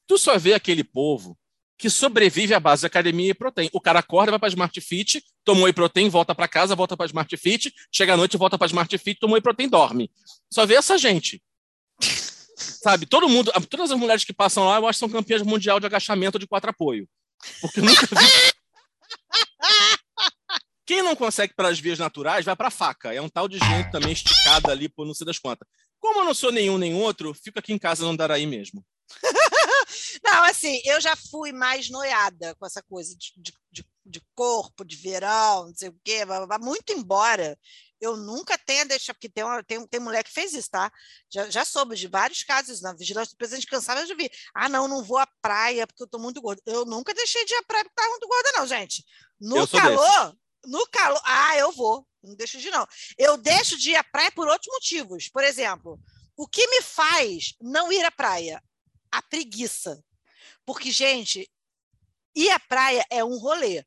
Tu 0.06 0.18
só 0.18 0.38
vê 0.38 0.54
aquele 0.54 0.84
povo 0.84 1.38
que 1.78 1.90
sobrevive 1.90 2.54
à 2.54 2.60
base 2.60 2.82
de 2.82 2.88
academia 2.88 3.32
e 3.32 3.34
proteína. 3.34 3.72
O 3.74 3.80
cara 3.80 4.00
acorda, 4.00 4.32
vai 4.32 4.40
para 4.40 4.50
Smart 4.50 4.82
Fit, 4.82 5.24
tomou 5.46 5.64
whey 5.64 5.72
protein, 5.72 6.10
volta 6.10 6.36
para 6.36 6.48
casa, 6.48 6.76
volta 6.76 6.98
para 6.98 7.06
Smart 7.06 7.38
Fit, 7.38 7.74
chega 7.90 8.16
à 8.16 8.18
noite, 8.18 8.36
volta 8.36 8.58
para 8.58 8.68
Smart 8.68 8.98
Fit, 8.98 9.18
tomou 9.18 9.36
whey 9.36 9.42
protein, 9.42 9.70
dorme. 9.70 10.12
Só 10.52 10.66
vê 10.66 10.74
essa 10.76 10.98
gente. 10.98 11.42
Sabe, 12.58 13.06
todo 13.06 13.30
mundo, 13.30 13.50
todas 13.70 13.92
as 13.92 13.98
mulheres 13.98 14.26
que 14.26 14.34
passam 14.34 14.66
lá, 14.66 14.76
eu 14.76 14.88
acho 14.88 14.98
que 14.98 15.06
são 15.06 15.10
campeãs 15.10 15.42
mundial 15.42 15.80
de 15.80 15.86
agachamento 15.86 16.38
de 16.38 16.46
quatro 16.46 16.70
apoio. 16.70 17.08
Porque 17.62 17.82
nunca 17.82 18.06
vi. 18.06 18.54
Quem 20.86 21.02
não 21.04 21.16
consegue 21.16 21.54
pelas 21.54 21.80
vias 21.80 22.00
naturais 22.00 22.46
vai 22.46 22.56
para 22.56 22.72
faca. 22.72 23.14
É 23.14 23.22
um 23.22 23.28
tal 23.28 23.48
de 23.48 23.58
gente 23.58 23.92
também 23.92 24.14
esticada 24.14 24.72
ali 24.72 24.88
por 24.88 25.06
não 25.06 25.14
sei 25.14 25.26
das 25.26 25.38
quantas. 25.38 25.68
Como 26.00 26.22
eu 26.22 26.26
não 26.26 26.34
sou 26.34 26.52
nenhum 26.52 26.78
nem 26.78 26.94
outro, 26.96 27.34
fico 27.34 27.60
aqui 27.60 27.74
em 27.74 27.78
casa 27.78 28.04
no 28.04 28.12
Andaraí 28.12 28.46
mesmo. 28.46 28.86
Não, 30.24 30.44
assim, 30.44 30.82
eu 30.86 31.00
já 31.00 31.16
fui 31.16 31.52
mais 31.52 31.90
noiada 31.90 32.56
com 32.56 32.66
essa 32.66 32.82
coisa 32.84 33.16
de, 33.18 33.34
de, 33.72 33.86
de, 34.06 34.22
corpo, 34.36 34.84
de 34.84 34.96
verão, 34.98 35.68
não 35.68 35.76
sei 35.76 35.90
o 35.90 36.00
quê, 36.04 36.20
muito 36.60 36.92
embora 36.92 37.58
eu 38.00 38.16
nunca 38.16 38.58
tenha 38.58 38.86
deixado, 38.86 39.16
porque 39.16 39.30
tem, 39.30 39.44
uma, 39.44 39.64
tem, 39.64 39.86
tem 39.88 40.00
mulher 40.00 40.24
que 40.24 40.32
fez 40.32 40.54
isso, 40.54 40.70
tá? 40.70 40.92
Já, 41.30 41.50
já 41.50 41.66
soube 41.66 41.96
de 41.96 42.08
vários 42.08 42.44
casos, 42.44 42.82
na 42.82 42.94
vigilância 42.94 43.34
do 43.34 43.38
presidente 43.38 43.68
cansava 43.68 44.06
de 44.06 44.16
vir. 44.16 44.32
Ah, 44.54 44.70
não, 44.70 44.88
não 44.88 45.04
vou 45.04 45.18
à 45.18 45.28
praia 45.42 45.88
porque 45.88 46.04
eu 46.04 46.08
tô 46.08 46.20
muito 46.20 46.42
gorda. 46.42 46.62
Eu 46.66 46.86
nunca 46.86 47.14
deixei 47.14 47.44
de 47.46 47.54
ir 47.54 47.58
à 47.58 47.64
praia 47.64 47.84
porque 47.84 47.96
tava 47.96 48.10
muito 48.10 48.28
gorda, 48.28 48.52
não, 48.54 48.68
gente. 48.68 49.04
No 49.40 49.68
calor, 49.68 50.38
no 50.66 50.88
calor. 50.88 51.22
Ah, 51.24 51.58
eu 51.58 51.72
vou. 51.72 52.08
Não 52.24 52.36
deixo 52.36 52.60
de 52.60 52.68
ir, 52.68 52.72
não. 52.72 52.86
Eu 53.18 53.38
deixo 53.38 53.78
de 53.78 53.92
ir 53.92 53.96
à 53.96 54.04
praia 54.04 54.32
por 54.32 54.48
outros 54.48 54.72
motivos. 54.74 55.30
Por 55.30 55.44
exemplo, 55.44 56.00
o 56.36 56.48
que 56.48 56.66
me 56.68 56.82
faz 56.82 57.56
não 57.62 57.92
ir 57.92 58.04
à 58.04 58.12
praia? 58.12 58.62
A 59.12 59.22
preguiça. 59.22 60.04
Porque, 60.66 60.92
gente, 60.92 61.50
ir 62.36 62.50
à 62.52 62.60
praia 62.60 63.06
é 63.10 63.24
um 63.24 63.38
rolê. 63.38 63.86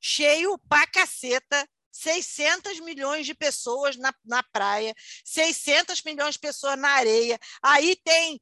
Cheio 0.00 0.58
pra 0.68 0.86
caceta. 0.86 1.68
600 1.98 2.78
milhões 2.80 3.26
de 3.26 3.34
pessoas 3.34 3.96
na, 3.96 4.14
na 4.24 4.42
praia, 4.42 4.94
600 5.24 6.02
milhões 6.04 6.34
de 6.34 6.40
pessoas 6.40 6.78
na 6.78 6.90
areia. 6.90 7.38
Aí 7.60 7.96
tem 8.04 8.40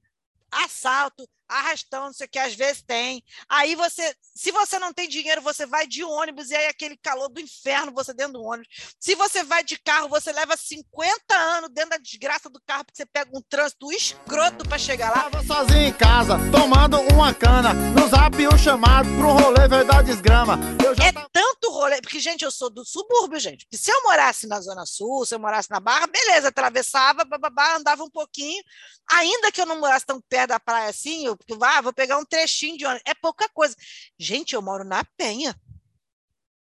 assalto, 0.51 1.29
arrastão, 1.49 2.07
não 2.07 2.13
sei 2.13 2.27
o 2.27 2.31
que, 2.31 2.39
às 2.39 2.55
vezes 2.55 2.83
tem. 2.83 3.23
Aí 3.49 3.75
você, 3.75 4.15
se 4.35 4.51
você 4.51 4.79
não 4.79 4.93
tem 4.93 5.09
dinheiro, 5.09 5.41
você 5.41 5.67
vai 5.67 5.87
de 5.87 6.03
ônibus 6.05 6.51
e 6.51 6.57
aí 6.57 6.67
aquele 6.67 6.97
calor 6.97 7.29
do 7.29 7.41
inferno 7.41 7.93
você 7.93 8.13
dentro 8.13 8.35
do 8.35 8.43
ônibus. 8.43 8.69
Se 8.99 9.15
você 9.15 9.45
vai 9.45 9.63
de 9.63 9.79
carro, 9.79 10.09
você 10.09 10.33
leva 10.33 10.57
50 10.57 11.35
anos 11.35 11.71
dentro 11.73 11.91
da 11.91 11.99
desgraça 11.99 12.49
do 12.49 12.61
carro 12.67 12.85
porque 12.85 12.97
você 12.97 13.07
pega 13.07 13.31
um 13.35 13.43
trânsito 13.49 13.93
escroto 13.93 14.69
para 14.69 14.79
chegar 14.79 15.11
lá. 15.11 15.31
Tava 15.31 15.45
sozinho 15.45 15.87
em 15.89 15.93
casa, 15.93 16.37
tomando 16.51 17.01
uma 17.13 17.33
cana, 17.33 17.73
no 17.73 18.09
zap 18.09 18.37
um 18.47 18.59
chamado 18.59 19.09
pro 19.17 19.33
rolê 19.33 19.67
verdade 19.69 20.07
desgrama. 20.07 20.59
É 21.03 21.13
tanto 21.33 21.71
rolê, 21.71 22.01
porque, 22.01 22.21
gente, 22.21 22.45
eu 22.45 22.51
sou 22.51 22.71
do 22.71 22.85
subúrbio, 22.85 23.39
gente. 23.39 23.67
Se 23.73 23.91
eu 23.91 24.03
morasse 24.05 24.47
na 24.47 24.61
Zona 24.61 24.87
Sul, 24.87 25.27
se 25.27 25.35
eu 25.35 25.39
morasse 25.39 25.71
na 25.71 25.81
Barra, 25.81 26.07
beleza, 26.07 26.49
atravessava, 26.49 27.25
bababá, 27.25 27.77
andava 27.77 28.03
um 28.03 28.11
pouquinho. 28.11 28.63
Ainda 29.11 29.53
que 29.53 29.61
eu 29.61 29.67
não 29.67 29.79
morasse 29.79 30.07
tão 30.07 30.21
perto 30.29 30.49
da 30.49 30.61
praia 30.61 30.89
assim, 30.89 31.27
eu 31.27 31.36
porque, 31.37 31.55
ah, 31.63 31.81
vou 31.81 31.93
pegar 31.93 32.19
um 32.19 32.25
trechinho 32.25 32.77
de 32.77 32.85
ônibus. 32.85 33.03
É 33.07 33.15
pouca 33.15 33.49
coisa. 33.49 33.77
Gente, 34.19 34.55
eu 34.55 34.63
moro 34.63 34.85
na 34.85 35.05
Penha. 35.17 35.55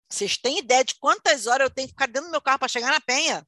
Vocês 0.10 0.38
têm 0.38 0.60
ideia 0.60 0.84
de 0.84 0.96
quantas 0.96 1.48
horas 1.48 1.68
eu 1.68 1.74
tenho 1.74 1.88
que 1.88 1.94
ficar 1.94 2.08
dentro 2.08 2.28
do 2.28 2.32
meu 2.32 2.42
carro 2.42 2.60
para 2.60 2.68
chegar 2.68 2.92
na 2.92 3.02
Penha? 3.02 3.46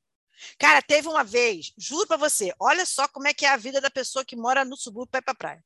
Cara, 0.60 0.82
teve 0.82 1.08
uma 1.08 1.24
vez, 1.24 1.74
juro 1.78 2.08
para 2.08 2.18
você, 2.18 2.54
olha 2.60 2.86
só 2.86 3.08
como 3.08 3.28
é 3.28 3.34
que 3.34 3.46
é 3.46 3.50
a 3.50 3.58
vida 3.58 3.82
da 3.82 3.90
pessoa 3.90 4.24
que 4.24 4.36
mora 4.36 4.64
no 4.64 4.78
subúrbio 4.78 5.10
para 5.10 5.20
ir 5.20 5.24
para 5.24 5.36
praia. 5.36 5.66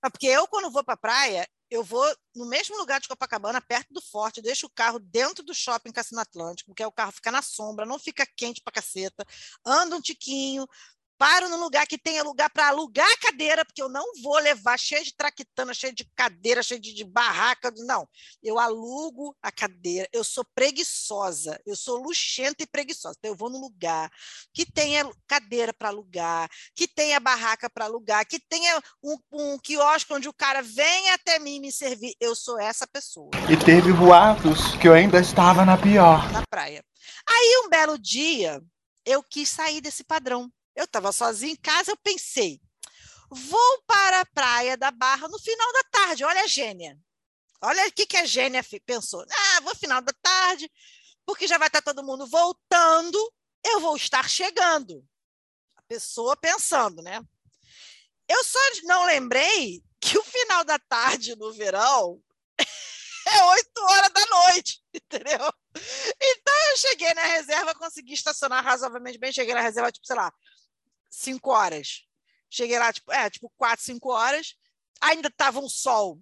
Ah, 0.00 0.10
Porque 0.10 0.26
eu, 0.26 0.46
quando 0.46 0.70
vou 0.70 0.84
para 0.84 0.96
praia, 0.96 1.48
eu 1.70 1.82
vou 1.82 2.04
no 2.34 2.46
mesmo 2.46 2.76
lugar 2.78 3.00
de 3.00 3.08
Copacabana, 3.08 3.60
perto 3.60 3.92
do 3.92 4.00
forte, 4.00 4.40
deixo 4.40 4.66
o 4.66 4.70
carro 4.70 4.98
dentro 4.98 5.44
do 5.44 5.54
shopping 5.54 5.92
Cassino 5.92 6.20
Atlântico, 6.20 6.70
porque 6.70 6.84
o 6.84 6.92
carro 6.92 7.12
fica 7.12 7.30
na 7.30 7.42
sombra, 7.42 7.84
não 7.84 7.98
fica 7.98 8.26
quente 8.36 8.62
pra 8.62 8.72
caceta, 8.72 9.26
ando 9.64 9.96
um 9.96 10.00
tiquinho, 10.00 10.66
paro 11.18 11.48
num 11.48 11.60
lugar 11.60 11.86
que 11.86 11.98
tenha 11.98 12.22
lugar 12.22 12.48
para 12.48 12.68
alugar 12.68 13.10
a 13.10 13.16
cadeira, 13.16 13.64
porque 13.64 13.82
eu 13.82 13.88
não 13.88 14.06
vou 14.22 14.38
levar 14.38 14.78
cheio 14.78 15.04
de 15.04 15.14
traquitana, 15.14 15.74
cheio 15.74 15.92
de 15.92 16.04
cadeira, 16.14 16.62
cheio 16.62 16.80
de, 16.80 16.94
de 16.94 17.04
barraca. 17.04 17.72
Não, 17.78 18.08
eu 18.42 18.58
alugo 18.58 19.36
a 19.42 19.50
cadeira. 19.50 20.08
Eu 20.12 20.22
sou 20.22 20.44
preguiçosa, 20.54 21.60
eu 21.66 21.74
sou 21.74 21.96
luxenta 21.96 22.62
e 22.62 22.66
preguiçosa. 22.66 23.16
Então, 23.18 23.32
eu 23.32 23.36
vou 23.36 23.50
num 23.50 23.60
lugar 23.60 24.10
que 24.54 24.64
tenha 24.64 25.04
cadeira 25.26 25.74
para 25.74 25.88
alugar, 25.88 26.48
que 26.74 26.86
tenha 26.86 27.18
barraca 27.18 27.68
para 27.68 27.86
alugar, 27.86 28.24
que 28.26 28.38
tenha 28.38 28.80
um, 29.02 29.16
um 29.32 29.58
quiosque 29.58 30.12
onde 30.12 30.28
o 30.28 30.32
cara 30.32 30.62
vem 30.62 31.10
até 31.10 31.38
mim 31.38 31.60
me 31.60 31.72
servir. 31.72 32.14
Eu 32.20 32.34
sou 32.36 32.58
essa 32.60 32.86
pessoa 32.86 33.30
E 33.50 33.56
teve 33.64 33.92
boatos 33.92 34.76
que 34.80 34.86
eu 34.86 34.94
ainda 34.94 35.18
estava 35.20 35.64
na 35.64 35.76
pior. 35.76 36.30
na 36.32 36.42
praia. 36.48 36.84
Aí, 37.28 37.62
um 37.64 37.68
belo 37.68 37.98
dia, 37.98 38.62
eu 39.04 39.22
quis 39.22 39.48
sair 39.48 39.80
desse 39.80 40.04
padrão. 40.04 40.50
Eu 40.78 40.84
estava 40.84 41.10
sozinha 41.10 41.54
em 41.54 41.56
casa, 41.56 41.90
eu 41.90 41.96
pensei, 41.96 42.60
vou 43.28 43.82
para 43.82 44.20
a 44.20 44.26
praia 44.26 44.76
da 44.76 44.92
Barra 44.92 45.26
no 45.26 45.36
final 45.36 45.72
da 45.72 45.82
tarde. 45.90 46.22
Olha 46.22 46.42
a 46.42 46.46
gênia. 46.46 46.96
Olha 47.60 47.84
o 47.88 47.92
que, 47.92 48.06
que 48.06 48.16
a 48.16 48.24
gênia 48.24 48.64
pensou. 48.86 49.26
Ah, 49.28 49.60
vou 49.62 49.74
final 49.74 50.00
da 50.00 50.12
tarde, 50.22 50.70
porque 51.26 51.48
já 51.48 51.58
vai 51.58 51.66
estar 51.66 51.82
todo 51.82 52.04
mundo 52.04 52.28
voltando, 52.28 53.18
eu 53.66 53.80
vou 53.80 53.96
estar 53.96 54.30
chegando. 54.30 55.04
A 55.74 55.82
pessoa 55.82 56.36
pensando, 56.36 57.02
né? 57.02 57.20
Eu 58.28 58.44
só 58.44 58.60
não 58.84 59.04
lembrei 59.04 59.82
que 60.00 60.16
o 60.16 60.22
final 60.22 60.62
da 60.62 60.78
tarde 60.78 61.34
no 61.34 61.52
verão 61.52 62.22
é 63.26 63.44
8 63.46 63.82
horas 63.82 64.12
da 64.12 64.26
noite, 64.26 64.80
entendeu? 64.94 65.52
Então 66.22 66.54
eu 66.70 66.76
cheguei 66.76 67.12
na 67.14 67.24
reserva, 67.24 67.74
consegui 67.74 68.12
estacionar 68.12 68.62
razoavelmente 68.62 69.18
bem. 69.18 69.32
Cheguei 69.32 69.54
na 69.54 69.60
reserva, 69.60 69.90
tipo, 69.90 70.06
sei 70.06 70.14
lá, 70.14 70.32
5 71.10 71.50
horas. 71.50 72.02
Cheguei 72.50 72.78
lá, 72.78 72.92
tipo, 72.92 73.12
é, 73.12 73.28
tipo, 73.28 73.52
4, 73.56 73.84
5 73.84 74.10
horas. 74.10 74.54
Ainda 75.00 75.30
tava 75.30 75.60
um 75.60 75.68
sol 75.68 76.18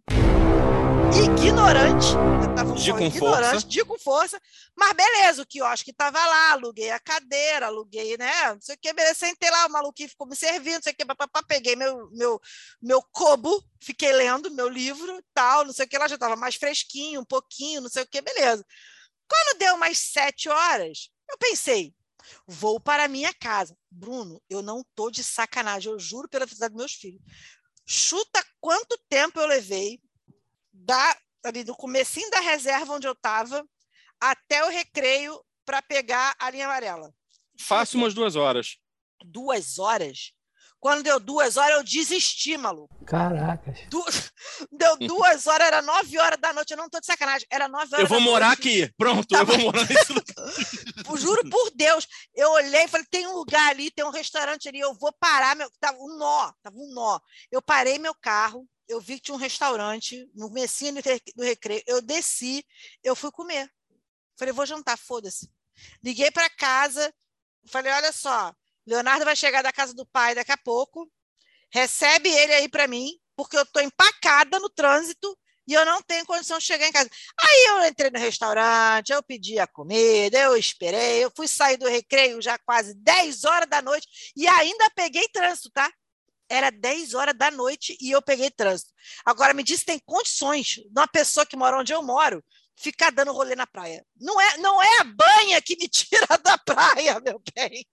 ignorante. 1.14 2.06
Ainda 2.16 2.54
tava 2.54 2.72
um 2.72 2.74
Dia 2.74 2.92
sol 2.92 3.00
ignorante, 3.00 3.50
força. 3.52 3.66
dia 3.66 3.84
com 3.84 3.98
força. 3.98 4.40
Mas 4.76 4.92
beleza, 4.92 5.42
o 5.42 5.46
quiosque 5.46 5.92
tava 5.92 6.18
lá, 6.18 6.52
aluguei 6.52 6.90
a 6.90 6.98
cadeira, 6.98 7.66
aluguei, 7.66 8.16
né? 8.16 8.52
Não 8.52 8.60
sei 8.60 8.74
o 8.74 8.78
que, 8.78 8.92
beleza. 8.92 9.14
Sentei 9.14 9.50
lá, 9.50 9.66
o 9.66 9.70
maluquinho 9.70 10.08
ficou 10.08 10.26
me 10.26 10.36
servindo, 10.36 10.76
não 10.76 10.82
sei 10.82 10.92
o 10.92 10.96
que, 10.96 11.04
papapá, 11.04 11.42
peguei 11.42 11.76
meu, 11.76 12.10
meu, 12.10 12.40
meu 12.82 13.02
cobo, 13.12 13.62
fiquei 13.80 14.12
lendo 14.12 14.50
meu 14.50 14.68
livro, 14.68 15.22
tal, 15.32 15.64
não 15.64 15.72
sei 15.72 15.86
o 15.86 15.88
que, 15.88 15.98
lá 15.98 16.08
já 16.08 16.18
tava 16.18 16.36
mais 16.36 16.56
fresquinho, 16.56 17.20
um 17.20 17.24
pouquinho, 17.24 17.80
não 17.80 17.88
sei 17.88 18.02
o 18.02 18.06
que, 18.06 18.20
beleza. 18.20 18.64
Quando 19.28 19.58
deu 19.58 19.74
umas 19.74 19.98
sete 19.98 20.48
horas, 20.48 21.10
eu 21.30 21.36
pensei, 21.38 21.94
vou 22.46 22.80
para 22.80 23.04
a 23.04 23.08
minha 23.08 23.32
casa. 23.34 23.76
Bruno, 23.90 24.40
eu 24.48 24.62
não 24.62 24.84
tô 24.94 25.10
de 25.10 25.22
sacanagem, 25.22 25.92
eu 25.92 25.98
juro 25.98 26.28
pela 26.28 26.46
felicidade 26.46 26.74
dos 26.74 26.80
meus 26.80 26.92
filhos. 26.92 27.20
Chuta 27.84 28.44
quanto 28.60 28.98
tempo 29.08 29.38
eu 29.38 29.46
levei 29.46 30.00
da, 30.72 31.16
ali 31.44 31.62
do 31.64 31.74
comecinho 31.74 32.30
da 32.30 32.40
reserva 32.40 32.94
onde 32.94 33.06
eu 33.06 33.12
estava 33.12 33.66
até 34.20 34.64
o 34.64 34.70
recreio 34.70 35.40
para 35.64 35.82
pegar 35.82 36.34
a 36.38 36.50
linha 36.50 36.66
amarela. 36.66 37.12
Fácil 37.58 37.98
umas 37.98 38.14
duas 38.14 38.36
horas. 38.36 38.78
Duas 39.24 39.78
horas? 39.78 40.32
Quando 40.86 41.02
deu 41.02 41.18
duas 41.18 41.56
horas, 41.56 41.78
eu 41.78 41.82
desisti, 41.82 42.56
maluco. 42.56 42.94
Caracas. 43.04 43.76
Du- 43.90 44.04
Deu 44.70 44.96
duas 44.98 45.44
horas, 45.48 45.66
era 45.66 45.82
nove 45.82 46.16
horas 46.16 46.38
da 46.40 46.52
noite. 46.52 46.70
Eu 46.70 46.76
não 46.76 46.88
tô 46.88 47.00
de 47.00 47.06
sacanagem. 47.06 47.44
Era 47.50 47.66
nove 47.66 47.86
horas 47.92 47.98
Eu 47.98 48.06
vou 48.06 48.18
da 48.20 48.24
morar 48.24 48.46
noite. 48.46 48.60
aqui. 48.60 48.94
Pronto, 48.96 49.26
Tá 49.26 49.38
eu 49.40 49.46
vou 49.46 49.58
morar 49.58 49.84
nesse 49.88 50.12
lugar. 50.12 51.18
Juro 51.18 51.50
por 51.50 51.72
Deus. 51.74 52.06
Eu 52.32 52.52
olhei 52.52 52.84
e 52.84 52.88
falei: 52.88 53.04
tem 53.10 53.26
um 53.26 53.32
lugar 53.34 53.68
ali, 53.70 53.90
tem 53.90 54.04
um 54.04 54.10
restaurante 54.10 54.68
ali, 54.68 54.78
eu 54.78 54.94
vou 54.94 55.12
parar. 55.18 55.56
Meu... 55.56 55.68
Tava 55.80 55.98
um 55.98 56.16
nó, 56.16 56.52
tava 56.62 56.76
um 56.76 56.94
nó. 56.94 57.18
Eu 57.50 57.60
parei 57.60 57.98
meu 57.98 58.14
carro, 58.14 58.64
eu 58.88 59.00
vi 59.00 59.16
que 59.16 59.22
tinha 59.22 59.34
um 59.34 59.38
restaurante 59.38 60.30
no 60.36 60.46
re- 60.48 61.20
do 61.34 61.42
recreio. 61.42 61.82
Eu 61.84 62.00
desci, 62.00 62.64
eu 63.02 63.16
fui 63.16 63.32
comer. 63.32 63.68
Falei: 64.38 64.52
vou 64.54 64.64
jantar, 64.64 64.96
foda-se. 64.96 65.50
Liguei 66.00 66.30
para 66.30 66.48
casa, 66.48 67.12
falei: 67.66 67.90
olha 67.92 68.12
só, 68.12 68.54
Leonardo 68.86 69.24
vai 69.24 69.34
chegar 69.34 69.62
da 69.62 69.72
casa 69.72 69.92
do 69.92 70.06
pai 70.06 70.34
daqui 70.34 70.52
a 70.52 70.56
pouco. 70.56 71.10
Recebe 71.70 72.28
ele 72.28 72.54
aí 72.54 72.68
para 72.68 72.86
mim, 72.86 73.10
porque 73.34 73.56
eu 73.56 73.66
tô 73.66 73.80
empacada 73.80 74.58
no 74.60 74.70
trânsito 74.70 75.36
e 75.66 75.74
eu 75.74 75.84
não 75.84 76.00
tenho 76.00 76.24
condição 76.24 76.58
de 76.58 76.64
chegar 76.64 76.86
em 76.86 76.92
casa. 76.92 77.10
Aí 77.38 77.66
eu 77.68 77.88
entrei 77.88 78.10
no 78.10 78.18
restaurante, 78.18 79.10
eu 79.10 79.22
pedi 79.22 79.58
a 79.58 79.66
comida, 79.66 80.38
eu 80.38 80.56
esperei, 80.56 81.24
eu 81.24 81.32
fui 81.34 81.48
sair 81.48 81.76
do 81.76 81.88
recreio 81.88 82.40
já 82.40 82.56
quase 82.58 82.94
10 82.94 83.44
horas 83.44 83.68
da 83.68 83.82
noite 83.82 84.32
e 84.36 84.46
ainda 84.46 84.88
peguei 84.94 85.28
trânsito, 85.28 85.70
tá? 85.70 85.90
Era 86.48 86.70
10 86.70 87.14
horas 87.14 87.36
da 87.36 87.50
noite 87.50 87.96
e 88.00 88.12
eu 88.12 88.22
peguei 88.22 88.50
trânsito. 88.50 88.92
Agora 89.24 89.52
me 89.52 89.64
diz 89.64 89.80
se 89.80 89.86
tem 89.86 89.98
condições 89.98 90.66
de 90.66 90.88
uma 90.96 91.08
pessoa 91.08 91.44
que 91.44 91.56
mora 91.56 91.78
onde 91.78 91.92
eu 91.92 92.02
moro 92.02 92.42
ficar 92.76 93.10
dando 93.10 93.32
rolê 93.32 93.54
na 93.56 93.66
praia. 93.66 94.04
Não 94.20 94.40
é, 94.40 94.56
não 94.58 94.82
é 94.82 94.98
a 95.00 95.04
banha 95.04 95.60
que 95.62 95.76
me 95.76 95.88
tira 95.90 96.26
da 96.42 96.56
praia, 96.58 97.20
meu 97.20 97.40
bem. 97.54 97.84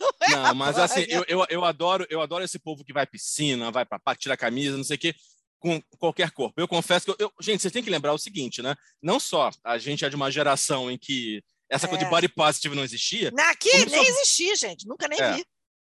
Não, 0.00 0.10
é 0.20 0.28
Não, 0.30 0.54
mas 0.54 0.78
assim, 0.78 1.06
banha. 1.06 1.14
eu, 1.14 1.24
eu, 1.28 1.46
eu 1.48 1.64
adoro, 1.64 2.06
eu 2.10 2.20
adoro 2.20 2.42
esse 2.44 2.58
povo 2.58 2.84
que 2.84 2.92
vai 2.92 3.04
à 3.04 3.06
piscina, 3.06 3.70
vai 3.70 3.84
pra 3.84 3.98
praia, 3.98 4.16
tira 4.16 4.34
a 4.34 4.38
camisa, 4.38 4.76
não 4.76 4.82
sei 4.84 4.96
o 4.96 4.98
quê, 4.98 5.14
com 5.60 5.80
qualquer 5.98 6.30
corpo. 6.32 6.60
Eu 6.60 6.66
confesso 6.68 7.04
que 7.06 7.10
eu, 7.12 7.16
eu- 7.20 7.32
gente, 7.40 7.60
vocês 7.62 7.72
têm 7.72 7.82
que 7.82 7.90
lembrar 7.90 8.12
o 8.12 8.18
seguinte, 8.18 8.60
né? 8.62 8.74
Não 9.02 9.20
só 9.20 9.50
a 9.64 9.78
gente 9.78 10.04
é 10.04 10.08
de 10.10 10.16
uma 10.16 10.30
geração 10.30 10.90
em 10.90 10.98
que 10.98 11.42
essa 11.70 11.86
coisa 11.88 12.02
É. 12.02 12.04
de 12.04 12.10
body 12.10 12.28
positive 12.28 12.74
não 12.74 12.82
existia, 12.84 13.32
Aqui 13.48 13.70
nem 13.86 14.04
só- 14.04 14.10
existia, 14.10 14.56
gente. 14.56 14.86
Nunca 14.86 15.06
nem 15.08 15.20
É. 15.20 15.32
vi. 15.34 15.46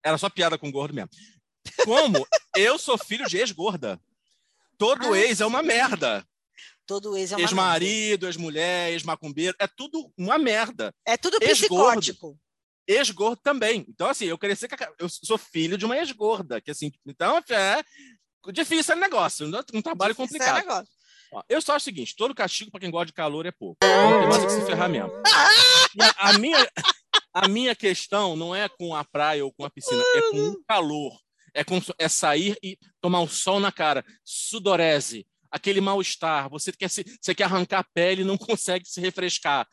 era 0.03 0.17
só 0.17 0.29
piada 0.29 0.57
com 0.57 0.69
gordo 0.71 0.93
mesmo. 0.93 1.09
Como 1.83 2.27
eu 2.55 2.77
sou 2.77 2.97
filho 2.97 3.25
de 3.25 3.37
ex-gorda. 3.37 3.99
Todo 4.77 5.13
Ah, 5.13 5.17
ex 5.17 5.39
é 5.41 5.45
uma 5.45 5.63
merda. 5.63 6.23
Todo 6.85 7.17
ex 7.17 7.31
é 7.31 7.35
uma. 7.35 7.41
Ex-marido, 7.41 8.27
ex-mulher, 8.27 8.91
ex-macumbeiro, 8.91 9.55
é 9.59 9.67
tudo 9.67 10.11
uma 10.17 10.37
merda. 10.37 10.93
É 11.05 11.17
tudo 11.17 11.39
psicótico. 11.39 12.37
Ex-gordo 12.87 13.39
também. 13.41 13.83
Então, 13.89 14.07
assim, 14.07 14.25
eu 14.25 14.37
cresci 14.37 14.67
com 14.67 14.75
a... 14.75 14.89
Eu 14.99 15.09
sou 15.09 15.37
filho 15.37 15.77
de 15.77 15.85
uma 15.85 15.97
ex-gorda, 15.97 16.61
que 16.61 16.69
assim, 16.69 16.91
então 17.05 17.37
é 17.49 17.83
difícil 18.51 18.81
esse 18.81 18.95
negócio, 18.95 19.47
um 19.73 19.81
trabalho 19.81 20.11
é 20.11 20.15
complicado. 20.15 20.57
negócio. 20.57 20.93
Ó, 21.31 21.43
eu 21.49 21.61
só 21.61 21.73
acho 21.75 21.83
o 21.83 21.85
seguinte: 21.85 22.15
todo 22.15 22.35
castigo 22.35 22.71
para 22.71 22.79
quem 22.79 22.91
gosta 22.91 23.07
de 23.07 23.13
calor 23.13 23.45
é 23.45 23.51
pouco. 23.51 23.77
Tem 23.79 24.27
mais 24.27 24.43
é 24.43 24.45
que 24.45 24.51
se 24.51 24.65
ferrar 24.65 24.89
mesmo. 24.89 25.11
A, 26.19 26.29
a 26.29 26.37
minha, 26.37 26.71
a 27.33 27.47
minha 27.47 27.75
questão 27.75 28.35
não 28.35 28.55
é 28.55 28.69
com 28.69 28.95
a 28.95 29.03
praia 29.03 29.43
ou 29.43 29.51
com 29.51 29.65
a 29.65 29.69
piscina, 29.69 30.01
é 30.15 30.21
com 30.31 30.49
o 30.49 30.63
calor. 30.65 31.19
É, 31.53 31.63
com, 31.63 31.81
é 31.97 32.09
sair 32.09 32.57
e 32.61 32.77
tomar 32.99 33.21
um 33.21 33.27
sol 33.29 33.61
na 33.61 33.71
cara, 33.71 34.03
sudorese, 34.25 35.25
aquele 35.55 35.79
mal-estar, 35.79 36.49
você 36.49 36.71
quer, 36.73 36.89
se, 36.89 37.03
você 37.21 37.33
quer 37.33 37.45
arrancar 37.45 37.79
a 37.79 37.83
pele 37.83 38.21
e 38.21 38.25
não 38.25 38.37
consegue 38.59 38.85
se 38.87 38.99
refrescar. 38.99 39.65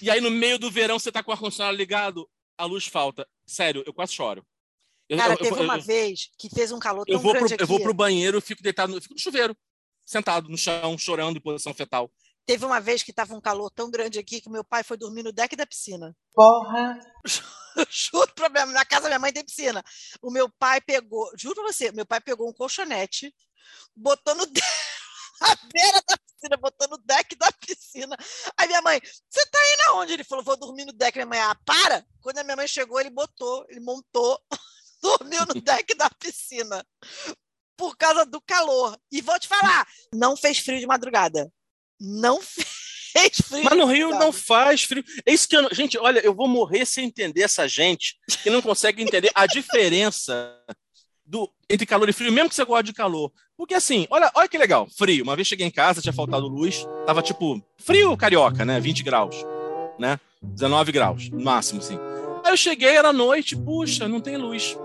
E 0.00 0.08
aí, 0.08 0.20
no 0.20 0.30
meio 0.30 0.58
do 0.58 0.70
verão, 0.70 0.98
você 0.98 1.10
tá 1.10 1.22
com 1.22 1.30
o 1.30 1.34
ar-condicionado 1.34 1.76
ligado, 1.76 2.28
a 2.56 2.64
luz 2.64 2.86
falta. 2.86 3.26
Sério, 3.46 3.82
eu 3.86 3.92
quase 3.92 4.12
choro. 4.12 4.46
Eu, 5.08 5.18
Cara, 5.18 5.32
eu- 5.32 5.38
eu- 5.38 5.42
teve 5.42 5.60
uma 5.62 5.76
eu- 5.78 5.82
vez 5.82 6.30
que 6.38 6.48
fez 6.48 6.70
um 6.70 6.78
calor 6.78 7.04
tão 7.04 7.12
eu 7.14 7.18
vou, 7.18 7.32
pro, 7.32 7.40
grande 7.40 7.54
aqui. 7.54 7.62
eu 7.62 7.66
vou 7.66 7.80
pro 7.80 7.92
banheiro, 7.92 8.36
eu 8.36 8.42
fico 8.42 8.62
deitado, 8.62 8.94
no- 8.94 9.02
fico 9.02 9.14
no 9.14 9.20
chuveiro, 9.20 9.56
sentado 10.06 10.48
no 10.48 10.56
chão, 10.56 10.96
chorando 10.96 11.36
em 11.36 11.40
posição 11.40 11.74
fetal. 11.74 12.08
Teve 12.46 12.64
uma 12.64 12.80
vez 12.80 13.02
que 13.02 13.12
tava 13.12 13.34
um 13.34 13.40
calor 13.40 13.70
tão 13.70 13.90
grande 13.90 14.18
aqui 14.18 14.40
que 14.40 14.48
meu 14.48 14.62
pai 14.64 14.82
foi 14.84 14.96
dormir 14.96 15.22
no 15.24 15.32
deck 15.32 15.54
da 15.56 15.66
piscina. 15.66 16.16
Porra. 16.32 16.98
Juro 17.90 18.32
pra 18.34 18.48
minha, 18.48 18.66
na 18.66 18.84
casa 18.84 19.02
da 19.02 19.08
minha 19.10 19.18
mãe 19.18 19.32
tem 19.32 19.44
piscina. 19.44 19.82
O 20.22 20.30
meu 20.30 20.48
pai 20.48 20.80
pegou, 20.80 21.30
juro 21.36 21.56
pra 21.56 21.72
você, 21.72 21.90
meu 21.92 22.06
pai 22.06 22.20
pegou 22.20 22.48
um 22.48 22.52
colchonete, 22.52 23.32
botou 23.96 24.34
no 24.34 24.46
de- 24.50 24.60
na 25.50 25.56
beira 25.72 26.02
da 26.06 26.16
piscina, 26.18 26.56
botou 26.56 26.88
no 26.88 26.98
deck 26.98 27.34
da 27.36 27.50
piscina. 27.52 28.16
Aí 28.56 28.66
minha 28.66 28.82
mãe, 28.82 29.00
você 29.02 29.46
tá 29.46 29.58
indo 29.58 29.90
aonde? 29.90 30.12
Ele 30.12 30.24
falou, 30.24 30.44
vou 30.44 30.56
dormir 30.56 30.84
no 30.84 30.92
deck. 30.92 31.16
Minha 31.16 31.26
mãe, 31.26 31.40
ah, 31.40 31.56
para! 31.64 32.04
Quando 32.20 32.38
a 32.38 32.44
minha 32.44 32.56
mãe 32.56 32.68
chegou, 32.68 33.00
ele 33.00 33.10
botou, 33.10 33.64
ele 33.68 33.80
montou, 33.80 34.40
dormiu 35.02 35.46
no 35.46 35.60
deck 35.60 35.94
da 35.94 36.10
piscina. 36.10 36.84
Por 37.76 37.96
causa 37.96 38.26
do 38.26 38.40
calor. 38.42 38.98
E 39.10 39.22
vou 39.22 39.38
te 39.38 39.48
falar, 39.48 39.86
não 40.14 40.36
fez 40.36 40.58
frio 40.58 40.78
de 40.78 40.86
madrugada. 40.86 41.50
Não 41.98 42.40
fez 43.12 43.40
frio. 43.42 43.64
Mas 43.64 43.78
no 43.78 43.86
Rio 43.86 44.10
não 44.10 44.32
faz 44.32 44.84
frio. 44.84 45.04
É 45.24 45.32
isso 45.32 45.48
que 45.48 45.56
eu. 45.56 45.74
Gente, 45.74 45.98
olha, 45.98 46.20
eu 46.20 46.34
vou 46.34 46.46
morrer 46.46 46.84
sem 46.84 47.06
entender 47.06 47.42
essa 47.42 47.66
gente 47.66 48.18
que 48.42 48.50
não 48.50 48.60
consegue 48.60 49.02
entender 49.02 49.30
a 49.34 49.46
diferença 49.46 50.54
do... 51.30 51.48
entre 51.68 51.86
calor 51.86 52.08
e 52.08 52.12
frio, 52.12 52.32
mesmo 52.32 52.48
que 52.48 52.54
você 52.56 52.64
goste 52.64 52.86
de 52.86 52.92
calor. 52.92 53.30
Porque 53.56 53.74
assim, 53.74 54.06
olha, 54.10 54.30
olha 54.34 54.48
que 54.48 54.58
legal, 54.58 54.88
frio. 54.96 55.22
Uma 55.22 55.36
vez 55.36 55.46
cheguei 55.46 55.66
em 55.66 55.70
casa, 55.70 56.02
tinha 56.02 56.12
faltado 56.12 56.48
luz, 56.48 56.86
tava 57.06 57.22
tipo 57.22 57.62
frio 57.78 58.16
carioca, 58.16 58.64
né? 58.64 58.80
20 58.80 59.02
graus, 59.04 59.36
né? 59.98 60.18
19 60.42 60.90
graus, 60.90 61.30
no 61.30 61.40
máximo, 61.40 61.80
assim. 61.80 61.98
Aí 62.44 62.52
eu 62.52 62.56
cheguei, 62.56 62.96
era 62.96 63.12
noite, 63.12 63.56
puxa, 63.56 64.08
não 64.08 64.20
tem 64.20 64.36
luz. 64.36 64.76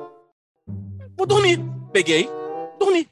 Vou 1.17 1.25
dormir. 1.25 1.59
Peguei, 1.91 2.29
dormi. 2.77 3.09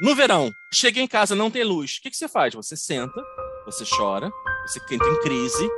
No 0.00 0.14
verão, 0.14 0.50
cheguei 0.72 1.02
em 1.02 1.06
casa, 1.06 1.34
não 1.34 1.50
tem 1.50 1.62
luz. 1.62 1.96
O 1.98 2.02
que, 2.02 2.10
que 2.10 2.16
você 2.16 2.28
faz? 2.28 2.54
Você 2.54 2.76
senta, 2.76 3.22
você 3.64 3.84
chora, 3.84 4.30
você 4.66 4.80
entra 4.90 5.08
em 5.08 5.20
crise, 5.20 5.70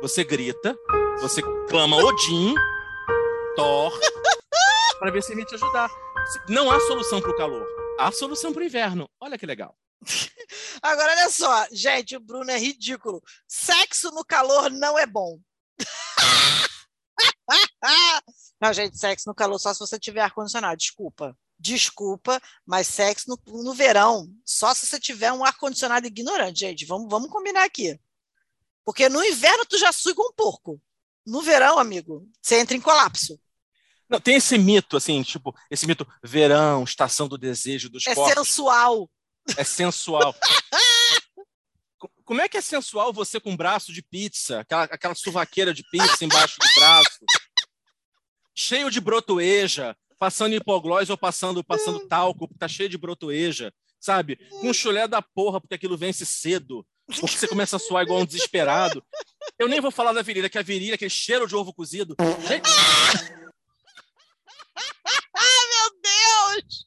você 0.00 0.22
grita, 0.24 0.76
você 1.20 1.40
clama 1.68 1.96
Odin, 1.96 2.54
Thor, 3.56 3.92
para 4.98 5.10
ver 5.10 5.22
se 5.22 5.34
vai 5.34 5.44
te 5.44 5.54
ajudar. 5.54 5.90
Não 6.48 6.70
há 6.70 6.80
solução 6.80 7.20
para 7.20 7.30
o 7.30 7.36
calor, 7.36 7.66
há 7.98 8.10
solução 8.12 8.52
para 8.52 8.62
o 8.62 8.66
inverno. 8.66 9.08
Olha 9.20 9.38
que 9.38 9.46
legal. 9.46 9.76
Agora, 10.82 11.12
olha 11.12 11.30
só, 11.30 11.66
gente, 11.72 12.16
o 12.16 12.20
Bruno 12.20 12.50
é 12.50 12.58
ridículo. 12.58 13.22
Sexo 13.46 14.10
no 14.10 14.24
calor 14.24 14.70
não 14.70 14.98
é 14.98 15.06
bom. 15.06 15.38
não, 18.60 18.72
gente, 18.72 18.98
sexo 18.98 19.28
no 19.28 19.34
calor 19.34 19.58
só 19.58 19.72
se 19.72 19.80
você 19.80 19.98
tiver 19.98 20.20
ar-condicionado. 20.20 20.76
Desculpa. 20.76 21.36
Desculpa, 21.58 22.40
mas 22.66 22.86
sexo 22.86 23.30
no, 23.30 23.62
no 23.62 23.72
verão 23.72 24.28
só 24.44 24.74
se 24.74 24.86
você 24.86 25.00
tiver 25.00 25.32
um 25.32 25.42
ar-condicionado 25.42 26.06
ignorante, 26.06 26.60
gente. 26.60 26.84
Vamos, 26.84 27.08
vamos 27.08 27.30
combinar 27.30 27.64
aqui. 27.64 27.98
Porque 28.84 29.08
no 29.08 29.24
inverno 29.24 29.64
tu 29.64 29.78
já 29.78 29.90
suga 29.90 30.22
um 30.22 30.32
porco. 30.32 30.80
No 31.24 31.42
verão, 31.42 31.78
amigo, 31.78 32.28
você 32.40 32.60
entra 32.60 32.76
em 32.76 32.80
colapso. 32.80 33.40
Não, 34.08 34.20
tem 34.20 34.36
esse 34.36 34.56
mito, 34.56 34.96
assim, 34.96 35.22
tipo, 35.22 35.54
esse 35.70 35.86
mito 35.86 36.06
verão, 36.22 36.84
estação 36.84 37.26
do 37.28 37.36
desejo, 37.36 37.88
dos 37.90 38.06
É 38.06 38.14
corpos, 38.14 38.34
sensual. 38.48 39.10
é 39.56 39.64
sensual. 39.64 40.34
Co- 41.98 42.10
Como 42.24 42.40
é 42.40 42.48
que 42.48 42.56
é 42.56 42.60
sensual 42.60 43.12
você 43.12 43.40
com 43.40 43.56
braço 43.56 43.92
de 43.92 44.02
pizza, 44.02 44.60
aquela, 44.60 44.84
aquela 44.84 45.14
suvaqueira 45.14 45.72
de 45.74 45.82
pizza 45.90 46.24
embaixo 46.24 46.56
do 46.60 46.66
braço, 46.80 47.18
cheio 48.54 48.90
de 48.90 49.00
brotoeja, 49.00 49.96
passando 50.18 50.54
hipoglós 50.54 51.10
ou 51.10 51.16
passando, 51.18 51.64
passando 51.64 52.06
talco, 52.06 52.48
tá 52.58 52.68
cheio 52.68 52.88
de 52.88 52.98
brotoeja, 52.98 53.72
sabe? 54.00 54.36
Com 54.60 54.72
chulé 54.72 55.06
da 55.08 55.20
porra, 55.22 55.60
porque 55.60 55.74
aquilo 55.74 55.96
vence 55.96 56.24
cedo, 56.24 56.86
porque 57.06 57.36
você 57.36 57.48
começa 57.48 57.76
a 57.76 57.78
suar 57.78 58.04
igual 58.04 58.20
um 58.20 58.26
desesperado. 58.26 59.04
Eu 59.58 59.68
nem 59.68 59.80
vou 59.80 59.90
falar 59.90 60.12
da 60.12 60.22
virilha, 60.22 60.48
que 60.50 60.58
a 60.58 60.62
virilha, 60.62 60.94
aquele 60.94 61.10
cheiro 61.10 61.46
de 61.46 61.54
ovo 61.56 61.72
cozido. 61.72 62.14
Gente, 62.46 62.68
Deus! 66.06 66.86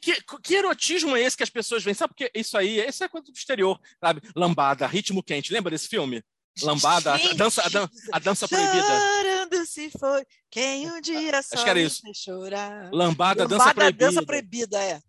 Que, 0.00 0.14
que 0.42 0.54
erotismo 0.54 1.16
é 1.16 1.20
esse 1.22 1.36
que 1.36 1.42
as 1.42 1.50
pessoas 1.50 1.84
veem? 1.84 1.94
Sabe 1.94 2.14
porque 2.14 2.30
isso 2.34 2.56
aí, 2.58 2.80
isso 2.86 3.04
é 3.04 3.08
coisa 3.08 3.26
do 3.26 3.32
exterior, 3.36 3.78
sabe? 4.00 4.22
Lambada, 4.34 4.86
ritmo 4.86 5.22
quente. 5.22 5.52
Lembra 5.52 5.70
desse 5.70 5.88
filme? 5.88 6.22
Lambada, 6.62 7.14
a 7.14 7.34
dança, 7.34 7.62
a, 7.64 7.68
dan- 7.68 7.88
a 8.12 8.18
dança 8.18 8.48
proibida. 8.48 8.82
Chorando 8.82 9.66
se 9.66 9.90
foi 9.90 10.24
quem 10.50 10.90
um 10.90 11.00
dia 11.00 11.42
só 11.42 11.62
que 11.62 11.68
era 11.70 11.80
isso. 11.80 12.00
chorar. 12.14 12.90
Lambada, 12.92 13.42
dança 13.46 13.56
Lambada, 13.66 13.74
proibida. 13.74 14.06
dança 14.06 14.22
proibida, 14.24 14.82
é. 14.82 15.00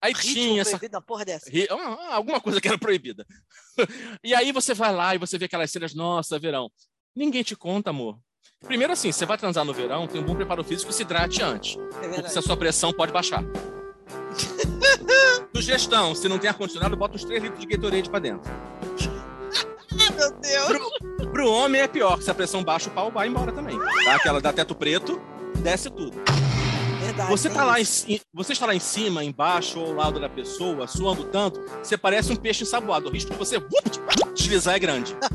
Aí 0.00 0.12
Ritmo 0.12 0.32
tinha 0.34 0.62
essa 0.62 0.70
proibido, 0.78 0.96
uma 0.96 1.02
porra 1.02 1.24
dessa. 1.24 1.50
ri- 1.50 1.68
ah, 1.70 2.14
alguma 2.14 2.40
coisa 2.40 2.60
que 2.60 2.68
era 2.68 2.78
proibida. 2.78 3.26
e 4.24 4.34
aí 4.34 4.52
você 4.52 4.72
vai 4.74 4.92
lá 4.92 5.14
e 5.14 5.18
você 5.18 5.36
vê 5.38 5.44
aquelas 5.46 5.70
cenas, 5.70 5.94
nossa, 5.94 6.38
verão. 6.38 6.70
Ninguém 7.14 7.42
te 7.42 7.54
conta, 7.56 7.90
amor. 7.90 8.18
Primeiro 8.66 8.92
assim, 8.92 9.12
você 9.12 9.24
vai 9.24 9.38
transar 9.38 9.64
no 9.64 9.72
verão, 9.72 10.06
tem 10.06 10.20
um 10.20 10.24
bom 10.24 10.34
preparo 10.34 10.64
físico, 10.64 10.92
se 10.92 11.02
hidrate 11.02 11.42
antes. 11.42 11.78
É 12.02 12.08
Porque 12.08 12.28
se 12.28 12.38
a 12.38 12.42
sua 12.42 12.56
pressão 12.56 12.92
pode 12.92 13.12
baixar. 13.12 13.42
Sugestão, 15.54 16.14
se 16.14 16.28
não 16.28 16.38
tem 16.38 16.50
ar-condicionado, 16.50 16.96
bota 16.96 17.16
uns 17.16 17.24
3 17.24 17.42
litros 17.42 17.60
de 17.60 17.66
Gatorade 17.66 18.10
pra 18.10 18.18
dentro. 18.18 18.50
Meu 20.16 20.30
Deus. 20.32 21.28
Pro 21.32 21.50
homem 21.50 21.80
é 21.80 21.88
pior, 21.88 22.20
se 22.20 22.30
a 22.30 22.34
pressão 22.34 22.62
baixa, 22.62 22.88
o 22.88 22.92
pau 22.92 23.10
vai 23.10 23.28
embora 23.28 23.52
também. 23.52 23.78
Aquela 24.08 24.40
dá 24.40 24.52
teto 24.52 24.74
preto, 24.74 25.20
desce 25.56 25.90
tudo. 25.90 26.16
Verdade, 27.00 27.30
Você 27.30 27.48
tem 27.48 27.56
tá 27.56 27.64
lá 27.64 27.80
em, 27.80 27.84
você 28.34 28.52
está 28.52 28.66
lá 28.66 28.74
em 28.74 28.80
cima, 28.80 29.24
embaixo 29.24 29.80
ou 29.80 29.86
ao 29.86 29.94
lado 29.94 30.20
da 30.20 30.28
pessoa, 30.28 30.86
suando 30.86 31.24
tanto, 31.24 31.60
você 31.82 31.96
parece 31.96 32.32
um 32.32 32.36
peixe 32.36 32.64
ensaboado. 32.64 33.08
O 33.08 33.12
risco 33.12 33.30
de 33.30 33.36
você 33.36 33.62
deslizar 34.34 34.74
é 34.74 34.78
grande. 34.78 35.16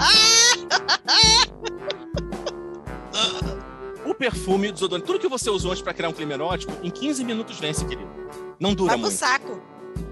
O 4.06 4.14
perfume, 4.14 4.70
o 4.70 4.74
desodorante, 4.74 5.08
tudo 5.08 5.20
que 5.20 5.28
você 5.28 5.50
usou 5.50 5.72
antes 5.72 5.82
para 5.82 5.94
criar 5.94 6.10
um 6.10 6.14
clima 6.14 6.34
erótico, 6.34 6.74
em 6.84 6.92
15 6.92 7.24
minutos 7.24 7.58
vence, 7.60 7.86
querido. 7.86 8.12
Não 8.60 8.74
dura 8.74 8.90
Vai 8.90 8.98
pro 8.98 9.08
muito. 9.08 9.18
saco. 9.18 9.62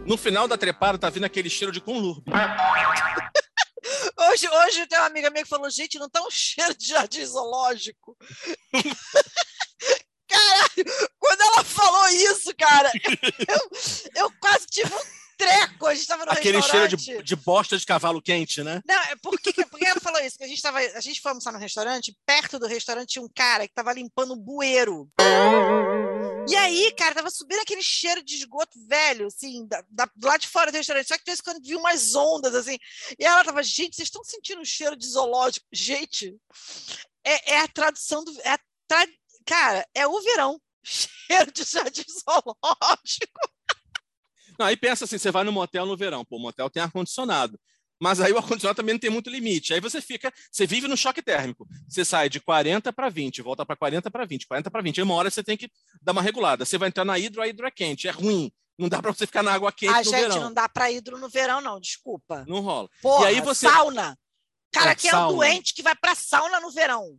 No 0.05 0.18
final 0.18 0.47
da 0.47 0.57
trepada, 0.57 0.97
tá 0.97 1.09
vindo 1.09 1.26
aquele 1.26 1.49
cheiro 1.49 1.72
de 1.72 1.82
conlurbe. 1.82 2.32
Hoje, 4.30 4.47
hoje 4.47 4.86
tem 4.88 4.99
uma 4.99 5.07
amiga 5.07 5.30
minha 5.32 5.43
que 5.43 5.49
falou, 5.49 5.70
gente, 5.70 5.97
não 5.97 6.07
tá 6.07 6.22
um 6.22 6.30
cheiro 6.30 6.76
de 6.78 6.86
jardim 6.86 7.26
zoológico. 7.26 8.16
Caralho, 10.30 10.86
quando 11.20 11.41
ela 11.41 11.64
falou 11.64 12.07
isso, 12.09 12.55
cara, 12.55 12.91
eu, 13.49 14.24
eu 14.24 14.32
quase 14.39 14.68
tive 14.68 14.93
um 14.93 14.99
treco. 15.42 15.88
A 15.88 15.96
gente 15.96 16.08
tava 16.08 16.26
no 16.26 16.32
Aquele 16.32 16.62
cheiro 16.62 16.96
de, 16.96 17.24
de 17.24 17.36
bosta 17.36 17.78
de 17.78 17.86
cavalo 17.86 18.22
quente, 18.22 18.64
né? 18.64 18.82
Não, 18.86 19.02
é 19.04 19.16
por 19.16 19.39
que, 19.39 19.52
por 19.66 19.80
que 19.80 19.86
ela 19.86 20.00
falou 20.00 20.22
isso? 20.22 20.38
A 20.42 20.48
gente, 20.48 20.62
tava, 20.62 20.80
a 20.80 21.00
gente 21.02 21.20
foi 21.20 21.32
almoçar 21.32 21.52
no 21.52 21.60
restaurante, 21.60 22.16
perto 22.26 22.60
do 22.60 22.68
restaurante 22.68 23.10
tinha 23.10 23.24
um 23.24 23.30
cara 23.34 23.68
que 23.68 23.74
tava 23.74 23.92
limpando 23.94 24.34
um 24.34 24.38
bueiro. 24.38 25.10
E 26.48 26.56
aí, 26.56 26.92
cara, 26.94 27.16
tava 27.16 27.30
subindo 27.30 27.62
aquele 27.62 27.82
cheiro 27.84 28.24
de 28.24 28.36
esgoto 28.36 28.78
velho, 28.88 29.28
assim, 29.28 29.66
da, 29.68 29.84
da, 29.89 30.10
do 30.16 30.28
lado 30.28 30.42
de 30.42 30.48
fora 30.48 30.72
do 30.72 30.78
restaurante. 30.78 31.08
Só 31.08 31.16
que 31.16 31.24
de 31.24 31.30
vez 31.32 31.39
em 31.39 31.44
quando 31.44 31.64
viu 31.64 31.80
umas 31.80 32.16
ondas, 32.16 32.56
assim. 32.56 32.78
E 33.18 33.24
ela 33.24 33.44
tava, 33.44 33.62
gente, 33.64 33.96
vocês 33.96 34.08
estão 34.08 34.24
sentindo 34.24 34.62
o 34.62 34.66
cheiro 34.66 34.96
de 34.96 35.08
zoológico? 35.08 35.66
Gente, 35.72 36.36
é, 37.24 37.54
é 37.54 37.60
a 37.60 37.68
tradução 37.68 38.24
do. 38.24 38.32
É 38.42 38.50
a 38.52 38.60
tra- 38.88 39.08
Cara, 39.46 39.88
é 39.94 40.08
o 40.08 40.22
verão. 40.22 40.60
Cheiro 40.84 41.52
de 41.52 41.64
jardim 41.64 42.06
zoológico. 42.08 43.39
Não, 44.62 44.68
aí 44.68 44.78
pensa 44.78 45.05
assim, 45.05 45.18
você 45.18 45.32
vai 45.32 45.43
no 45.43 45.51
motel 45.51 45.88
no 45.88 45.97
verão, 45.97 46.24
pô, 46.24 46.38
o 46.38 46.39
motel 46.39 46.70
tem 46.70 46.84
ar-condicionado. 46.84 47.59
Mas 47.99 48.22
aí 48.22 48.32
o 48.32 48.38
ar-condicionado 48.38 48.76
também 48.78 48.93
não 48.93 48.99
tem 48.99 49.09
muito 49.09 49.28
limite. 49.28 49.74
Aí 49.74 49.80
você 49.80 49.99
fica, 49.99 50.32
você 50.51 50.68
vive 50.68 50.88
no 50.88 50.95
choque 50.95 51.20
térmico. 51.22 51.68
Você 51.88 52.05
sai 52.05 52.30
de 52.30 52.39
40 52.39 52.93
para 52.93 53.09
20, 53.09 53.41
volta 53.41 53.66
para 53.66 53.76
40 53.76 54.12
para 54.12 54.24
20, 54.24 54.45
40 54.47 54.70
para 54.70 54.82
20. 54.84 54.99
Aí 54.99 55.03
uma 55.03 55.16
hora 55.16 55.32
você 55.32 55.43
tem 55.43 55.57
que 55.57 55.68
dar 55.99 56.12
uma 56.12 56.22
regulada. 56.22 56.64
Você 56.64 56.78
vai 56.78 56.89
entrar 56.89 57.05
na 57.05 57.18
hidro, 57.18 57.41
a 57.41 57.47
hidro 57.47 57.66
é 57.66 57.72
quente, 57.72 58.07
é 58.07 58.12
ruim. 58.12 58.51
Não 58.78 58.88
dá 58.88 59.01
para 59.01 59.12
você 59.14 59.26
ficar 59.28 59.41
na 59.43 59.51
água 59.53 59.72
quente 59.72 59.93
A 59.93 59.97
no 59.97 60.03
gente 60.03 60.14
verão. 60.16 60.39
não 60.41 60.53
dá 60.53 60.70
pra 60.70 60.91
hidro 60.91 61.18
no 61.18 61.28
verão, 61.28 61.59
não, 61.62 61.80
desculpa. 61.80 62.43
Não 62.47 62.59
rola. 62.62 62.88
Porra, 63.01 63.32
e 63.32 63.36
aí 63.36 63.41
você 63.41 63.68
sauna. 63.68 64.18
Cara, 64.72 64.91
É, 64.91 64.95
que 64.95 65.07
é 65.07 65.12
um 65.12 65.14
sauna. 65.14 65.34
doente 65.38 65.74
que 65.74 65.84
vai 65.84 65.95
pra 65.95 66.14
sauna 66.16 66.59
no 66.59 66.72
verão. 66.72 67.18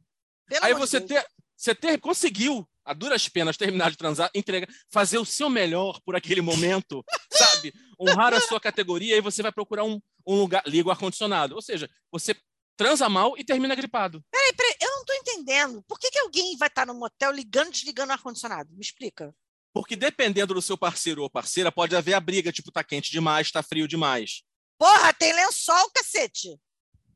Pelo 0.49 0.65
Aí 0.65 0.75
você 0.75 0.99
Deus. 1.01 1.09
ter, 1.23 1.29
você 1.57 1.75
ter 1.75 2.01
conseguiu 2.01 2.69
a 2.85 2.93
duras 2.93 3.29
penas 3.29 3.57
terminar 3.57 3.91
de 3.91 3.97
transar, 3.97 4.31
entrega, 4.35 4.67
fazer 4.91 5.19
o 5.19 5.25
seu 5.25 5.49
melhor 5.49 6.01
por 6.05 6.17
aquele 6.17 6.41
momento, 6.41 7.05
sabe? 7.33 7.73
Honrar 8.01 8.35
a 8.35 8.41
sua 8.41 8.61
categoria 8.61 9.17
e 9.17 9.21
você 9.21 9.43
vai 9.43 9.53
procurar 9.53 9.85
um, 9.85 10.01
um 10.27 10.37
lugar, 10.37 10.63
liga 10.67 10.89
o 10.89 10.91
ar-condicionado. 10.91 11.55
Ou 11.55 11.63
seja, 11.63 11.89
você 12.11 12.35
transa 12.77 13.09
mal 13.09 13.37
e 13.39 13.45
termina 13.45 13.75
gripado. 13.75 14.25
Peraí, 14.31 14.53
peraí, 14.55 14.77
eu 14.81 14.91
não 14.91 15.05
tô 15.05 15.13
entendendo. 15.15 15.83
Por 15.87 15.99
que, 15.99 16.11
que 16.11 16.19
alguém 16.19 16.57
vai 16.57 16.69
estar 16.69 16.87
no 16.87 16.95
motel 16.95 17.33
ligando 17.33 17.69
e 17.69 17.73
desligando 17.73 18.11
o 18.11 18.13
ar-condicionado? 18.13 18.71
Me 18.73 18.81
explica. 18.81 19.35
Porque 19.73 19.97
dependendo 19.97 20.53
do 20.53 20.61
seu 20.61 20.77
parceiro 20.77 21.23
ou 21.23 21.31
parceira, 21.31 21.73
pode 21.73 21.97
haver 21.97 22.15
a 22.15 22.21
briga, 22.21 22.53
tipo, 22.53 22.71
tá 22.71 22.85
quente 22.85 23.11
demais, 23.11 23.51
tá 23.51 23.63
frio 23.63 23.89
demais. 23.89 24.43
Porra, 24.79 25.15
tem 25.15 25.33
lençol, 25.33 25.91
cacete. 25.91 26.59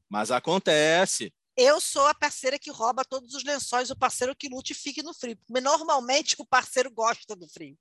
Mas 0.09 0.31
acontece. 0.31 1.35
Eu 1.57 1.81
sou 1.81 2.07
a 2.07 2.15
parceira 2.15 2.59
que 2.59 2.71
rouba 2.71 3.03
todos 3.05 3.33
os 3.35 3.43
lençóis, 3.43 3.91
o 3.91 3.97
parceiro 3.97 4.37
que 4.37 4.49
lute 4.49 4.73
e 4.73 4.75
fique 4.75 5.03
no 5.03 5.15
frio. 5.15 5.37
Porque 5.47 5.61
normalmente 5.61 6.37
o 6.39 6.45
parceiro 6.45 6.91
gosta 6.91 7.35
do 7.35 7.49
frio. 7.49 7.79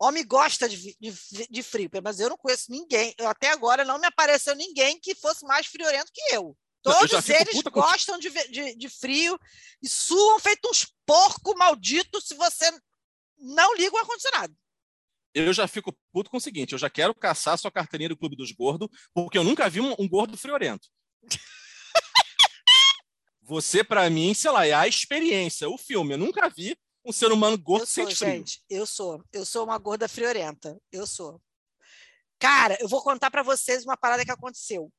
Homem 0.00 0.26
gosta 0.26 0.66
de, 0.66 0.96
de, 0.98 1.46
de 1.50 1.62
frio, 1.62 1.90
mas 2.02 2.20
eu 2.20 2.30
não 2.30 2.38
conheço 2.38 2.70
ninguém. 2.70 3.14
Eu, 3.18 3.28
até 3.28 3.50
agora 3.50 3.84
não 3.84 3.98
me 3.98 4.06
apareceu 4.06 4.54
ninguém 4.54 4.98
que 4.98 5.14
fosse 5.14 5.44
mais 5.44 5.66
friorento 5.66 6.10
que 6.12 6.22
eu. 6.34 6.56
Eu 6.84 6.92
Todos 6.94 7.24
fico 7.24 7.38
eles 7.38 7.54
puta 7.56 7.70
com- 7.70 7.80
gostam 7.82 8.18
de, 8.18 8.30
de, 8.30 8.76
de 8.76 8.88
frio 8.88 9.38
e 9.82 9.88
suam 9.88 10.38
feito 10.38 10.66
uns 10.70 10.86
porco 11.04 11.54
malditos 11.58 12.26
se 12.26 12.34
você 12.34 12.70
não 13.36 13.74
liga 13.76 13.94
o 13.94 13.98
ar-condicionado. 13.98 14.56
Eu 15.34 15.52
já 15.52 15.68
fico 15.68 15.94
puto 16.12 16.30
com 16.30 16.38
o 16.38 16.40
seguinte: 16.40 16.72
eu 16.72 16.78
já 16.78 16.88
quero 16.88 17.14
caçar 17.14 17.58
sua 17.58 17.70
carteirinha 17.70 18.08
do 18.08 18.16
Clube 18.16 18.36
dos 18.36 18.52
Gordos, 18.52 18.88
porque 19.12 19.36
eu 19.36 19.44
nunca 19.44 19.68
vi 19.68 19.80
um, 19.80 19.94
um 19.98 20.08
gordo 20.08 20.38
friorento. 20.38 20.88
Você, 23.48 23.82
pra 23.82 24.10
mim, 24.10 24.34
sei 24.34 24.50
lá, 24.50 24.66
é 24.66 24.74
a 24.74 24.86
experiência, 24.86 25.70
o 25.70 25.78
filme. 25.78 26.12
Eu 26.12 26.18
nunca 26.18 26.50
vi 26.50 26.76
um 27.02 27.10
ser 27.10 27.32
humano 27.32 27.56
gordo 27.56 27.84
Eu 27.84 27.86
sou, 27.86 28.04
frio. 28.04 28.16
gente, 28.16 28.62
eu 28.68 28.84
sou. 28.84 29.24
Eu 29.32 29.46
sou 29.46 29.64
uma 29.64 29.78
gorda 29.78 30.06
friorenta. 30.06 30.78
Eu 30.92 31.06
sou. 31.06 31.40
Cara, 32.38 32.76
eu 32.78 32.86
vou 32.86 33.02
contar 33.02 33.30
para 33.30 33.42
vocês 33.42 33.84
uma 33.84 33.96
parada 33.96 34.22
que 34.22 34.30
aconteceu. 34.30 34.92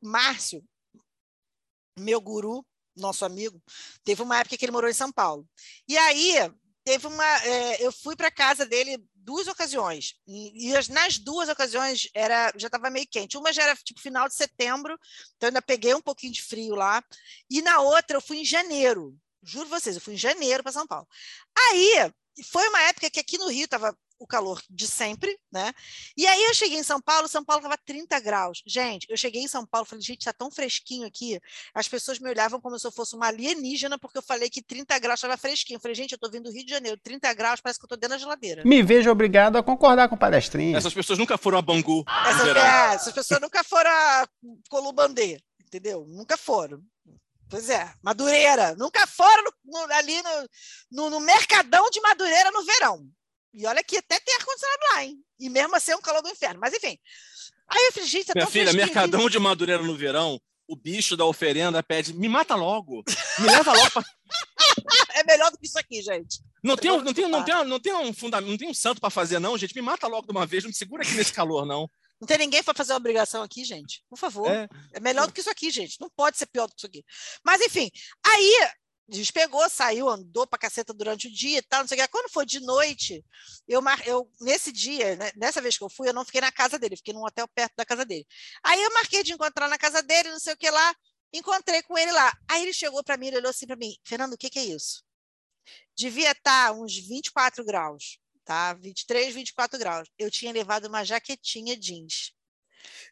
Márcio, 0.00 0.64
meu 1.98 2.20
guru, 2.20 2.64
nosso 2.96 3.24
amigo, 3.24 3.60
teve 4.04 4.22
uma 4.22 4.38
época 4.38 4.56
que 4.56 4.64
ele 4.64 4.72
morou 4.72 4.88
em 4.88 4.94
São 4.94 5.10
Paulo. 5.10 5.44
E 5.88 5.98
aí, 5.98 6.34
teve 6.84 7.08
uma. 7.08 7.44
é, 7.44 7.84
eu 7.84 7.90
fui 7.90 8.14
para 8.14 8.30
casa 8.30 8.64
dele 8.64 9.04
duas 9.26 9.48
ocasiões. 9.48 10.14
E, 10.26 10.68
e 10.70 10.76
as- 10.76 10.88
nas 10.88 11.18
duas 11.18 11.48
ocasiões 11.48 12.08
era, 12.14 12.52
já 12.56 12.68
estava 12.68 12.88
meio 12.90 13.06
quente. 13.10 13.36
Uma 13.36 13.52
já 13.52 13.64
era 13.64 13.76
tipo 13.76 14.00
final 14.00 14.28
de 14.28 14.34
setembro, 14.34 14.96
então 15.36 15.48
ainda 15.48 15.60
peguei 15.60 15.94
um 15.94 16.00
pouquinho 16.00 16.32
de 16.32 16.42
frio 16.42 16.74
lá. 16.76 17.02
E 17.50 17.60
na 17.60 17.80
outra 17.80 18.16
eu 18.16 18.20
fui 18.22 18.38
em 18.38 18.44
janeiro. 18.44 19.14
Juro 19.42 19.68
vocês, 19.68 19.96
eu 19.96 20.02
fui 20.02 20.14
em 20.14 20.18
janeiro 20.18 20.62
para 20.62 20.72
São 20.72 20.86
Paulo. 20.86 21.06
Aí, 21.56 22.12
foi 22.50 22.68
uma 22.68 22.82
época 22.82 23.10
que 23.10 23.20
aqui 23.20 23.38
no 23.38 23.48
Rio 23.48 23.64
estava 23.64 23.96
o 24.18 24.26
calor 24.26 24.60
de 24.70 24.86
sempre, 24.86 25.38
né? 25.52 25.72
E 26.16 26.26
aí 26.26 26.42
eu 26.44 26.54
cheguei 26.54 26.78
em 26.78 26.82
São 26.82 27.00
Paulo, 27.00 27.28
São 27.28 27.44
Paulo 27.44 27.60
estava 27.62 27.78
30 27.84 28.18
graus. 28.20 28.62
Gente, 28.66 29.06
eu 29.10 29.16
cheguei 29.16 29.42
em 29.42 29.48
São 29.48 29.66
Paulo, 29.66 29.86
falei, 29.86 30.02
gente, 30.02 30.24
tá 30.24 30.32
tão 30.32 30.50
fresquinho 30.50 31.06
aqui. 31.06 31.38
As 31.74 31.86
pessoas 31.88 32.18
me 32.18 32.28
olhavam 32.30 32.60
como 32.60 32.78
se 32.78 32.86
eu 32.86 32.92
fosse 32.92 33.14
uma 33.14 33.26
alienígena, 33.26 33.98
porque 33.98 34.18
eu 34.18 34.22
falei 34.22 34.48
que 34.48 34.62
30 34.62 34.98
graus 34.98 35.18
estava 35.18 35.36
fresquinho. 35.36 35.76
Eu 35.76 35.80
falei, 35.80 35.94
gente, 35.94 36.12
eu 36.12 36.18
tô 36.18 36.30
vindo 36.30 36.44
do 36.44 36.50
Rio 36.52 36.64
de 36.64 36.70
Janeiro, 36.70 36.98
30 37.02 37.32
graus, 37.34 37.60
parece 37.60 37.78
que 37.78 37.84
eu 37.84 37.88
tô 37.88 37.96
dentro 37.96 38.10
da 38.16 38.18
geladeira. 38.18 38.62
Me 38.64 38.82
vejo 38.82 39.10
obrigado 39.10 39.56
a 39.56 39.62
concordar 39.62 40.08
com 40.08 40.14
o 40.14 40.18
palestrinha. 40.18 40.76
Essas 40.78 40.94
pessoas 40.94 41.18
nunca 41.18 41.36
foram 41.36 41.58
a 41.58 41.62
Bangu 41.62 42.04
Essas, 42.28 42.48
é, 42.56 42.94
essas 42.94 43.12
pessoas 43.12 43.40
nunca 43.40 43.62
foram 43.62 43.90
a 43.90 44.26
Colubandê, 44.68 45.40
entendeu? 45.64 46.04
Nunca 46.08 46.36
foram. 46.36 46.82
Pois 47.48 47.70
é, 47.70 47.92
Madureira. 48.02 48.74
Nunca 48.76 49.06
foram 49.06 49.44
no- 49.44 49.86
no- 49.86 49.92
ali 49.94 50.20
no, 50.22 50.30
no, 50.90 51.10
no 51.10 51.20
Mercadão 51.20 51.88
de 51.90 52.00
Madureira 52.00 52.50
no 52.50 52.64
verão. 52.64 53.06
E 53.56 53.66
olha 53.66 53.82
que 53.82 53.96
até 53.96 54.20
tem 54.20 54.34
ar-condicionado 54.34 54.82
lá, 54.92 55.04
hein? 55.04 55.16
E 55.40 55.48
mesmo 55.48 55.74
assim 55.74 55.92
é 55.92 55.96
um 55.96 56.00
calor 56.02 56.22
do 56.22 56.28
inferno. 56.28 56.60
Mas 56.60 56.74
enfim. 56.74 56.98
Aí 57.68 57.86
eu 57.86 57.92
falei, 57.92 58.08
gente, 58.08 58.26
tá 58.26 58.32
Minha 58.36 58.46
filha. 58.46 58.72
Mercadão 58.72 59.30
de 59.30 59.38
Madureira 59.38 59.82
no 59.82 59.96
verão, 59.96 60.38
o 60.68 60.76
bicho 60.76 61.16
da 61.16 61.24
oferenda 61.24 61.82
pede: 61.82 62.12
me 62.12 62.28
mata 62.28 62.54
logo, 62.54 63.02
me 63.38 63.46
leva 63.46 63.72
logo 63.72 63.90
pra. 63.90 64.02
É 65.14 65.24
melhor 65.24 65.50
do 65.50 65.56
que 65.56 65.66
isso 65.66 65.78
aqui, 65.78 66.02
gente. 66.02 66.40
Não 66.62 66.76
tem, 66.76 66.90
um- 66.90 67.00
não, 67.00 67.14
tem, 67.14 67.26
não, 67.26 67.42
tem, 67.42 67.64
não, 67.64 67.80
tem 67.80 67.94
um 67.94 68.12
fundamento, 68.12 68.50
não 68.50 68.58
tem 68.58 68.68
um 68.68 68.74
santo 68.74 69.00
pra 69.00 69.08
fazer, 69.08 69.38
não, 69.38 69.56
gente. 69.56 69.74
Me 69.74 69.80
mata 69.80 70.06
logo 70.06 70.26
de 70.26 70.30
uma 70.32 70.44
vez, 70.44 70.62
não 70.62 70.68
me 70.68 70.74
segura 70.74 71.02
aqui 71.02 71.14
nesse 71.14 71.32
calor, 71.32 71.64
não. 71.64 71.88
Não 72.20 72.26
tem 72.26 72.36
ninguém 72.36 72.62
para 72.62 72.74
fazer 72.74 72.92
uma 72.92 72.98
obrigação 72.98 73.42
aqui, 73.42 73.64
gente. 73.64 74.02
Por 74.10 74.18
favor. 74.18 74.46
É. 74.50 74.68
É 74.92 75.00
melhor 75.00 75.26
do 75.26 75.32
que 75.32 75.40
isso 75.40 75.48
aqui, 75.50 75.70
gente. 75.70 75.98
Não 76.00 76.10
pode 76.14 76.36
ser 76.36 76.46
pior 76.46 76.66
do 76.66 76.72
que 76.74 76.80
isso 76.80 76.86
aqui. 76.86 77.04
Mas, 77.42 77.62
enfim, 77.62 77.90
aí 78.26 78.68
despegou, 79.08 79.68
saiu, 79.70 80.08
andou 80.08 80.46
pra 80.46 80.58
caceta 80.58 80.92
durante 80.92 81.28
o 81.28 81.32
dia 81.32 81.58
e 81.58 81.62
tal, 81.62 81.80
não 81.80 81.88
sei 81.88 81.98
o 81.98 82.02
que. 82.02 82.08
Quando 82.08 82.30
foi 82.30 82.44
de 82.44 82.60
noite, 82.60 83.24
eu, 83.68 83.80
mar... 83.80 84.06
eu 84.06 84.30
nesse 84.40 84.72
dia, 84.72 85.16
né, 85.16 85.30
nessa 85.36 85.60
vez 85.60 85.78
que 85.78 85.84
eu 85.84 85.88
fui, 85.90 86.08
eu 86.08 86.12
não 86.12 86.24
fiquei 86.24 86.40
na 86.40 86.50
casa 86.50 86.78
dele, 86.78 86.96
fiquei 86.96 87.14
num 87.14 87.24
hotel 87.24 87.46
perto 87.48 87.74
da 87.76 87.84
casa 87.84 88.04
dele. 88.04 88.26
Aí 88.64 88.82
eu 88.82 88.92
marquei 88.92 89.22
de 89.22 89.32
encontrar 89.32 89.68
na 89.68 89.78
casa 89.78 90.02
dele, 90.02 90.30
não 90.30 90.40
sei 90.40 90.54
o 90.54 90.56
que 90.56 90.70
lá, 90.70 90.94
encontrei 91.32 91.82
com 91.82 91.96
ele 91.96 92.10
lá. 92.10 92.36
Aí 92.48 92.62
ele 92.62 92.72
chegou 92.72 93.02
para 93.04 93.16
mim, 93.16 93.28
ele 93.28 93.38
olhou 93.38 93.50
assim 93.50 93.66
para 93.66 93.76
mim, 93.76 93.96
Fernando, 94.04 94.32
o 94.34 94.38
que, 94.38 94.50
que 94.50 94.58
é 94.58 94.64
isso? 94.64 95.04
Devia 95.96 96.32
estar 96.32 96.72
uns 96.72 96.96
24 96.96 97.64
graus, 97.64 98.18
tá? 98.44 98.74
23, 98.74 99.34
24 99.34 99.78
graus. 99.78 100.08
Eu 100.18 100.30
tinha 100.30 100.52
levado 100.52 100.86
uma 100.86 101.04
jaquetinha 101.04 101.76
jeans. 101.76 102.32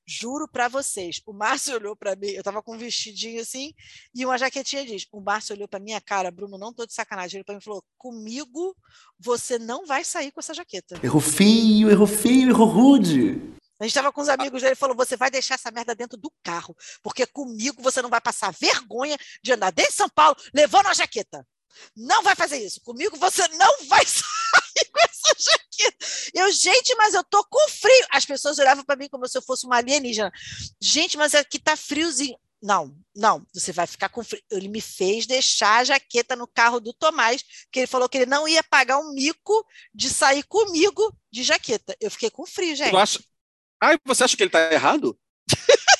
Juro 0.06 0.48
para 0.48 0.68
vocês, 0.68 1.20
o 1.26 1.32
Márcio 1.32 1.74
olhou 1.76 1.96
para 1.96 2.16
mim, 2.16 2.28
eu 2.28 2.42
tava 2.42 2.62
com 2.62 2.74
um 2.74 2.78
vestidinho 2.78 3.40
assim 3.40 3.72
e 4.14 4.24
uma 4.24 4.38
jaquetinha 4.38 4.84
jeans. 4.84 5.06
O 5.12 5.20
Márcio 5.20 5.54
olhou 5.54 5.68
para 5.68 5.80
minha 5.80 6.00
cara, 6.00 6.30
Bruno, 6.30 6.58
não 6.58 6.72
tô 6.72 6.86
de 6.86 6.94
sacanagem, 6.94 7.38
ele 7.38 7.44
para 7.44 7.54
mim 7.54 7.60
falou: 7.60 7.84
"Comigo 7.96 8.76
você 9.18 9.58
não 9.58 9.86
vai 9.86 10.04
sair 10.04 10.30
com 10.32 10.40
essa 10.40 10.54
jaqueta". 10.54 10.98
Errou 11.02 11.20
feio, 11.20 11.90
errou 11.90 12.06
feio, 12.06 12.50
errou 12.50 12.66
rude. 12.66 13.54
A 13.80 13.84
gente 13.84 13.90
estava 13.90 14.12
com 14.12 14.20
os 14.20 14.28
amigos 14.28 14.62
dele 14.62 14.74
e 14.74 14.76
falou: 14.76 14.96
você 14.96 15.16
vai 15.16 15.30
deixar 15.30 15.54
essa 15.56 15.70
merda 15.70 15.94
dentro 15.94 16.16
do 16.16 16.32
carro, 16.42 16.76
porque 17.02 17.26
comigo 17.26 17.82
você 17.82 18.00
não 18.00 18.08
vai 18.08 18.20
passar 18.20 18.52
vergonha 18.52 19.16
de 19.42 19.52
andar 19.52 19.72
dentro 19.72 19.90
de 19.90 19.96
São 19.96 20.08
Paulo 20.08 20.36
levando 20.54 20.86
uma 20.86 20.94
jaqueta. 20.94 21.46
Não 21.96 22.22
vai 22.22 22.36
fazer 22.36 22.58
isso. 22.58 22.80
Comigo 22.82 23.16
você 23.16 23.46
não 23.48 23.86
vai 23.86 24.04
sair 24.06 24.90
com 24.92 25.00
jaqueta. 25.76 26.06
Eu, 26.34 26.50
gente, 26.52 26.94
mas 26.96 27.14
eu 27.14 27.24
tô 27.24 27.44
com 27.44 27.68
frio. 27.68 28.06
As 28.10 28.24
pessoas 28.24 28.58
olhavam 28.58 28.84
para 28.84 28.96
mim 28.96 29.08
como 29.08 29.26
se 29.28 29.36
eu 29.36 29.42
fosse 29.42 29.66
uma 29.66 29.76
alienígena. 29.76 30.32
Gente, 30.80 31.16
mas 31.16 31.34
aqui 31.34 31.58
tá 31.58 31.76
friozinho. 31.76 32.36
Não, 32.62 32.96
não, 33.14 33.46
você 33.52 33.72
vai 33.72 33.86
ficar 33.86 34.08
com 34.08 34.24
frio. 34.24 34.42
Ele 34.50 34.68
me 34.68 34.80
fez 34.80 35.26
deixar 35.26 35.80
a 35.80 35.84
jaqueta 35.84 36.34
no 36.34 36.46
carro 36.46 36.80
do 36.80 36.94
Tomás, 36.94 37.42
porque 37.64 37.80
ele 37.80 37.86
falou 37.86 38.08
que 38.08 38.18
ele 38.18 38.26
não 38.26 38.48
ia 38.48 38.62
pagar 38.62 38.98
um 38.98 39.12
mico 39.12 39.66
de 39.94 40.08
sair 40.08 40.42
comigo 40.44 41.14
de 41.30 41.42
jaqueta. 41.42 41.94
Eu 42.00 42.10
fiquei 42.10 42.30
com 42.30 42.46
frio, 42.46 42.74
gente. 42.74 42.90
Tu 42.90 42.96
acha... 42.96 43.20
Ai, 43.82 43.98
você 44.04 44.24
acha 44.24 44.36
que 44.36 44.42
ele 44.42 44.50
tá 44.50 44.72
errado? 44.72 45.18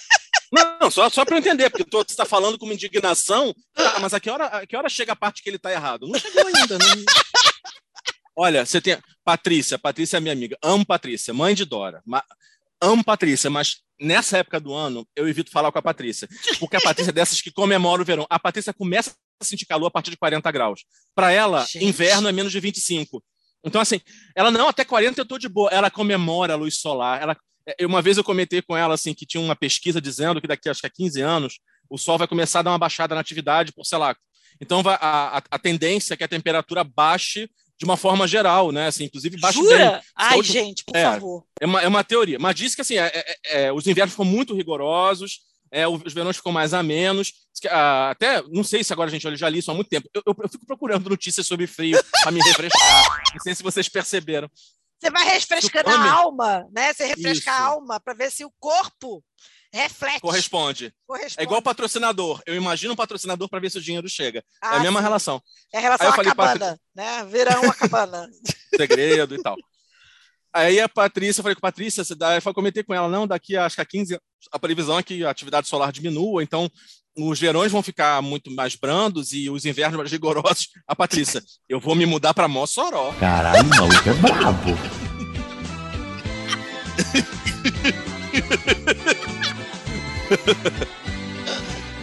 Não, 0.81 0.91
só, 0.91 1.11
só 1.11 1.25
para 1.25 1.35
eu 1.35 1.41
entender, 1.41 1.69
porque 1.69 1.85
tu 1.85 2.01
está 2.01 2.25
falando 2.25 2.57
com 2.57 2.65
uma 2.65 2.75
indignação. 2.75 3.53
Ah, 3.75 3.99
mas 3.99 4.15
a 4.15 4.21
que, 4.21 4.31
hora, 4.31 4.47
a 4.47 4.67
que 4.67 4.77
hora 4.77 4.89
chega 4.89 5.13
a 5.13 5.17
parte 5.17 5.43
que 5.43 5.51
ele 5.51 5.57
está 5.57 5.73
errado? 5.73 6.07
Não 6.07 6.19
chegou 6.19 6.47
ainda. 6.47 6.79
Não... 6.79 7.05
Olha, 8.37 8.65
você 8.67 8.81
tem. 8.81 8.99
Patrícia, 9.25 9.79
Patrícia 9.79 10.17
é 10.17 10.21
minha 10.21 10.33
amiga. 10.33 10.57
Amo 10.63 10.85
Patrícia, 10.85 11.33
mãe 11.33 11.55
de 11.55 11.65
Dora. 11.65 12.03
Ma... 12.05 12.23
Amo 12.81 13.05
Patrícia, 13.05 13.49
mas 13.49 13.79
nessa 14.01 14.39
época 14.39 14.59
do 14.61 14.75
ano 14.75 15.07
eu 15.15 15.29
evito 15.29 15.51
falar 15.51 15.71
com 15.71 15.79
a 15.79 15.83
Patrícia. 15.83 16.29
Porque 16.59 16.77
a 16.77 16.81
Patrícia 16.81 17.11
é 17.11 17.13
dessas 17.13 17.41
que 17.41 17.51
comemora 17.51 18.03
o 18.03 18.05
verão. 18.05 18.27
A 18.29 18.39
Patrícia 18.39 18.73
começa 18.73 19.15
a 19.41 19.45
sentir 19.45 19.67
calor 19.67 19.87
a 19.87 19.91
partir 19.91 20.11
de 20.11 20.17
40 20.17 20.51
graus. 20.51 20.85
Para 21.15 21.31
ela, 21.33 21.65
Gente. 21.65 21.85
inverno 21.85 22.29
é 22.29 22.33
menos 22.33 22.53
de 22.53 22.61
25. 22.61 23.23
Então, 23.65 23.81
assim, 23.81 24.01
ela 24.37 24.51
não, 24.51 24.69
até 24.69 24.85
40 24.85 25.21
eu 25.21 25.25
tô 25.27 25.39
de 25.39 25.49
boa. 25.49 25.71
Ela 25.71 25.91
comemora 25.91 26.53
a 26.53 26.57
luz 26.57 26.79
solar. 26.81 27.23
Ela, 27.23 27.37
eu- 27.79 27.89
uma 27.89 28.03
vez 28.03 28.19
eu 28.19 28.25
comentei 28.25 28.61
com 28.61 28.77
ela 28.77 28.95
assim 28.95 29.15
que 29.15 29.25
tinha 29.25 29.41
uma 29.43 29.57
pesquisa 29.57 30.01
dizendo 30.01 30.41
que 30.41 30.47
daqui 30.49 30.69
acho 30.69 30.81
que 30.81 30.87
a 30.87 30.91
15 30.91 31.21
anos 31.23 31.61
o 31.89 31.97
sol 31.97 32.19
vai 32.19 32.27
começar 32.27 32.59
a 32.59 32.63
dar 32.63 32.71
uma 32.73 32.79
baixada 32.79 33.15
na 33.15 33.21
atividade 33.21 33.73
por, 33.73 33.85
sei 33.87 33.97
lá. 33.99 34.15
Então 34.61 34.83
a, 34.87 35.39
a, 35.39 35.43
a 35.51 35.59
tendência 35.59 36.13
é 36.15 36.17
que 36.17 36.25
a 36.25 36.29
temperatura 36.29 36.85
baixe 36.85 37.49
de 37.79 37.85
uma 37.85 37.97
forma 37.97 38.27
geral, 38.29 38.71
né? 38.73 38.87
Assim, 38.87 39.05
inclusive 39.05 39.39
baixe 39.39 39.59
bem. 39.59 39.69
Jura? 39.69 40.03
Ai, 40.17 40.37
última- 40.37 40.53
gente, 40.53 40.85
por 40.85 40.97
É. 40.97 41.03
favor. 41.05 41.45
É 41.61 41.67
uma, 41.67 41.83
é 41.83 41.89
uma 41.89 42.05
teoria. 42.05 42.39
Mas 42.39 42.55
diz 42.55 42.75
que 42.75 42.81
assim, 42.83 42.97
é- 42.99 43.11
é- 43.15 43.65
é, 43.67 43.73
os 43.73 43.87
invernos 43.87 44.13
ficam 44.13 44.25
muito 44.25 44.55
rigorosos, 44.55 45.41
é, 45.73 45.87
os 45.89 46.13
verões 46.13 46.37
ficam 46.37 46.53
mais 46.53 46.73
amenos. 46.73 47.33
Ah, 47.71 48.11
até, 48.11 48.43
não 48.49 48.63
sei 48.63 48.85
se 48.85 48.93
agora, 48.93 49.11
gente, 49.11 49.27
eu 49.27 49.37
já 49.37 49.49
li 49.49 49.59
isso 49.59 49.71
há 49.71 49.75
muito 49.75 49.89
tempo. 49.89 50.09
Eu, 50.15 50.23
eu- 50.27 50.37
eu 50.43 50.49
fico 50.49 50.67
procurando 50.67 51.09
notícias 51.11 51.47
sobre 51.47 51.67
frio 51.67 51.99
para 52.23 52.31
me 52.31 52.41
refrescar. 52.43 52.75
Não 53.35 53.41
sei 53.43 53.55
se 53.55 53.63
vocês 53.63 53.89
perceberam. 53.89 54.49
Você 55.01 55.11
vai 55.11 55.25
refrescando 55.25 55.91
a 55.91 56.13
alma, 56.13 56.67
né? 56.73 56.93
Você 56.93 57.05
refresca 57.07 57.51
a 57.51 57.55
Isso. 57.57 57.63
alma 57.65 58.01
para 58.01 58.15
ver 58.15 58.31
se 58.31 58.45
o 58.45 58.53
corpo 58.61 59.23
reflete. 59.75 60.21
Corresponde. 60.21 60.93
corresponde. 61.07 61.41
É 61.41 61.43
igual 61.43 61.61
patrocinador. 61.63 62.41
Eu 62.47 62.55
imagino 62.55 62.93
um 62.93 62.97
patrocinador 62.97 63.49
para 63.49 63.61
ver 63.61 63.71
se 63.71 63.79
o 63.79 63.83
dinheiro 63.83 64.09
chega. 64.09 64.39
é 64.39 64.43
Ah, 64.63 64.77
a 64.77 64.81
mesma 64.81 65.01
sim. 65.01 65.05
relação. 65.05 65.43
É 65.73 65.79
a 65.79 65.81
relação 65.81 66.07
Aí 66.07 66.11
eu 66.11 66.13
à 66.13 66.17
falei, 66.17 66.31
cabana, 66.35 66.81
né? 66.95 67.25
Verão 67.25 67.65
a 67.71 67.75
cabana. 67.75 68.29
Segredo 68.77 69.35
e 69.35 69.43
tal. 69.43 69.57
Aí 70.53 70.81
a 70.81 70.89
Patrícia, 70.89 71.41
eu 71.41 71.43
falei 71.43 71.57
com 71.57 71.67
a 71.67 71.71
Patrícia, 71.73 72.05
você 72.05 72.15
dá- 72.15 72.37
eu 72.37 72.55
comentei 72.55 72.85
com 72.85 72.95
ela, 72.95 73.09
não, 73.09 73.27
daqui 73.27 73.57
a, 73.57 73.67
acho 73.67 73.75
que 73.75 73.83
a 73.83 73.85
15, 73.85 74.17
a 74.53 74.59
previsão 74.59 74.97
é 74.99 75.03
que 75.03 75.25
a 75.25 75.31
atividade 75.31 75.67
solar 75.67 75.91
diminua, 75.91 76.45
então 76.45 76.71
os 77.17 77.41
verões 77.41 77.73
vão 77.73 77.83
ficar 77.83 78.23
muito 78.23 78.53
mais 78.53 78.77
brandos 78.77 79.33
e 79.33 79.51
os 79.51 79.65
invernos 79.65 79.97
mais 79.99 80.13
rigorosos. 80.13 80.69
A 80.87 80.95
Patrícia, 80.95 81.43
eu 81.69 81.81
vou 81.81 81.97
me 81.97 82.07
mudar 82.07 82.35
para 82.35 82.47
Mossoró. 82.47 83.13
Caralho, 83.19 83.65
o 83.65 83.69
maluco 83.69 84.09
é 84.09 84.13
brabo. 84.15 84.71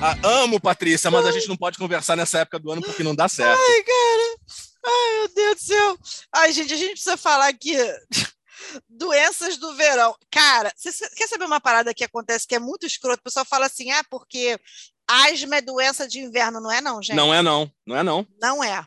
Ah, 0.03 0.17
amo, 0.24 0.59
Patrícia, 0.59 1.11
mas 1.11 1.28
a 1.28 1.32
gente 1.32 1.47
não 1.47 1.55
pode 1.55 1.78
conversar 1.78 2.15
nessa 2.17 2.39
época 2.39 2.57
do 2.57 2.72
ano 2.72 2.82
porque 2.82 3.03
não 3.03 3.13
dá 3.13 3.30
certo. 3.30 3.61
Ai, 3.61 3.84
cara. 3.84 4.38
Ai, 4.84 5.17
meu 5.19 5.28
Deus 5.36 5.55
do 5.57 5.61
céu. 5.63 5.97
Ai, 6.34 6.51
gente, 6.51 6.74
a 6.74 6.78
gente 6.78 6.93
precisa 6.93 7.15
falar 7.15 7.47
aqui 7.47 7.76
doenças 8.89 9.57
do 9.57 9.76
verão. 9.76 10.15
Cara, 10.32 10.74
você 10.76 11.07
quer 11.15 11.28
saber 11.28 11.45
uma 11.45 11.61
parada 11.61 11.93
que 11.93 12.03
acontece 12.03 12.47
que 12.47 12.55
é 12.55 12.59
muito 12.59 12.84
escroto? 12.84 13.19
O 13.19 13.24
pessoal 13.24 13.45
fala 13.45 13.67
assim, 13.67 13.91
ah, 13.91 14.03
porque 14.09 14.59
asma 15.07 15.57
é 15.57 15.61
doença 15.61 16.07
de 16.07 16.19
inverno. 16.19 16.59
Não 16.59 16.72
é 16.72 16.82
não, 16.82 16.99
gente. 16.99 17.15
Não 17.15 17.32
é 17.32 17.43
não, 17.43 17.72
não 17.86 17.95
é 17.95 18.01
não. 18.01 18.28
Não 18.41 18.63
é. 18.63 18.84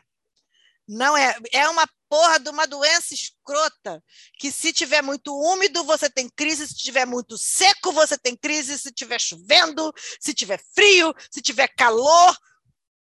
Não 0.87 1.17
é. 1.17 1.35
É 1.51 1.67
uma 1.69 1.87
porra 2.07 2.39
de 2.39 2.49
uma 2.49 2.67
doença 2.67 3.13
escrota 3.13 4.03
que 4.39 4.51
se 4.51 4.71
tiver 4.71 5.01
muito 5.01 5.35
úmido, 5.35 5.83
você 5.83 6.09
tem 6.09 6.29
crise, 6.29 6.67
se 6.67 6.75
tiver 6.75 7.05
muito 7.05 7.37
seco, 7.37 7.91
você 7.91 8.17
tem 8.17 8.35
crise, 8.35 8.77
se 8.77 8.91
tiver 8.91 9.19
chovendo, 9.19 9.91
se 10.19 10.33
tiver 10.33 10.61
frio, 10.73 11.13
se 11.31 11.41
tiver 11.41 11.67
calor. 11.69 12.37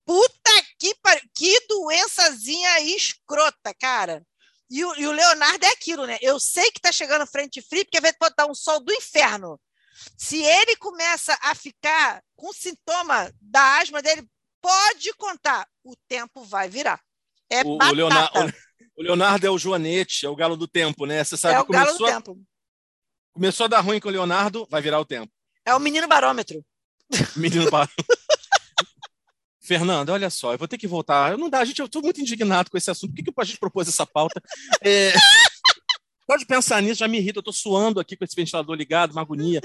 Puta 0.05 0.51
que 0.79 0.95
pariu. 1.03 1.23
Que 1.35 1.67
doençazinha 1.67 2.81
escrota, 2.81 3.75
cara. 3.79 4.25
E 4.71 4.85
o, 4.85 4.95
e 4.97 5.07
o 5.07 5.13
Leonardo 5.13 5.65
é 5.65 5.69
aquilo, 5.69 6.07
né? 6.07 6.19
Eu 6.21 6.41
sei 6.41 6.71
que 6.73 6.81
tá 6.81 6.91
chegando 6.91 7.27
frente 7.27 7.63
fria, 7.63 7.85
porque 7.85 8.01
vai 8.01 8.13
botar 8.19 8.47
um 8.47 8.55
sol 8.55 8.81
do 8.81 8.93
inferno. 8.93 9.61
Se 10.17 10.43
ele 10.43 10.77
começa 10.77 11.37
a 11.43 11.55
ficar 11.55 12.23
com 12.35 12.53
sintoma 12.53 13.33
da 13.41 13.79
asma 13.79 14.03
dele, 14.03 14.29
pode 14.61 15.13
contar, 15.15 15.69
o 15.85 15.95
tempo 16.09 16.45
vai 16.45 16.69
virar. 16.69 17.01
É 17.51 17.63
O, 17.63 17.77
o. 17.77 17.93
Leonardo, 17.93 18.55
o 18.97 19.03
Leonardo 19.03 19.47
é 19.47 19.51
o 19.51 19.59
Joanete, 19.59 20.27
é 20.27 20.29
o 20.29 20.37
galo 20.37 20.57
do 20.57 20.67
tempo, 20.67 21.07
né? 21.07 21.23
Você 21.23 21.37
sabe 21.37 21.55
é 21.55 21.61
o 21.61 21.67
galo 21.67 21.97
do 21.97 22.07
a- 22.07 22.13
tempo. 22.13 22.39
começou 23.33 23.65
a 23.65 23.69
dar 23.69 23.81
ruim 23.81 24.01
com 24.01 24.09
o 24.09 24.13
Leonardo, 24.13 24.67
vai 24.71 24.81
virar 24.83 25.01
o 25.01 25.05
tempo. 25.05 25.33
É 25.65 25.75
o 25.75 25.81
menino 25.81 26.07
barômetro. 26.09 26.65
Menino 27.37 27.71
parou. 27.71 27.89
Fernando, 29.61 30.11
olha 30.11 30.31
só, 30.31 30.53
eu 30.53 30.59
vou 30.59 30.69
ter 30.69 30.79
que 30.79 30.87
voltar. 30.87 31.37
Não 31.37 31.51
dá, 31.51 31.65
gente, 31.65 31.81
eu 31.81 31.87
estou 31.87 32.01
muito 32.01 32.21
indignado 32.21 32.71
com 32.71 32.77
esse 32.77 32.91
assunto. 32.91 33.11
Por 33.11 33.17
que, 33.17 33.33
que 33.33 33.33
a 33.37 33.45
gente 33.45 33.59
propôs 33.59 33.89
essa 33.89 34.07
pauta? 34.07 34.41
É... 34.81 35.13
Pode 36.27 36.47
pensar 36.47 36.81
nisso, 36.83 37.01
já 37.01 37.09
me 37.09 37.19
irrita. 37.19 37.39
Eu 37.39 37.41
estou 37.41 37.53
suando 37.53 37.99
aqui 38.01 38.17
com 38.17 38.25
esse 38.25 38.35
ventilador 38.35 38.75
ligado, 38.77 39.13
uma 39.13 39.23
agonia. 39.23 39.61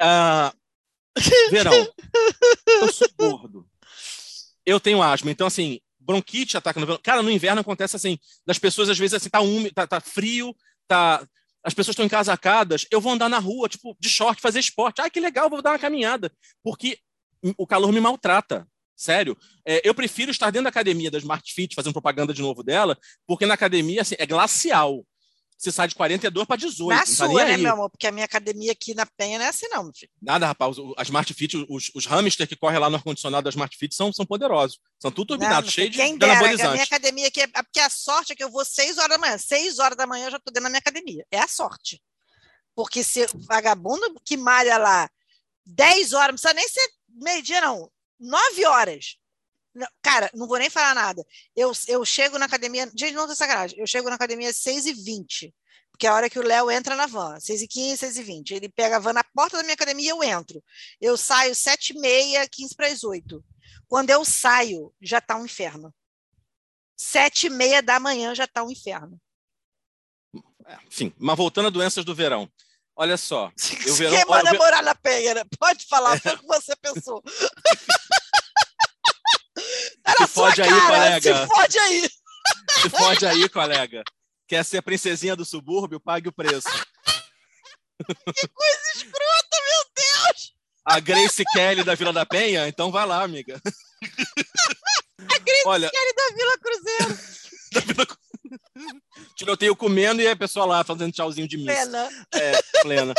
Ah, 0.00 0.52
verão. 1.50 1.72
Eu 2.66 2.92
sou 2.92 3.08
gordo. 3.18 3.66
Eu 4.64 4.80
tenho 4.80 5.02
asma. 5.02 5.30
Então, 5.30 5.46
assim, 5.46 5.80
bronquite 6.04 6.56
ataca 6.56 6.78
no 6.78 6.86
verão. 6.86 7.00
Cara, 7.02 7.22
no 7.22 7.30
inverno 7.30 7.60
acontece 7.60 7.96
assim, 7.96 8.18
das 8.46 8.58
pessoas, 8.58 8.88
às 8.88 8.98
vezes, 8.98 9.14
assim, 9.14 9.28
tá 9.28 9.40
úmido, 9.40 9.74
tá, 9.74 9.86
tá 9.86 10.00
frio, 10.00 10.54
tá. 10.86 11.26
As 11.62 11.72
pessoas 11.72 11.94
estão 11.94 12.04
encasacadas, 12.04 12.86
eu 12.90 13.00
vou 13.00 13.12
andar 13.12 13.28
na 13.28 13.38
rua, 13.38 13.68
tipo, 13.68 13.96
de 13.98 14.08
short, 14.08 14.40
fazer 14.40 14.60
esporte. 14.60 15.00
Ai, 15.00 15.10
que 15.10 15.18
legal, 15.18 15.48
vou 15.48 15.62
dar 15.62 15.70
uma 15.70 15.78
caminhada. 15.78 16.30
Porque 16.62 16.98
o 17.56 17.66
calor 17.66 17.90
me 17.90 18.00
maltrata. 18.00 18.68
Sério. 18.96 19.36
É, 19.66 19.80
eu 19.82 19.94
prefiro 19.94 20.30
estar 20.30 20.50
dentro 20.50 20.64
da 20.64 20.70
academia 20.70 21.10
da 21.10 21.18
Smart 21.18 21.52
Fit, 21.52 21.74
fazendo 21.74 21.92
propaganda 21.92 22.32
de 22.32 22.42
novo 22.42 22.62
dela, 22.62 22.96
porque 23.26 23.46
na 23.46 23.54
academia, 23.54 24.02
assim, 24.02 24.14
é 24.18 24.26
glacial. 24.26 25.04
Você 25.56 25.72
sai 25.72 25.88
de 25.88 25.94
42 25.94 26.46
para 26.46 26.56
18. 26.56 26.88
Na 26.88 27.00
tá 27.00 27.06
sua, 27.06 27.28
nem 27.28 27.36
né, 27.36 27.54
aí. 27.54 27.62
meu 27.62 27.72
amor? 27.72 27.90
Porque 27.90 28.06
a 28.06 28.12
minha 28.12 28.24
academia 28.24 28.72
aqui 28.72 28.94
na 28.94 29.06
Penha 29.06 29.38
não 29.38 29.46
é 29.46 29.48
assim, 29.48 29.68
não, 29.68 29.84
meu 29.84 29.92
filho. 29.94 30.10
Nada, 30.20 30.46
rapaz. 30.46 30.76
A 30.96 31.02
Smart 31.02 31.32
Fit, 31.32 31.56
os, 31.68 31.90
os 31.94 32.06
hamster 32.06 32.46
que 32.46 32.56
correm 32.56 32.78
lá 32.78 32.90
no 32.90 32.96
ar-condicionado 32.96 33.44
da 33.44 33.50
Smart 33.50 33.76
Fit 33.76 33.94
são, 33.94 34.12
são 34.12 34.26
poderosos. 34.26 34.78
São 34.98 35.10
tudo 35.10 35.28
turbinados, 35.28 35.72
cheios 35.72 35.90
de 35.90 35.96
que 35.96 36.02
a 36.02 36.06
anabolizantes. 36.06 36.72
minha 36.72 36.84
academia 36.84 37.28
aqui, 37.28 37.40
é, 37.40 37.44
é 37.44 37.62
porque 37.62 37.80
a 37.80 37.88
sorte 37.88 38.32
é 38.32 38.36
que 38.36 38.44
eu 38.44 38.50
vou 38.50 38.64
6 38.64 38.98
horas 38.98 39.10
da 39.10 39.18
manhã. 39.18 39.38
6 39.38 39.78
horas 39.78 39.96
da 39.96 40.06
manhã 40.06 40.26
eu 40.26 40.32
já 40.32 40.36
estou 40.36 40.52
dentro 40.52 40.64
da 40.64 40.70
minha 40.70 40.80
academia. 40.80 41.24
É 41.30 41.38
a 41.38 41.48
sorte. 41.48 42.02
Porque 42.74 43.04
se 43.04 43.26
vagabundo 43.34 44.20
que 44.24 44.36
malha 44.36 44.76
lá 44.76 45.08
10 45.66 46.12
horas, 46.12 46.28
não 46.28 46.34
precisa 46.34 46.54
nem 46.54 46.68
ser 46.68 46.88
meio-dia, 47.08 47.60
não. 47.60 47.90
9 48.18 48.66
horas. 48.66 49.16
Cara, 50.02 50.30
não 50.34 50.46
vou 50.46 50.58
nem 50.58 50.70
falar 50.70 50.94
nada. 50.94 51.24
Eu, 51.54 51.72
eu 51.88 52.04
chego 52.04 52.38
na 52.38 52.46
academia. 52.46 52.90
Gente, 52.96 53.14
não 53.14 53.26
tô 53.26 53.34
sacanagem. 53.34 53.78
Eu 53.78 53.86
chego 53.86 54.08
na 54.08 54.16
academia 54.16 54.50
às 54.50 54.56
6h20. 54.56 55.52
Porque 55.90 56.06
é 56.06 56.10
a 56.10 56.14
hora 56.14 56.28
que 56.28 56.38
o 56.38 56.42
Léo 56.42 56.72
entra 56.72 56.96
na 56.96 57.06
van, 57.06 57.36
6h15, 57.36 57.98
6h20. 57.98 58.50
Ele 58.50 58.68
pega 58.68 58.96
a 58.96 58.98
van 58.98 59.12
na 59.12 59.22
porta 59.22 59.56
da 59.56 59.62
minha 59.62 59.74
academia 59.74 60.10
eu 60.10 60.22
entro. 60.24 60.62
Eu 61.00 61.16
saio 61.16 61.52
7h30, 61.52 62.48
15 62.50 62.74
para 62.74 62.88
as 62.88 63.04
8. 63.04 63.44
Quando 63.86 64.10
eu 64.10 64.24
saio, 64.24 64.92
já 65.00 65.18
está 65.18 65.36
um 65.36 65.44
inferno. 65.44 65.94
Sete 66.96 67.46
e 67.46 67.50
meia 67.50 67.80
da 67.80 68.00
manhã 68.00 68.34
já 68.34 68.44
está 68.44 68.64
um 68.64 68.70
inferno. 68.70 69.20
Enfim, 70.88 71.14
mas 71.16 71.36
voltando 71.36 71.66
a 71.66 71.70
doenças 71.70 72.04
do 72.04 72.14
verão. 72.14 72.50
Olha 72.96 73.16
só. 73.16 73.52
Verão, 73.96 74.16
Quem 74.16 74.24
olha, 74.28 74.44
manda 74.44 74.58
morar 74.58 74.82
na 74.82 74.94
Penha, 74.94 75.34
né? 75.34 75.42
Pode 75.58 75.84
falar, 75.86 76.20
foi 76.20 76.34
o 76.34 76.38
que 76.38 76.46
você 76.46 76.76
pensou. 76.76 77.22
Na 80.06 80.26
Se 80.26 80.32
fode 80.32 80.62
aí, 80.62 80.68
cara, 80.68 80.86
colega. 80.86 81.36
Se 81.42 81.46
fode 81.46 81.78
aí. 81.78 82.10
Se 82.82 82.90
fode 82.90 83.26
aí, 83.26 83.48
colega. 83.48 84.02
Quer 84.46 84.64
ser 84.64 84.78
a 84.78 84.82
princesinha 84.82 85.34
do 85.34 85.44
subúrbio? 85.44 85.98
Pague 86.00 86.28
o 86.28 86.32
preço. 86.32 86.68
Que 88.06 88.48
coisa 88.48 88.80
escrota, 88.96 89.56
meu 89.66 89.84
Deus! 89.96 90.52
A 90.84 91.00
Grace 91.00 91.42
Kelly 91.52 91.82
da 91.84 91.94
Vila 91.94 92.12
da 92.12 92.26
Penha? 92.26 92.68
Então 92.68 92.90
vai 92.92 93.06
lá, 93.06 93.22
amiga. 93.22 93.58
A 94.02 95.38
Grace 95.38 95.62
Olha- 95.64 95.90
Kelly 95.90 96.12
da 96.14 96.28
Vila 96.36 96.58
Cruzeiro. 96.58 97.18
Tiroteio 99.36 99.74
comendo 99.76 100.20
e 100.20 100.28
a 100.28 100.36
pessoa 100.36 100.66
lá 100.66 100.84
fazendo 100.84 101.12
tchauzinho 101.12 101.48
de 101.48 101.56
missa. 101.56 101.72
Plena. 101.72 102.08
É, 102.34 102.62
plena. 102.82 103.14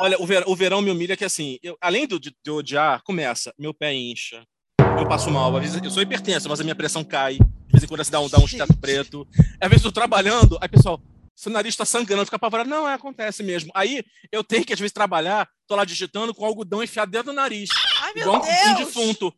Olha, 0.00 0.20
o, 0.20 0.26
ver- 0.26 0.44
o 0.48 0.56
verão 0.56 0.80
me 0.80 0.90
humilha 0.90 1.16
que 1.16 1.24
assim, 1.24 1.58
eu- 1.62 1.76
além 1.80 2.06
do, 2.06 2.18
de, 2.18 2.34
de 2.42 2.50
odiar, 2.50 3.02
começa, 3.02 3.52
meu 3.58 3.72
pé 3.74 3.92
incha, 3.94 4.44
eu 5.00 5.08
passo 5.08 5.30
mal, 5.30 5.54
às 5.56 5.62
vezes 5.62 5.80
eu 5.82 5.90
sou 5.90 6.02
hipertenso, 6.02 6.48
mas 6.48 6.60
a 6.60 6.62
minha 6.64 6.74
pressão 6.74 7.02
cai, 7.02 7.34
de 7.34 7.72
vez 7.72 7.82
em 7.84 7.86
quando 7.86 8.04
se 8.04 8.10
dá 8.10 8.20
um, 8.20 8.28
dá 8.28 8.38
um 8.38 8.46
teto 8.46 8.76
preto. 8.78 9.26
Às 9.60 9.68
vezes 9.68 9.84
eu 9.84 9.90
tô 9.90 9.94
trabalhando, 10.00 10.58
aí 10.60 10.68
pessoal, 10.68 11.00
seu 11.34 11.50
nariz 11.50 11.74
tá 11.74 11.84
sangrando, 11.84 12.24
fica 12.26 12.36
apavorado. 12.36 12.68
Não, 12.68 12.88
é, 12.88 12.94
acontece 12.94 13.42
mesmo. 13.42 13.70
Aí 13.74 14.04
eu 14.30 14.44
tenho 14.44 14.64
que, 14.64 14.72
às 14.74 14.78
vezes, 14.78 14.92
trabalhar, 14.92 15.48
tô 15.66 15.74
lá 15.74 15.84
digitando 15.84 16.34
com 16.34 16.44
algodão 16.44 16.82
enfiado 16.82 17.10
dentro 17.10 17.32
do 17.32 17.36
nariz. 17.36 17.70
Ai, 18.02 18.12
meu 18.14 18.24
igual 18.24 18.42
um- 18.42 18.44
um 18.44 18.74
Deus! 18.74 18.78
defunto. 18.86 19.32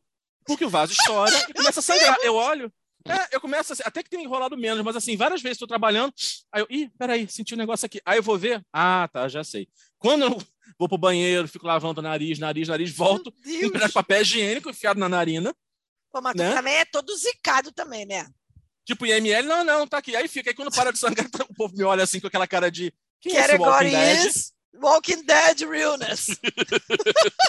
Porque 0.44 0.64
o 0.64 0.68
vaso 0.70 0.92
estoura 0.92 1.32
e 1.48 1.54
começa 1.54 1.78
a 1.78 1.82
sangrar. 1.82 2.16
Eu 2.24 2.34
olho, 2.34 2.72
é, 3.06 3.36
eu 3.36 3.40
começo 3.40 3.72
assim, 3.72 3.82
até 3.86 4.02
que 4.02 4.10
tem 4.10 4.24
enrolado 4.24 4.56
menos, 4.56 4.82
mas 4.84 4.96
assim, 4.96 5.16
várias 5.16 5.40
vezes 5.40 5.54
estou 5.54 5.68
trabalhando, 5.68 6.12
aí 6.52 6.62
eu, 6.62 6.66
ih, 6.68 6.90
peraí, 6.98 7.28
senti 7.28 7.54
um 7.54 7.58
negócio 7.58 7.86
aqui. 7.86 8.00
Aí 8.04 8.18
eu 8.18 8.22
vou 8.22 8.36
ver, 8.36 8.60
ah, 8.72 9.08
tá, 9.12 9.28
já 9.28 9.44
sei. 9.44 9.68
Quando 10.00 10.22
eu 10.24 10.42
vou 10.78 10.88
pro 10.88 10.98
banheiro, 10.98 11.46
fico 11.48 11.66
lavando 11.66 12.00
o 12.00 12.02
nariz, 12.02 12.38
nariz, 12.38 12.68
nariz, 12.68 12.90
volto, 12.90 13.32
um 13.46 13.70
pedaço 13.70 13.88
de 13.88 13.94
papel 13.94 14.22
higiênico 14.22 14.70
enfiado 14.70 14.98
na 15.00 15.08
narina, 15.08 15.54
Pô, 16.10 16.20
mas 16.20 16.34
tu 16.34 16.38
Né? 16.38 16.54
também 16.54 16.74
é 16.74 16.84
todo 16.84 17.16
zicado 17.16 17.72
também, 17.72 18.04
né? 18.06 18.28
tipo 18.84 19.06
IML, 19.06 19.46
não, 19.46 19.64
não, 19.64 19.86
tá 19.86 19.98
aqui. 19.98 20.14
Aí 20.16 20.26
fica, 20.28 20.50
aí 20.50 20.54
quando 20.54 20.74
para 20.74 20.92
de 20.92 20.98
sangrar, 20.98 21.26
o 21.48 21.54
povo 21.54 21.74
me 21.76 21.84
olha 21.84 22.02
assim 22.02 22.20
com 22.20 22.26
aquela 22.26 22.46
cara 22.46 22.70
de, 22.70 22.92
quem 23.20 23.36
é 23.36 23.44
esse 23.44 23.56
Walking 23.56 23.90
Dead? 23.90 24.26
is 24.26 24.52
Walking 24.74 25.22
Dead 25.24 25.60
Realness. 25.68 26.26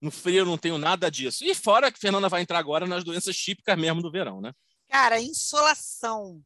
No 0.00 0.10
frio 0.10 0.40
eu 0.40 0.46
não 0.46 0.58
tenho 0.58 0.76
nada 0.76 1.10
disso. 1.10 1.42
E 1.42 1.54
fora 1.54 1.90
que 1.90 1.98
Fernanda 1.98 2.28
vai 2.28 2.42
entrar 2.42 2.58
agora 2.58 2.86
nas 2.86 3.02
doenças 3.02 3.34
típicas 3.34 3.78
mesmo 3.78 4.02
do 4.02 4.10
verão, 4.10 4.40
né? 4.42 4.52
Cara, 4.90 5.18
insolação. 5.20 6.40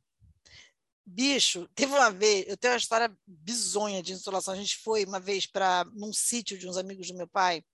Bicho, 1.13 1.69
teve 1.75 1.93
uma 1.93 2.09
vez, 2.09 2.45
eu 2.47 2.57
tenho 2.57 2.73
uma 2.73 2.79
história 2.79 3.13
bizonha 3.27 4.01
de 4.01 4.13
insolação. 4.13 4.55
A 4.55 4.57
gente 4.57 4.77
foi 4.79 5.05
uma 5.05 5.19
vez 5.19 5.45
para 5.45 5.85
num 5.93 6.13
sítio 6.13 6.57
de 6.57 6.69
uns 6.69 6.77
amigos 6.77 7.09
do 7.09 7.17
meu 7.17 7.27
pai, 7.27 7.65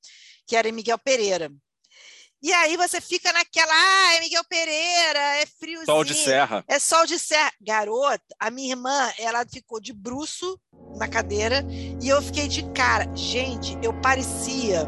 que 0.46 0.56
era 0.56 0.66
em 0.66 0.72
Miguel 0.72 0.98
Pereira. 0.98 1.52
E 2.42 2.50
aí 2.52 2.78
você 2.78 2.98
fica 2.98 3.32
naquela, 3.34 3.72
ah, 3.72 4.14
é 4.14 4.20
Miguel 4.20 4.44
Pereira, 4.44 5.18
é 5.36 5.46
friozinho. 5.46 5.84
Sol 5.84 6.02
de 6.02 6.14
serra. 6.14 6.64
É 6.66 6.78
sol 6.78 7.04
de 7.04 7.18
serra. 7.18 7.52
Garota, 7.60 8.24
a 8.38 8.50
minha 8.50 8.70
irmã, 8.70 9.12
ela 9.18 9.44
ficou 9.44 9.80
de 9.80 9.92
bruço 9.92 10.58
na 10.96 11.06
cadeira 11.06 11.62
e 12.02 12.08
eu 12.08 12.22
fiquei 12.22 12.48
de 12.48 12.62
cara. 12.72 13.04
Gente, 13.14 13.76
eu 13.82 13.92
parecia. 14.00 14.86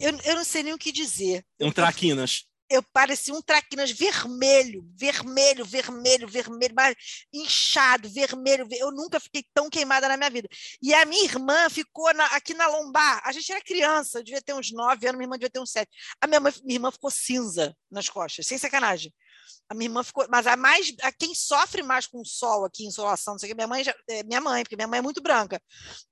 Eu, 0.00 0.18
eu 0.24 0.34
não 0.34 0.44
sei 0.44 0.62
nem 0.62 0.72
o 0.72 0.78
que 0.78 0.90
dizer. 0.90 1.44
Um 1.60 1.70
traquinas. 1.70 2.46
Eu 2.68 2.82
parecia 2.82 3.34
um 3.34 3.42
traquinas 3.42 3.90
vermelho, 3.90 4.84
vermelho, 4.96 5.64
vermelho, 5.64 6.26
vermelho, 6.28 6.74
mas 6.74 6.94
inchado, 7.32 8.08
vermelho. 8.08 8.66
ver- 8.66 8.78
Eu 8.78 8.90
nunca 8.90 9.20
fiquei 9.20 9.44
tão 9.52 9.68
queimada 9.68 10.08
na 10.08 10.16
minha 10.16 10.30
vida. 10.30 10.48
E 10.82 10.94
a 10.94 11.04
minha 11.04 11.24
irmã 11.24 11.68
ficou 11.68 12.12
na- 12.14 12.26
aqui 12.26 12.54
na 12.54 12.66
lombar. 12.66 13.20
A 13.24 13.32
gente 13.32 13.52
era 13.52 13.60
criança, 13.60 14.18
eu 14.18 14.24
devia 14.24 14.40
ter 14.42 14.54
uns 14.54 14.72
nove 14.72 15.06
anos, 15.06 15.18
minha 15.18 15.26
irmã 15.26 15.36
devia 15.36 15.50
ter 15.50 15.60
uns 15.60 15.70
sete. 15.70 15.90
A 16.20 16.26
minha, 16.26 16.40
mãe- 16.40 16.52
minha 16.64 16.76
irmã 16.76 16.90
ficou 16.90 17.10
cinza 17.10 17.76
nas 17.90 18.08
costas, 18.08 18.46
sem 18.46 18.56
sacanagem. 18.58 19.12
A 19.68 19.74
minha 19.74 19.88
irmã 19.88 20.02
ficou. 20.02 20.26
Mas 20.30 20.46
a 20.46 20.56
mais. 20.56 20.92
A 21.02 21.12
quem 21.12 21.34
sofre 21.34 21.82
mais 21.82 22.06
com 22.06 22.24
sol 22.24 22.64
aqui, 22.64 22.86
insolação, 22.86 23.34
não 23.34 23.38
sei 23.38 23.48
o 23.48 23.50
que, 23.50 23.54
minha 23.56 23.66
mãe, 23.66 23.84
já, 23.84 23.94
é 24.08 24.22
minha 24.22 24.40
mãe, 24.40 24.62
porque 24.62 24.76
minha 24.76 24.88
mãe 24.88 24.98
é 24.98 25.02
muito 25.02 25.22
branca. 25.22 25.60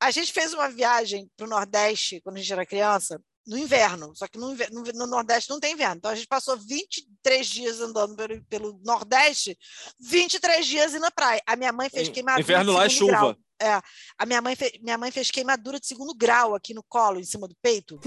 A 0.01 0.11
gente 0.11 0.33
fez 0.33 0.53
uma 0.55 0.69
viagem 0.69 1.31
para 1.37 1.47
o 1.47 1.51
Nordeste 1.51 2.21
quando 2.23 2.37
a 2.37 2.41
gente 2.41 2.53
era 2.53 2.67
criança, 2.67 3.21
no 3.47 3.59
inverno, 3.59 4.15
só 4.15 4.29
que 4.29 4.39
no, 4.39 4.55
no- 4.55 4.83
no 4.95 5.07
Nordeste 5.07 5.51
não 5.51 5.59
tem 5.59 5.73
inverno. 5.73 5.97
Então 5.97 6.11
a 6.11 6.15
gente 6.15 6.29
passou 6.29 6.57
23 6.57 7.47
dias 7.47 7.81
andando 7.81 8.15
pelo, 8.17 8.45
pelo 8.45 8.81
Nordeste, 8.85 9.59
23 10.01 10.65
dias 10.67 10.93
indo 10.93 11.01
na 11.01 11.11
praia. 11.11 11.43
A 11.47 11.57
minha 11.57 11.73
mãe 11.73 11.89
fez 11.91 12.09
queimadura. 12.09 12.43
inverno 12.43 12.73
de 12.73 12.79
lá 12.79 12.87
é 12.87 12.89
segundo 12.89 13.09
grau. 13.09 13.29
chuva. 13.31 13.39
É, 13.61 13.81
a 14.19 14.27
minha 14.27 14.43
mãe, 14.43 14.57
fe- 14.57 14.79
minha 14.83 14.99
mãe 14.99 15.11
fez 15.13 15.31
queimadura 15.31 15.79
de 15.79 15.87
segundo 15.87 16.15
grau 16.15 16.55
aqui 16.55 16.75
no 16.75 16.83
colo, 16.83 17.21
em 17.21 17.25
cima 17.25 17.47
do 17.47 17.55
peito. 17.63 17.99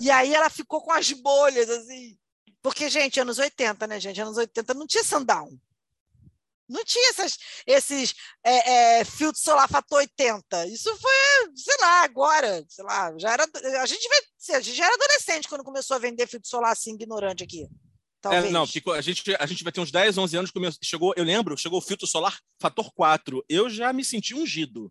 E 0.00 0.10
aí 0.10 0.34
ela 0.34 0.50
ficou 0.50 0.80
com 0.82 0.92
as 0.92 1.10
bolhas, 1.12 1.70
assim. 1.70 2.16
Porque, 2.60 2.88
gente, 2.88 3.20
anos 3.20 3.38
80, 3.38 3.86
né, 3.86 4.00
gente? 4.00 4.20
Anos 4.20 4.36
80 4.36 4.74
não 4.74 4.86
tinha 4.86 5.04
sundown. 5.04 5.50
Não 6.66 6.82
tinha 6.82 7.10
essas, 7.10 7.36
esses 7.66 8.14
é, 8.42 9.00
é, 9.00 9.04
filtros 9.04 9.44
solar 9.44 9.68
fator 9.68 9.98
80. 9.98 10.66
Isso 10.68 10.96
foi, 10.96 11.52
sei 11.54 11.76
lá, 11.80 12.02
agora. 12.04 12.64
Sei 12.68 12.82
lá, 12.84 13.12
já 13.18 13.32
era, 13.34 13.44
a, 13.82 13.86
gente, 13.86 14.08
a 14.52 14.60
gente 14.60 14.76
já 14.76 14.86
era 14.86 14.94
adolescente 14.94 15.48
quando 15.48 15.64
começou 15.64 15.96
a 15.96 15.98
vender 15.98 16.26
filtro 16.26 16.48
solar 16.48 16.72
assim, 16.72 16.94
ignorante 16.94 17.42
aqui. 17.44 17.68
É, 18.32 18.50
não, 18.50 18.66
porque 18.66 18.90
a 18.90 19.00
gente, 19.02 19.22
a 19.38 19.46
gente 19.46 19.62
vai 19.62 19.72
ter 19.72 19.80
uns 19.80 19.90
10, 19.90 20.16
11 20.16 20.36
anos. 20.36 20.50
Come... 20.50 20.70
Chegou, 20.82 21.12
eu 21.16 21.24
lembro, 21.24 21.58
chegou 21.58 21.78
o 21.78 21.82
filtro 21.82 22.06
solar 22.06 22.38
fator 22.58 22.90
4. 22.94 23.44
Eu 23.48 23.68
já 23.68 23.92
me 23.92 24.04
senti 24.04 24.34
ungido. 24.34 24.90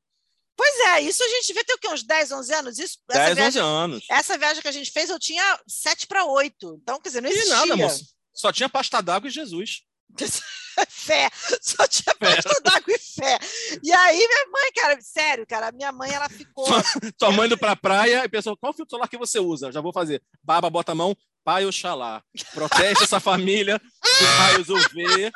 Pois 0.55 0.79
é, 0.89 1.01
isso 1.01 1.23
a 1.23 1.27
gente 1.27 1.47
devia 1.47 1.63
ter 1.63 1.73
o 1.73 1.79
quê? 1.79 1.87
Uns 1.87 2.03
10, 2.03 2.31
11 2.31 2.53
anos? 2.53 2.79
Isso, 2.79 2.99
10, 3.09 3.35
viagem, 3.35 3.61
11 3.61 3.75
anos. 3.75 4.05
Essa 4.09 4.37
viagem 4.37 4.61
que 4.61 4.67
a 4.67 4.71
gente 4.71 4.91
fez, 4.91 5.09
eu 5.09 5.19
tinha 5.19 5.59
7 5.67 6.05
para 6.05 6.25
8. 6.25 6.79
Então, 6.81 6.99
quer 7.01 7.09
dizer, 7.09 7.21
não 7.21 7.29
existia. 7.29 7.55
E 7.55 7.57
nada, 7.57 7.75
moço. 7.75 8.05
Só 8.33 8.51
tinha 8.51 8.69
pasta 8.69 9.01
d'água 9.01 9.27
e 9.27 9.31
Jesus. 9.31 9.81
fé, 10.89 11.29
só 11.61 11.87
tinha 11.87 12.13
pasta 12.15 12.61
d'água 12.63 12.93
e 12.93 12.99
fé. 12.99 13.39
E 13.83 13.91
aí, 13.91 14.17
minha 14.17 14.45
mãe, 14.51 14.71
cara, 14.75 15.01
sério, 15.01 15.45
cara, 15.47 15.71
minha 15.71 15.91
mãe, 15.91 16.11
ela 16.11 16.29
ficou. 16.29 16.65
Tua 17.17 17.31
mãe 17.31 17.47
indo 17.47 17.57
pra 17.57 17.75
praia 17.75 18.23
e 18.23 18.29
pensou: 18.29 18.57
qual 18.57 18.73
filtro 18.73 18.91
solar 18.91 19.07
que 19.07 19.17
você 19.17 19.39
usa? 19.39 19.71
Já 19.71 19.81
vou 19.81 19.93
fazer. 19.93 20.21
Baba, 20.41 20.69
bota 20.69 20.91
a 20.91 20.95
mão, 20.95 21.15
pai 21.43 21.65
Oxalá. 21.65 22.23
Protege 22.53 23.03
essa 23.03 23.19
família 23.19 23.79
dos 23.79 24.29
raios 24.37 24.69
UV 24.69 25.31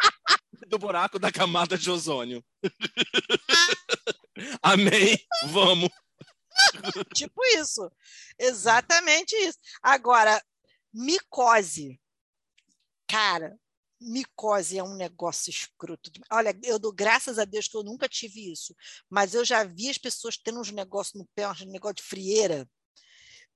do 0.68 0.78
buraco 0.78 1.20
da 1.20 1.32
camada 1.32 1.78
de 1.78 1.90
ozônio. 1.90 2.44
Amém. 4.62 5.18
Vamos. 5.48 5.90
Tipo 7.14 7.44
isso. 7.56 7.90
Exatamente 8.40 9.36
isso. 9.36 9.58
Agora, 9.82 10.42
micose. 10.94 12.00
Cara, 13.08 13.58
micose 14.00 14.78
é 14.78 14.84
um 14.84 14.96
negócio 14.96 15.50
escroto. 15.50 16.12
Olha, 16.32 16.58
eu 16.64 16.80
dou 16.80 16.92
graças 16.92 17.40
a 17.40 17.46
Deus 17.46 17.68
que 17.68 17.76
eu 17.76 17.84
nunca 17.84 18.08
tive 18.08 18.52
isso, 18.52 18.76
mas 19.10 19.34
eu 19.34 19.44
já 19.44 19.64
vi 19.64 19.90
as 19.90 19.98
pessoas 19.98 20.38
tendo 20.38 20.60
uns 20.60 20.72
negócios 20.72 21.16
no 21.16 21.28
pé, 21.36 21.50
uns 21.50 21.66
negócio 21.66 21.96
de 21.96 22.04
frieira, 22.04 22.70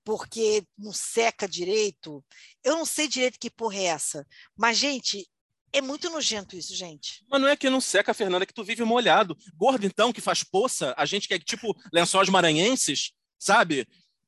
porque 0.03 0.65
não 0.77 0.91
seca 0.91 1.47
direito. 1.47 2.23
Eu 2.63 2.75
não 2.75 2.85
sei 2.85 3.07
direito 3.07 3.39
que 3.39 3.49
porra 3.49 3.77
é 3.77 3.83
essa, 3.83 4.27
mas, 4.57 4.77
gente, 4.77 5.29
é 5.73 5.81
muito 5.81 6.09
nojento 6.09 6.55
isso, 6.55 6.75
gente. 6.75 7.23
Mas 7.29 7.41
não 7.41 7.47
é 7.47 7.55
que 7.55 7.69
não 7.69 7.79
seca, 7.79 8.13
Fernanda, 8.13 8.43
é 8.43 8.45
que 8.45 8.53
tu 8.53 8.63
vive 8.63 8.83
molhado. 8.83 9.37
Gordo, 9.55 9.85
então, 9.85 10.11
que 10.11 10.19
faz 10.19 10.43
poça, 10.43 10.93
a 10.97 11.05
gente 11.05 11.27
que 11.27 11.33
é 11.33 11.39
tipo 11.39 11.73
lençóis 11.93 12.27
maranhenses, 12.29 13.13
sabe? 13.39 13.87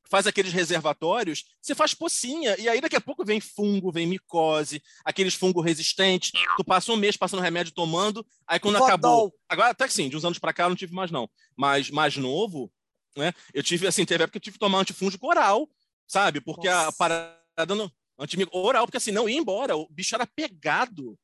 Faz 0.09 0.27
aqueles 0.27 0.53
reservatórios, 0.53 1.45
você 1.61 1.73
faz 1.73 1.93
pocinha, 1.93 2.55
e 2.59 2.69
aí 2.69 2.79
daqui 2.79 2.95
a 2.95 3.01
pouco 3.01 3.25
vem 3.25 3.39
fungo, 3.39 3.91
vem 3.91 4.05
micose, 4.05 4.83
aqueles 5.03 5.33
fungos 5.33 5.63
resistentes. 5.63 6.31
Tu 6.57 6.63
passa 6.63 6.91
um 6.91 6.97
mês 6.97 7.17
passando 7.17 7.41
remédio 7.41 7.73
tomando, 7.73 8.25
aí 8.45 8.59
quando 8.59 8.83
acabou. 8.83 9.33
Agora, 9.49 9.69
até 9.69 9.87
que 9.87 9.93
sim, 9.93 10.09
de 10.09 10.17
uns 10.17 10.25
anos 10.25 10.39
pra 10.39 10.53
cá 10.53 10.65
eu 10.65 10.69
não 10.69 10.75
tive 10.75 10.93
mais, 10.93 11.09
não. 11.09 11.29
Mas 11.55 11.89
mais 11.89 12.17
novo, 12.17 12.71
né? 13.15 13.33
Eu 13.53 13.63
tive, 13.63 13.87
assim, 13.87 14.05
teve 14.05 14.23
época 14.23 14.33
que 14.33 14.37
eu 14.37 14.43
tive 14.43 14.55
que 14.55 14.59
tomar 14.59 14.79
antifúngico 14.79 15.27
oral, 15.27 15.69
sabe? 16.07 16.41
Porque 16.41 16.67
a 16.67 16.85
Nossa. 16.85 16.97
parada 16.97 17.75
no. 17.75 17.91
Antimig... 18.17 18.47
Oral, 18.51 18.85
porque 18.85 18.97
assim, 18.97 19.11
não 19.11 19.27
ia 19.27 19.37
embora. 19.37 19.75
O 19.75 19.87
bicho 19.89 20.15
era 20.15 20.27
pegado. 20.27 21.17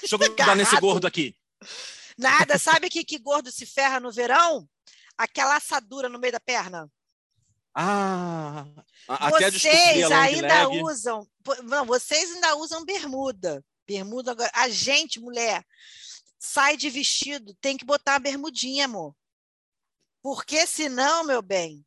Deixa 0.00 0.16
eu 0.16 0.18
dar 0.36 0.56
nesse 0.56 0.78
gordo 0.80 1.06
aqui. 1.06 1.36
Nada. 2.16 2.58
Sabe 2.58 2.88
que, 2.88 3.04
que 3.04 3.18
gordo 3.18 3.50
se 3.50 3.66
ferra 3.66 4.00
no 4.00 4.10
verão? 4.10 4.68
Aquela 5.16 5.56
assadura 5.56 6.08
no 6.08 6.18
meio 6.18 6.32
da 6.32 6.40
perna. 6.40 6.90
Ah, 7.74 8.66
a- 9.08 9.28
até 9.28 9.46
a 9.46 9.50
Vocês 9.50 10.10
ainda 10.10 10.68
leg. 10.68 10.82
usam. 10.82 11.26
Não, 11.64 11.86
vocês 11.86 12.30
ainda 12.34 12.56
usam 12.56 12.84
bermuda. 12.84 13.64
Bermuda 13.86 14.32
agora. 14.32 14.50
A 14.54 14.68
gente, 14.68 15.20
mulher, 15.20 15.64
sai 16.38 16.76
de 16.76 16.90
vestido, 16.90 17.54
tem 17.60 17.76
que 17.76 17.84
botar 17.84 18.16
a 18.16 18.20
bermudinha, 18.20 18.86
amor. 18.86 19.14
Porque 20.22 20.66
senão, 20.66 21.24
meu 21.24 21.40
bem, 21.40 21.84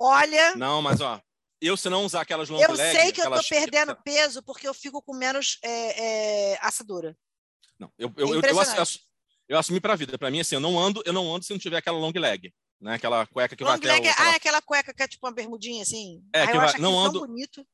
olha, 0.00 0.56
Não, 0.56 0.80
mas 0.80 1.00
ó, 1.00 1.20
eu 1.60 1.76
se 1.76 1.88
não 1.90 2.04
usar 2.04 2.22
aquelas 2.22 2.48
long 2.48 2.60
eu 2.60 2.72
leg, 2.72 2.96
sei 2.98 3.12
que 3.12 3.20
eu 3.20 3.30
tô 3.30 3.42
perdendo 3.48 3.94
peso 3.96 4.42
porque 4.42 4.66
eu 4.66 4.72
fico 4.74 5.02
com 5.02 5.14
menos 5.14 5.58
é, 5.62 6.52
é, 6.52 6.58
assadura. 6.62 7.16
Não, 7.78 7.92
eu, 7.98 8.10
eu, 8.16 8.28
eu, 8.28 8.40
eu, 8.40 8.86
eu 9.48 9.58
assumi 9.58 9.80
pra 9.80 9.96
vida. 9.96 10.16
Pra 10.16 10.30
mim, 10.30 10.40
assim, 10.40 10.54
eu 10.54 10.60
não 10.60 10.78
ando, 10.78 11.02
eu 11.04 11.12
não 11.12 11.34
ando 11.34 11.44
se 11.44 11.52
não 11.52 11.58
tiver 11.58 11.76
aquela 11.76 11.98
long 11.98 12.12
leg, 12.14 12.54
né? 12.80 12.94
Aquela 12.94 13.26
cueca 13.26 13.56
que 13.56 13.62
vai 13.64 13.72
Long 13.74 13.78
até 13.78 13.88
leg, 13.88 14.02
o, 14.02 14.06
é- 14.06 14.10
aquela- 14.10 14.28
ah, 14.28 14.32
é 14.32 14.36
aquela 14.36 14.62
cueca 14.62 14.94
que 14.94 15.02
é 15.02 15.08
tipo 15.08 15.26
uma 15.26 15.32
bermudinha 15.32 15.82
assim. 15.82 16.22
É, 16.34 16.42
Ah, 16.42 16.46
que 16.46 16.52
eu 16.52 16.56
vai- 16.56 16.68
acho 16.70 16.80
não 16.80 16.90
aquilo 16.98 17.12
tão 17.12 17.20
ando- 17.22 17.26
bonito. 17.32 17.66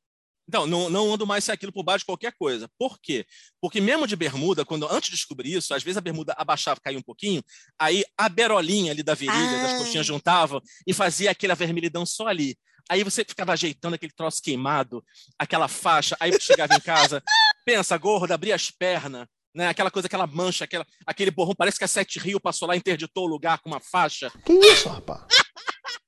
Então, 0.49 0.67
não, 0.67 0.91
não 0.91 1.15
ando 1.15 1.25
mais 1.27 1.45
sem 1.45 1.55
aquilo 1.55 1.73
por 1.73 1.85
baixo 1.85 2.01
de 2.03 2.07
qualquer 2.07 2.33
coisa. 2.33 2.69
Por 2.77 2.99
quê? 3.01 3.25
Porque 3.61 3.81
mesmo 3.81 4.07
de 4.09 4.17
bermuda, 4.17 4.65
quando 4.65 4.87
antes 4.91 5.09
de 5.09 5.17
descobrir 5.17 5.55
isso, 5.55 5.73
às 5.73 5.83
vezes 5.85 5.97
a 5.97 6.01
bermuda 6.01 6.35
abaixava, 6.37 6.81
caía 6.83 6.99
um 6.99 7.03
pouquinho, 7.03 7.43
aí 7.79 8.05
a 8.19 8.29
berolinha 8.29 8.91
ali 8.93 9.03
da 9.05 9.15
virilha, 9.15 9.63
das 9.63 9.73
Ah. 9.75 9.79
coxinhas 9.79 10.05
juntava 10.05 10.61
e 10.87 10.93
fazia 10.93 11.31
aquela 11.31 11.55
vermelhidão 11.55 12.05
só 12.05 12.27
ali. 12.27 12.57
Aí 12.91 13.05
você 13.05 13.25
ficava 13.25 13.53
ajeitando 13.53 13.95
aquele 13.95 14.13
troço 14.13 14.43
queimado, 14.43 15.03
aquela 15.39 15.69
faixa, 15.69 16.17
aí 16.19 16.33
você 16.33 16.41
chegava 16.41 16.75
em 16.75 16.81
casa, 16.81 17.23
pensa, 17.65 17.97
gordo, 17.97 18.33
abria 18.33 18.57
as 18.57 18.69
pernas, 18.73 19.29
né? 19.55 19.69
Aquela 19.69 19.91
coisa, 19.91 20.07
aquela 20.07 20.27
mancha, 20.27 20.65
aquela, 20.65 20.87
aquele 21.07 21.31
borrão, 21.31 21.55
parece 21.55 21.79
que 21.79 21.85
a 21.85 21.89
Sete 21.89 22.19
Rio 22.19 22.41
passou 22.41 22.67
lá 22.67 22.75
e 22.75 22.79
interditou 22.79 23.25
o 23.25 23.29
lugar 23.29 23.59
com 23.61 23.69
uma 23.69 23.81
faixa. 23.81 24.31
Que 24.45 24.53
isso, 24.53 24.89
rapaz? 24.89 25.25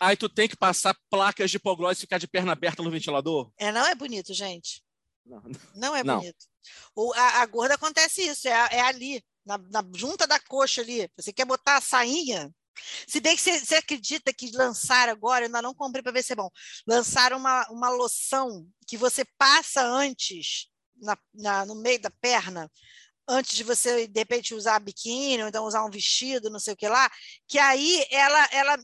Aí 0.00 0.16
tu 0.16 0.28
tem 0.28 0.48
que 0.48 0.56
passar 0.56 0.96
placas 1.10 1.50
de 1.50 1.58
hipoglós 1.58 1.98
e 1.98 2.00
ficar 2.00 2.18
de 2.18 2.26
perna 2.26 2.52
aberta 2.52 2.82
no 2.82 2.90
ventilador. 2.90 3.52
É, 3.58 3.70
não 3.70 3.86
é 3.86 3.94
bonito, 3.94 4.32
gente. 4.32 4.82
Não. 5.26 5.42
Não 5.74 5.94
é 5.94 6.02
Não. 6.02 6.18
bonito. 6.18 6.46
O, 6.94 7.12
a, 7.14 7.42
a 7.42 7.46
gorda 7.46 7.74
acontece 7.74 8.22
isso, 8.22 8.48
é, 8.48 8.52
é 8.72 8.80
ali, 8.80 9.22
na, 9.44 9.58
na 9.58 9.84
junta 9.94 10.26
da 10.26 10.40
coxa 10.40 10.80
ali. 10.80 11.08
Você 11.16 11.32
quer 11.32 11.44
botar 11.44 11.76
a 11.76 11.80
sainha? 11.80 12.50
Se 13.06 13.20
bem 13.20 13.36
que 13.36 13.42
você, 13.42 13.58
você 13.58 13.74
acredita 13.76 14.32
que 14.32 14.50
lançaram 14.52 15.12
agora, 15.12 15.44
eu 15.44 15.46
ainda 15.46 15.60
não 15.60 15.74
comprei 15.74 16.02
para 16.02 16.12
ver 16.12 16.22
se 16.22 16.32
é 16.32 16.36
bom. 16.36 16.48
Lançaram 16.86 17.36
uma, 17.36 17.66
uma 17.70 17.90
loção 17.90 18.66
que 18.86 18.96
você 18.96 19.24
passa 19.36 19.84
antes, 19.84 20.68
na, 21.00 21.16
na- 21.34 21.66
no 21.66 21.74
meio 21.74 22.00
da 22.00 22.10
perna, 22.10 22.70
antes 23.28 23.56
de 23.56 23.64
você, 23.64 24.06
de 24.06 24.18
repente, 24.20 24.54
usar 24.54 24.78
biquíni, 24.80 25.42
ou 25.42 25.48
então 25.48 25.64
usar 25.64 25.84
um 25.84 25.90
vestido, 25.90 26.50
não 26.50 26.58
sei 26.60 26.74
o 26.74 26.76
que 26.76 26.88
lá, 26.88 27.10
que 27.48 27.58
aí 27.58 28.04
ela, 28.10 28.48
ela 28.52 28.78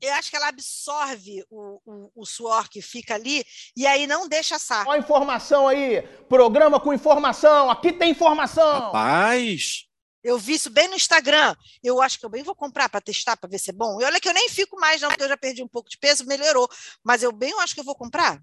eu 0.00 0.12
acho 0.14 0.30
que 0.30 0.36
ela 0.36 0.48
absorve 0.48 1.44
o, 1.48 1.80
o, 1.86 2.10
o 2.22 2.26
suor 2.26 2.68
que 2.68 2.82
fica 2.82 3.14
ali 3.14 3.44
e 3.76 3.86
aí 3.86 4.04
não 4.04 4.26
deixa 4.28 4.56
assar. 4.56 4.84
Ó, 4.88 4.96
informação 4.96 5.68
aí. 5.68 6.02
Programa 6.28 6.80
com 6.80 6.92
informação. 6.92 7.70
Aqui 7.70 7.92
tem 7.92 8.10
informação. 8.10 8.80
Rapaz, 8.80 9.84
Eu 10.24 10.36
vi 10.40 10.54
isso 10.54 10.70
bem 10.70 10.88
no 10.88 10.96
Instagram. 10.96 11.54
Eu 11.84 12.02
acho 12.02 12.18
que 12.18 12.26
eu 12.26 12.30
bem 12.30 12.42
vou 12.42 12.54
comprar 12.56 12.88
para 12.88 13.00
testar, 13.00 13.36
para 13.36 13.48
ver 13.48 13.60
se 13.60 13.70
é 13.70 13.72
bom. 13.72 14.00
E 14.00 14.04
olha 14.04 14.20
que 14.20 14.28
eu 14.28 14.34
nem 14.34 14.48
fico 14.48 14.74
mais, 14.80 15.00
não, 15.00 15.08
porque 15.08 15.22
eu 15.22 15.28
já 15.28 15.36
perdi 15.36 15.62
um 15.62 15.68
pouco 15.68 15.88
de 15.88 15.96
peso, 15.98 16.26
melhorou. 16.26 16.68
Mas 17.04 17.22
eu 17.22 17.30
bem 17.30 17.50
eu 17.52 17.60
acho 17.60 17.72
que 17.74 17.80
eu 17.80 17.84
vou 17.84 17.94
comprar. 17.94 18.42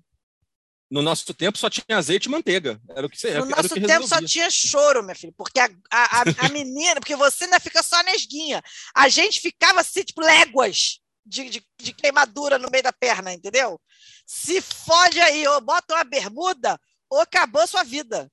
No 0.90 1.02
nosso 1.02 1.34
tempo 1.34 1.58
só 1.58 1.70
tinha 1.70 1.98
azeite 1.98 2.28
e 2.28 2.32
manteiga. 2.32 2.80
Era 2.90 3.06
o 3.06 3.10
que 3.10 3.18
você 3.18 3.38
No 3.40 3.46
nosso 3.46 3.70
tempo 3.70 3.88
só 3.88 3.98
resolvia. 4.16 4.28
tinha 4.28 4.50
choro, 4.50 5.04
minha 5.04 5.16
filha, 5.16 5.34
porque 5.38 5.60
a, 5.60 5.70
a, 5.92 6.22
a- 6.22 6.26
menina, 6.50 6.96
porque 7.00 7.16
você 7.16 7.44
ainda 7.46 7.60
fica 7.60 7.84
só 7.84 8.02
nesguinha. 8.04 8.62
A 8.96 9.08
gente 9.08 9.40
ficava 9.40 9.82
assim, 9.82 10.04
tipo, 10.04 10.22
léguas 10.22 11.00
de, 11.26 11.50
de, 11.50 11.64
de 11.80 11.94
queimadura 11.94 12.58
no 12.58 12.70
meio 12.72 12.84
da 12.84 12.92
perna, 12.92 13.32
entendeu? 13.34 13.80
Se 14.26 14.62
fode 14.62 15.20
aí, 15.20 15.48
ou 15.48 15.62
bota 15.62 15.94
uma 15.94 16.04
bermuda, 16.04 16.80
ou 17.10 17.20
acabou 17.22 17.62
a 17.62 17.68
sua 17.68 17.84
vida. 17.84 18.30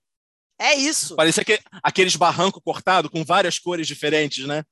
É 0.59 0.74
isso. 0.74 1.14
Parecia 1.16 1.44
que, 1.44 1.61
aqueles 1.82 2.16
barrancos 2.16 2.62
cortados 2.64 3.11
com 3.11 3.22
várias 3.22 3.59
cores 3.59 3.86
diferentes, 3.86 4.46
né? 4.46 4.64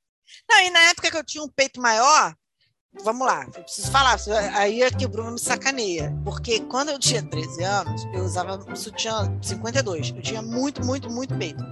Não, 0.49 0.59
e 0.61 0.71
na 0.71 0.81
época 0.85 1.11
que 1.11 1.17
eu 1.19 1.25
tinha 1.25 1.45
um 1.45 1.49
peito 1.49 1.81
maior, 1.81 2.35
vamos 3.03 3.27
lá, 3.27 3.45
eu 3.57 3.63
preciso 3.63 3.91
falar, 3.91 4.17
aí 4.55 4.83
é 4.83 4.91
que 4.91 5.05
o 5.05 5.09
Bruno 5.09 5.33
me 5.33 5.39
sacaneia. 5.39 6.15
Porque 6.25 6.61
quando 6.61 6.91
eu 6.91 6.99
tinha 6.99 7.23
13 7.23 7.63
anos, 7.65 8.07
eu 8.13 8.25
usava 8.25 8.57
um 8.71 8.77
sutiã 8.77 9.33
52. 9.43 10.13
Eu 10.17 10.23
tinha 10.23 10.43
muito, 10.43 10.85
muito, 10.85 11.11
muito 11.11 11.35
peito. 11.35 11.65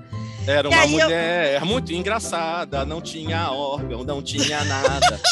Era 0.47 0.69
E 0.69 0.71
uma 0.73 0.81
aí 0.83 0.95
eu- 0.99 1.05
mulher 1.05 1.65
muito 1.65 1.93
engraçada, 1.93 2.85
não 2.85 3.01
tinha 3.01 3.51
órgão, 3.53 4.03
não 4.03 4.23
tinha 4.23 4.65
nada. 4.65 5.21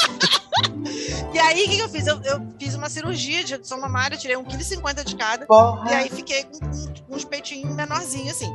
E 1.32 1.38
aí, 1.38 1.64
o 1.64 1.68
que, 1.68 1.76
que 1.76 1.82
eu 1.82 1.88
fiz? 1.88 2.06
Eu, 2.06 2.20
eu 2.22 2.42
fiz 2.58 2.74
uma 2.74 2.88
cirurgia 2.88 3.44
de 3.44 3.52
redução 3.52 3.80
mamária, 3.80 4.16
tirei 4.16 4.36
1,50 4.36 4.94
kg 4.96 5.04
de 5.04 5.16
cada. 5.16 5.46
E 5.88 5.94
aí 5.94 6.08
fiquei 6.10 6.42
com, 6.44 6.58
com- 6.58 6.94
com 7.08 7.14
uns 7.14 7.24
peitinhos 7.24 7.72
menorzinhos, 7.74 8.32
assim. 8.32 8.50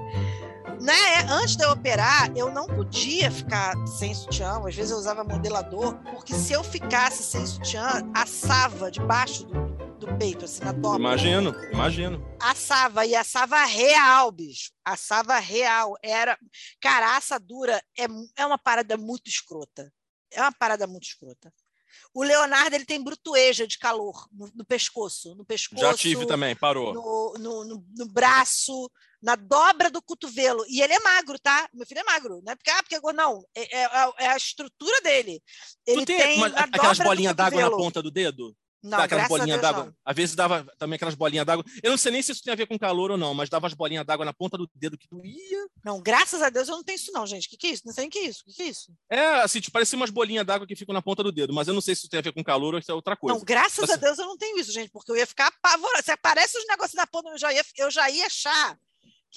Né? 0.86 1.22
Antes 1.32 1.56
de 1.56 1.64
eu 1.64 1.72
operar, 1.72 2.32
eu 2.38 2.52
não 2.52 2.68
podia 2.68 3.32
ficar 3.32 3.74
sem 3.88 4.14
sutiã. 4.14 4.60
Às 4.68 4.76
vezes 4.76 4.92
eu 4.92 4.98
usava 4.98 5.24
modelador, 5.24 5.98
porque 6.12 6.36
se 6.36 6.54
eu 6.54 6.64
ficasse 6.64 7.24
sem 7.24 7.44
sutiã, 7.46 8.04
assava 8.14 8.92
debaixo 8.92 9.46
do, 9.46 9.66
do 9.98 10.18
peito, 10.20 10.46
assim, 10.46 10.64
na 10.64 10.72
dobra. 10.72 11.00
imagino, 11.00 11.56
imagino. 11.72 12.24
Assava, 12.40 13.04
e 13.04 13.16
assava 13.16 13.66
real, 13.66 14.32
bicho. 14.32 14.72
Assava 14.86 15.40
real. 15.40 15.96
Era. 16.04 16.38
Cara, 16.80 17.14
a 17.14 17.18
assadura 17.18 17.82
é, 17.98 18.06
é 18.38 18.46
uma 18.46 18.58
parada 18.60 18.96
muito 18.96 19.28
escrota. 19.28 19.92
É 20.32 20.40
uma 20.40 20.52
parada 20.52 20.86
muito 20.86 21.08
escrota. 21.08 21.52
O 22.14 22.24
Leonardo 22.24 22.76
ele 22.76 22.86
tem 22.86 23.02
brutueja 23.04 23.66
de 23.68 23.80
calor 23.80 24.28
no, 24.32 24.52
no 24.54 24.66
pescoço. 24.66 25.34
No 25.36 25.46
pescoço. 25.46 25.82
Já 25.82 25.94
tive 25.96 26.26
também, 26.28 26.56
parou. 26.56 26.94
No, 26.94 27.34
no- 27.40 27.86
no 27.98 28.06
braço, 28.08 28.90
na 29.26 29.36
dobra 29.36 29.90
do 29.90 30.04
cotovelo. 30.04 30.64
E 30.70 30.84
ele 30.84 30.94
é 30.94 31.00
magro, 31.00 31.40
tá? 31.40 31.68
Meu 31.74 31.84
filho 31.88 32.00
é 32.00 32.04
magro. 32.04 32.42
Não 32.46 32.54
é 32.54 32.56
porque, 32.56 32.70
ah, 32.70 32.84
porque 32.84 33.14
não. 33.14 33.44
É, 33.56 33.82
é- 33.82 34.14
é 34.20 34.28
a 34.28 34.38
estrutura 34.38 35.02
dele. 35.02 35.42
Ele 35.86 36.02
tu 36.02 36.06
tem, 36.06 36.18
tem 36.20 36.38
uma- 36.38 36.50
na 36.50 36.60
aquelas 36.62 37.00
bolinhas 37.00 37.36
d'água 37.36 37.60
na 37.60 37.72
ponta 37.72 38.04
do 38.04 38.12
dedo? 38.12 38.56
Não, 38.84 39.00
aquelas 39.00 39.28
bolinhas 39.28 39.60
d'água. 39.60 39.92
Às 40.06 40.16
vezes 40.16 40.36
dava 40.36 40.64
também 40.78 40.96
aquelas 40.96 41.16
bolinhas 41.16 41.44
d'água. 41.44 41.66
Eu 41.82 41.90
não 41.90 41.98
sei 41.98 42.12
nem 42.12 42.22
se 42.22 42.32
isso 42.34 42.44
tem 42.44 42.54
a 42.54 42.56
ver 42.56 42.68
com 42.68 42.78
calor 42.78 43.10
ou 43.10 43.18
não, 43.18 43.34
mas 43.34 43.50
dava 43.50 43.66
as 43.66 43.74
bolinhas 43.74 44.06
d'água 44.06 44.24
na 44.24 44.32
ponta 44.32 44.60
do 44.60 44.70
dedo 44.76 44.96
que 44.96 45.08
doía. 45.10 45.66
Não, 45.84 46.00
graças 46.00 46.44
a 46.44 46.52
Deus 46.52 46.70
eu 46.70 46.76
não 46.76 46.84
tenho 46.84 46.98
isso, 46.98 47.12
não, 47.12 47.26
gente. 47.26 47.48
O 47.48 47.50
que, 47.50 47.58
que 47.58 47.66
é 47.66 47.70
isso? 47.72 47.82
Não 47.84 47.94
sei 47.96 48.06
o 48.06 48.10
que 48.12 48.20
é 48.20 48.26
isso. 48.28 48.44
O 48.44 48.46
que, 48.46 48.54
que 48.54 48.62
é 48.62 48.68
isso? 48.68 48.94
É, 49.10 49.26
assim, 49.42 49.60
tipo, 49.60 49.74
parecia 49.74 49.98
umas 49.98 50.12
bolinhas 50.12 50.46
d'água 50.46 50.68
que 50.68 50.76
ficam 50.76 50.94
na 50.94 51.02
ponta 51.02 51.24
do 51.24 51.32
dedo, 51.32 51.52
mas 51.52 51.68
eu 51.68 51.74
não 51.74 51.82
sei 51.82 51.96
se 51.96 52.02
isso 52.02 52.10
tem 52.10 52.20
a 52.20 52.22
ver 52.24 52.32
com 52.32 52.44
calor 52.44 52.76
ou 52.76 52.82
se 52.84 52.92
é 52.92 52.94
outra 52.94 53.18
coisa. 53.18 53.36
Não, 53.36 53.44
graças 53.44 53.86
Assim, 53.86 53.94
a 53.94 53.96
Deus 53.96 54.20
eu 54.20 54.28
não 54.28 54.38
tenho 54.38 54.60
isso, 54.60 54.72
gente, 54.72 54.92
porque 54.92 55.12
eu 55.12 55.18
ia 55.18 55.26
ficar 55.26 55.48
apavorada. 55.48 56.04
Se 56.04 56.12
aparece 56.12 56.56
os 56.56 56.68
negócios 56.68 56.94
da 56.94 57.08
ponta, 57.08 57.30
eu 57.30 57.40
já 57.40 57.52
ia, 57.52 57.66
eu 57.78 57.90
já 57.90 58.08
ia 58.12 58.28
achar 58.28 58.78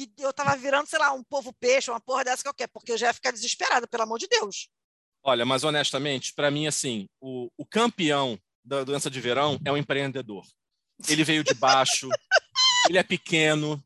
que 0.07 0.11
eu 0.19 0.33
tava 0.33 0.57
virando, 0.57 0.87
sei 0.87 0.99
lá, 0.99 1.13
um 1.13 1.23
povo 1.25 1.53
peixe, 1.53 1.91
uma 1.91 2.01
porra 2.01 2.25
dessa 2.25 2.43
qualquer, 2.43 2.69
porque 2.69 2.93
eu 2.93 2.99
já 2.99 3.09
ia 3.09 3.15
ficar 3.15 3.31
desesperada, 3.31 3.87
pelo 3.87 4.03
amor 4.05 4.19
de 4.19 4.29
Deus. 4.29 4.69
Olha, 5.23 5.45
mas 5.45 5.65
honestamente, 5.65 6.33
para 6.33 6.51
mim, 6.51 6.67
assim, 6.67 7.09
o, 7.21 7.51
o 7.57 7.67
campeão 7.67 8.39
da 8.65 8.85
doença 8.85 9.11
de 9.11 9.21
verão 9.21 9.59
é 9.65 9.73
o 9.73 9.77
empreendedor. 9.77 10.45
Ele 11.09 11.25
veio 11.25 11.43
de 11.43 11.55
baixo, 11.55 12.09
ele 12.89 12.99
é 12.99 13.03
pequeno, 13.03 13.83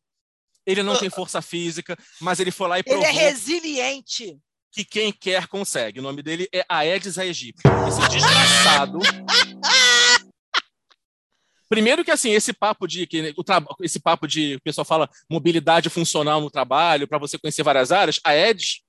ele 0.67 0.83
não 0.83 0.99
tem 0.99 1.11
força 1.11 1.41
física, 1.43 1.97
mas 2.21 2.41
ele 2.41 2.51
foi 2.51 2.69
lá 2.69 2.79
e 2.79 2.81
Ele 2.81 2.91
provou 2.91 3.07
é 3.07 3.11
resiliente. 3.11 4.39
que 4.71 4.85
quem 4.85 5.13
quer 5.13 5.47
consegue. 5.47 6.01
O 6.01 6.03
nome 6.03 6.23
dele 6.23 6.49
é 6.53 6.65
Aedes 6.69 7.19
aegypti. 7.19 7.63
Esse 7.89 8.09
desgraçado. 8.09 8.99
Primeiro 11.73 12.05
que 12.05 12.11
assim, 12.11 12.33
esse 12.33 12.53
papo 12.53 12.87
de 12.87 13.07
que 13.07 13.33
o 13.35 13.43
tra... 13.43 13.65
esse 13.81 13.99
papo 13.99 14.29
de 14.29 14.57
o 14.57 14.61
pessoal 14.61 14.85
fala 14.85 15.09
mobilidade 15.27 15.89
funcional 15.89 16.39
no 16.39 16.51
trabalho 16.51 17.09
para 17.09 17.17
você 17.17 17.39
conhecer 17.39 17.63
várias 17.63 17.91
áreas, 17.91 18.21
a 18.23 18.33
Aedes 18.33 18.83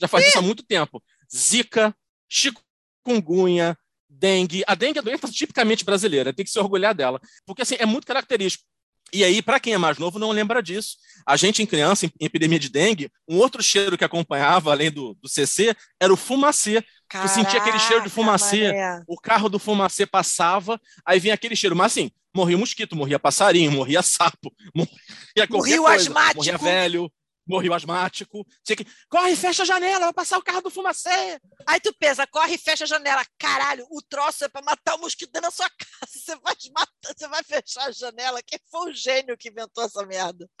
já 0.00 0.08
faz 0.08 0.26
isso 0.26 0.38
há 0.38 0.40
muito 0.40 0.62
tempo. 0.62 1.02
Zika, 1.30 1.94
chikungunya, 2.26 3.76
dengue. 4.08 4.64
A 4.66 4.74
dengue 4.74 5.00
é 5.00 5.02
doença 5.02 5.28
tipicamente 5.28 5.84
brasileira, 5.84 6.32
tem 6.32 6.42
que 6.42 6.50
se 6.50 6.58
orgulhar 6.58 6.94
dela, 6.94 7.20
porque 7.44 7.60
assim 7.60 7.76
é 7.78 7.84
muito 7.84 8.06
característico. 8.06 8.64
E 9.12 9.22
aí, 9.22 9.42
para 9.42 9.60
quem 9.60 9.74
é 9.74 9.78
mais 9.78 9.98
novo, 9.98 10.18
não 10.18 10.30
lembra 10.30 10.62
disso. 10.62 10.96
A 11.26 11.36
gente, 11.36 11.62
em 11.62 11.66
criança, 11.66 12.06
em 12.06 12.10
epidemia 12.20 12.58
de 12.58 12.70
dengue, 12.70 13.10
um 13.28 13.36
outro 13.36 13.62
cheiro 13.62 13.98
que 13.98 14.04
acompanhava, 14.04 14.70
além 14.70 14.90
do, 14.90 15.14
do 15.20 15.28
CC, 15.28 15.76
era 16.00 16.10
o 16.10 16.16
fumacê. 16.16 16.82
Tu 17.10 17.28
sentia 17.28 17.58
aquele 17.60 17.78
cheiro 17.78 18.02
de 18.04 18.10
Caraca, 18.10 18.10
fumacê, 18.10 18.66
mané. 18.68 19.02
o 19.08 19.16
carro 19.20 19.48
do 19.48 19.58
fumacê 19.58 20.06
passava, 20.06 20.80
aí 21.04 21.18
vinha 21.18 21.34
aquele 21.34 21.56
cheiro. 21.56 21.74
Mas 21.74 21.92
assim, 21.92 22.10
morria 22.34 22.56
mosquito, 22.56 22.94
morria 22.94 23.18
passarinho, 23.18 23.72
morria 23.72 24.02
sapo, 24.02 24.54
morria 24.74 25.46
qualquer 25.48 25.48
Morria 25.56 25.80
o 25.82 25.84
coisa. 25.84 26.02
asmático. 26.10 26.36
Morria 26.36 26.58
velho, 26.58 27.12
morria 27.46 27.70
o 27.72 27.74
asmático. 27.74 28.46
Tinha 28.64 28.76
que, 28.76 28.86
corre, 29.08 29.34
fecha 29.34 29.62
a 29.62 29.66
janela, 29.66 30.04
vai 30.06 30.12
passar 30.12 30.38
o 30.38 30.42
carro 30.42 30.60
do 30.60 30.70
fumacê. 30.70 31.40
Aí 31.66 31.80
tu 31.80 31.92
pensa, 31.98 32.26
corre 32.28 32.54
e 32.54 32.58
fecha 32.58 32.84
a 32.84 32.86
janela. 32.86 33.24
Caralho, 33.38 33.84
o 33.90 34.00
troço 34.02 34.44
é 34.44 34.48
pra 34.48 34.62
matar 34.62 34.94
o 34.94 35.00
mosquito 35.00 35.32
dentro 35.32 35.50
da 35.50 35.54
sua 35.56 35.68
casa. 35.76 36.12
Você 36.12 36.36
vai, 36.36 36.54
matar, 36.72 37.14
você 37.18 37.26
vai 37.28 37.42
fechar 37.42 37.86
a 37.88 37.92
janela. 37.92 38.40
Quem 38.46 38.58
foi 38.70 38.90
o 38.90 38.94
gênio 38.94 39.36
que 39.36 39.48
inventou 39.48 39.82
essa 39.84 40.06
merda? 40.06 40.48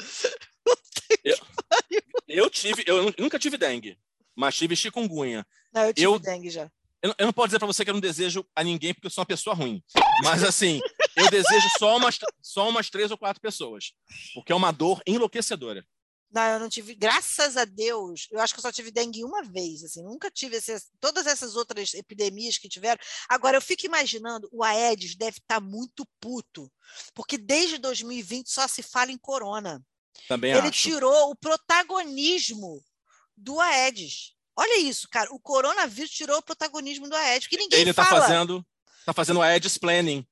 Eu 2.28 2.48
tive, 2.48 2.84
eu 2.86 3.12
nunca 3.18 3.38
tive 3.38 3.56
dengue, 3.56 3.98
mas 4.40 4.56
tive 4.56 4.74
chikungunya. 4.74 5.46
Não, 5.72 5.84
eu 5.84 5.94
tive 5.94 6.06
Eu- 6.06 6.18
dengue 6.18 6.50
já. 6.50 6.70
Eu, 7.02 7.08
não- 7.08 7.14
eu 7.18 7.26
não 7.26 7.32
posso 7.32 7.48
dizer 7.48 7.58
para 7.58 7.66
você 7.66 7.82
que 7.84 7.90
eu 7.90 7.94
não 7.94 8.00
desejo 8.00 8.44
a 8.54 8.62
ninguém 8.64 8.92
porque 8.92 9.06
eu 9.06 9.10
sou 9.10 9.22
uma 9.22 9.26
pessoa 9.26 9.54
ruim. 9.54 9.82
Mas 10.22 10.42
assim, 10.44 10.80
eu 11.16 11.30
desejo 11.30 11.66
só 11.78 11.96
umas, 11.96 12.18
só 12.42 12.68
umas 12.68 12.90
três 12.90 13.10
ou 13.10 13.16
quatro 13.18 13.40
pessoas. 13.40 13.92
Porque 14.34 14.52
é 14.52 14.54
uma 14.54 14.70
dor 14.72 15.00
enlouquecedora. 15.06 15.82
Não, 16.32 16.42
eu 16.42 16.60
não 16.60 16.68
tive, 16.68 16.94
graças 16.94 17.56
a 17.56 17.64
Deus, 17.64 18.28
eu 18.30 18.38
acho 18.38 18.52
que 18.54 18.60
eu 18.60 18.62
só 18.62 18.70
tive 18.70 18.92
dengue 18.92 19.24
uma 19.24 19.42
vez, 19.42 19.82
assim, 19.82 20.04
nunca 20.04 20.30
tive 20.30 20.56
esses- 20.58 20.88
todas 21.00 21.26
essas 21.26 21.56
outras 21.56 21.92
epidemias 21.94 22.56
que 22.56 22.68
tiveram. 22.68 23.00
Agora, 23.28 23.56
eu 23.56 23.60
fico 23.62 23.84
imaginando, 23.86 24.48
o 24.52 24.62
Aedes 24.62 25.16
deve 25.16 25.38
estar 25.38 25.60
muito 25.60 26.06
puto, 26.20 26.70
porque 27.14 27.36
desde 27.36 27.78
2020 27.78 28.48
só 28.48 28.68
se 28.68 28.80
fala 28.82 29.10
em 29.10 29.18
corona. 29.18 29.82
Também 30.28 30.52
Ele 30.52 30.68
acho. 30.68 30.82
tirou 30.82 31.30
o 31.30 31.34
protagonismo 31.36 32.82
do 33.40 33.60
Aedes. 33.60 34.34
Olha 34.56 34.78
isso, 34.78 35.08
cara, 35.08 35.32
o 35.32 35.40
coronavírus 35.40 36.10
tirou 36.10 36.38
o 36.38 36.42
protagonismo 36.42 37.08
do 37.08 37.16
Aedes, 37.16 37.48
que 37.48 37.56
ninguém 37.56 37.80
Ele 37.80 37.94
tá 37.94 38.04
fala. 38.04 38.20
fazendo, 38.22 38.66
tá 39.06 39.12
fazendo 39.12 39.40
a 39.40 39.46
Aedes 39.46 39.78
Planning. 39.78 40.26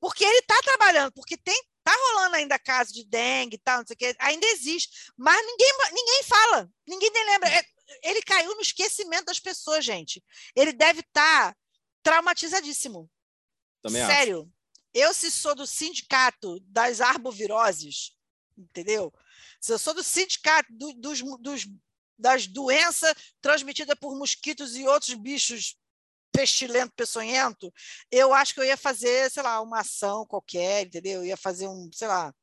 Porque 0.00 0.24
ele 0.24 0.38
está 0.38 0.60
trabalhando, 0.62 1.12
porque 1.12 1.36
tem 1.36 1.60
tá 1.82 1.92
rolando 1.94 2.36
ainda 2.36 2.58
caso 2.58 2.94
de 2.94 3.04
dengue 3.04 3.56
e 3.56 3.58
tal, 3.58 3.78
não 3.80 3.86
sei 3.86 3.92
o 3.94 3.96
que, 3.98 4.16
ainda 4.18 4.46
existe, 4.46 4.88
mas 5.18 5.36
ninguém, 5.44 5.70
ninguém 5.92 6.22
fala, 6.24 6.70
ninguém 6.86 7.10
nem 7.10 7.24
lembra. 7.26 7.48
É, 7.50 7.62
Ele 8.02 8.22
caiu 8.22 8.54
no 8.54 8.62
esquecimento 8.62 9.26
das 9.26 9.38
pessoas, 9.38 9.84
gente. 9.84 10.24
Ele 10.56 10.72
deve 10.72 11.00
estar 11.00 11.54
traumatizadíssimo. 12.02 13.10
Também 13.82 14.00
acho. 14.02 14.12
Sério. 14.14 14.52
Eu, 14.94 15.12
se 15.12 15.30
sou 15.30 15.54
do 15.54 15.66
sindicato 15.66 16.58
das 16.60 17.00
arboviroses, 17.00 18.12
entendeu? 18.56 19.12
Se 19.60 19.72
eu 19.72 19.78
sou 19.78 19.92
do 19.92 20.02
sindicato 20.04 20.68
do- 20.72 20.94
dos, 20.94 21.20
dos- 21.40 21.66
das 22.18 22.46
doenças 22.46 23.14
transmitidas 23.40 23.96
por 23.98 24.16
mosquitos 24.16 24.76
e 24.76 24.86
outros 24.86 25.14
bichos 25.14 25.76
pestilento, 26.34 26.92
peçonhento, 26.96 27.72
eu 28.10 28.34
acho 28.34 28.52
que 28.52 28.58
eu 28.60 28.64
ia 28.64 28.76
fazer, 28.76 29.30
sei 29.30 29.42
lá, 29.42 29.60
uma 29.60 29.80
ação 29.80 30.26
qualquer, 30.26 30.84
entendeu? 30.86 31.20
Eu 31.20 31.26
ia 31.26 31.36
fazer 31.36 31.68
um, 31.68 31.88
sei 31.92 32.08
lá, 32.08 32.34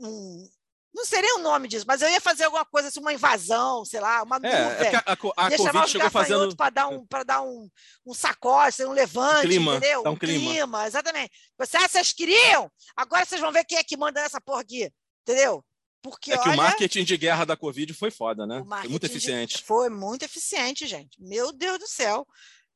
um. 0.00 0.48
Não 0.92 1.04
seria 1.04 1.36
o 1.36 1.38
nome 1.38 1.68
disso, 1.68 1.84
mas 1.86 2.02
eu 2.02 2.08
ia 2.08 2.20
fazer 2.20 2.42
alguma 2.42 2.64
coisa 2.64 2.88
assim, 2.88 2.98
uma 2.98 3.12
invasão, 3.12 3.84
sei 3.84 4.00
lá, 4.00 4.24
uma 4.24 4.40
É, 4.42 4.48
é 4.48 4.62
nuvem. 4.64 4.76
porque 4.90 4.96
a, 4.96 5.02
a, 5.44 5.46
a 5.46 5.50
Ia 5.50 5.58
chamar 5.58 5.84
os 5.84 5.90
chegou 5.92 6.10
fazendo. 6.10 6.30
gafanhotos 6.30 6.54
para 6.56 6.70
dar 6.70 6.88
um, 6.88 7.06
dar 7.24 7.42
um, 7.42 7.70
um 8.04 8.12
sacode, 8.12 8.84
um 8.84 8.90
levante, 8.90 9.46
clima, 9.46 9.76
entendeu? 9.76 10.02
dá 10.02 10.10
um 10.10 10.16
clima. 10.16 10.86
exatamente. 10.88 11.30
Você, 11.56 11.76
ah, 11.76 11.86
vocês 11.88 12.12
queriam? 12.12 12.68
Agora 12.96 13.24
vocês 13.24 13.40
vão 13.40 13.52
ver 13.52 13.64
quem 13.64 13.78
é 13.78 13.84
que 13.84 13.96
manda 13.96 14.20
nessa 14.20 14.40
porra 14.40 14.62
aqui, 14.62 14.92
entendeu? 15.22 15.64
Porque 16.02 16.32
É 16.32 16.38
que 16.38 16.48
olha, 16.48 16.54
o 16.54 16.56
marketing 16.56 17.04
de 17.04 17.16
guerra 17.16 17.44
da 17.44 17.56
Covid 17.56 17.92
foi 17.92 18.10
foda, 18.10 18.46
né? 18.46 18.54
Foi 18.54 18.60
muito 18.62 18.68
marketing 18.70 18.98
de- 18.98 19.06
eficiente. 19.06 19.62
Foi 19.64 19.88
muito 19.90 20.22
eficiente, 20.24 20.86
gente. 20.86 21.20
Meu 21.20 21.52
Deus 21.52 21.78
do 21.78 21.86
céu. 21.86 22.26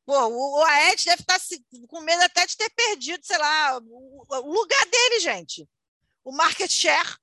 Pô, 0.05 0.15
o, 0.27 0.61
o 0.61 0.65
Aedes 0.65 1.07
deve 1.07 1.23
estar 1.23 1.39
se- 1.41 1.65
com 1.89 2.01
medo 2.03 2.23
até 2.23 2.47
de 2.47 2.57
ter 2.57 2.69
perdido, 2.71 3.25
sei 3.25 3.39
lá, 3.39 3.79
o, 3.79 4.25
o 4.29 4.53
lugar 4.53 4.85
dele, 4.87 5.21
gente. 5.21 5.67
O 6.23 6.33
market 6.37 6.71
share 6.71 7.17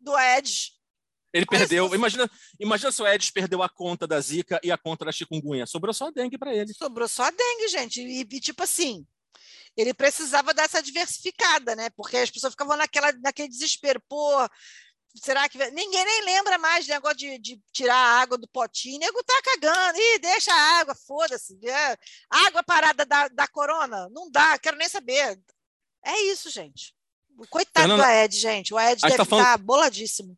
do 0.00 0.14
Aedes. 0.14 0.78
Ele 1.32 1.44
Olha 1.50 1.58
perdeu. 1.60 1.88
só. 1.88 1.94
Imagina, 1.94 2.30
imagina 2.60 2.92
se 2.92 3.02
o 3.02 3.06
Edis 3.06 3.30
perdeu 3.30 3.62
a 3.62 3.68
conta 3.68 4.06
da 4.06 4.18
Zika 4.20 4.58
e 4.62 4.70
a 4.72 4.78
conta 4.78 5.04
da 5.04 5.12
chikungunya. 5.12 5.66
Sobrou 5.66 5.92
só 5.92 6.06
a 6.06 6.10
dengue 6.10 6.38
para 6.38 6.54
ele. 6.54 6.72
Sobrou 6.72 7.06
só 7.08 7.24
a 7.24 7.30
dengue, 7.30 7.68
gente. 7.68 8.00
E, 8.00 8.20
e, 8.20 8.40
tipo 8.40 8.62
assim, 8.62 9.04
ele 9.76 9.92
precisava 9.92 10.54
dessa 10.54 10.80
diversificada, 10.82 11.76
né? 11.76 11.90
Porque 11.90 12.16
as 12.16 12.30
pessoas 12.30 12.52
ficavam 12.54 12.76
naquela, 12.76 13.12
naquele 13.20 13.48
desespero. 13.48 14.00
Pô, 14.08 14.48
será 15.14 15.48
que. 15.48 15.58
Ninguém 15.70 16.04
nem 16.04 16.24
lembra 16.24 16.58
mais 16.58 16.86
do 16.86 16.90
negócio 16.90 17.16
de, 17.16 17.38
de 17.38 17.60
tirar 17.72 17.96
a 17.96 18.20
água 18.20 18.38
do 18.38 18.48
potinho. 18.48 18.98
Nego 18.98 19.22
tá 19.24 19.40
cagando. 19.42 19.98
Ih, 19.98 20.18
deixa 20.18 20.52
a 20.52 20.80
água, 20.80 20.94
foda-se. 20.94 21.58
É, 21.66 21.96
Água 22.30 22.62
parada 22.62 23.04
da, 23.04 23.28
da 23.28 23.46
corona? 23.46 24.08
Não 24.10 24.30
dá, 24.30 24.58
quero 24.58 24.76
nem 24.76 24.88
saber. 24.88 25.38
É 26.04 26.20
isso, 26.32 26.50
gente. 26.50 26.94
Coitado 27.50 27.88
Fernanda, 27.88 28.02
do 28.02 28.10
Ed, 28.10 28.36
gente. 28.36 28.74
O 28.74 28.80
Ed 28.80 29.00
gente 29.00 29.10
deve 29.10 29.16
tá 29.16 29.24
falando- 29.24 29.62
boladíssimo. 29.62 30.36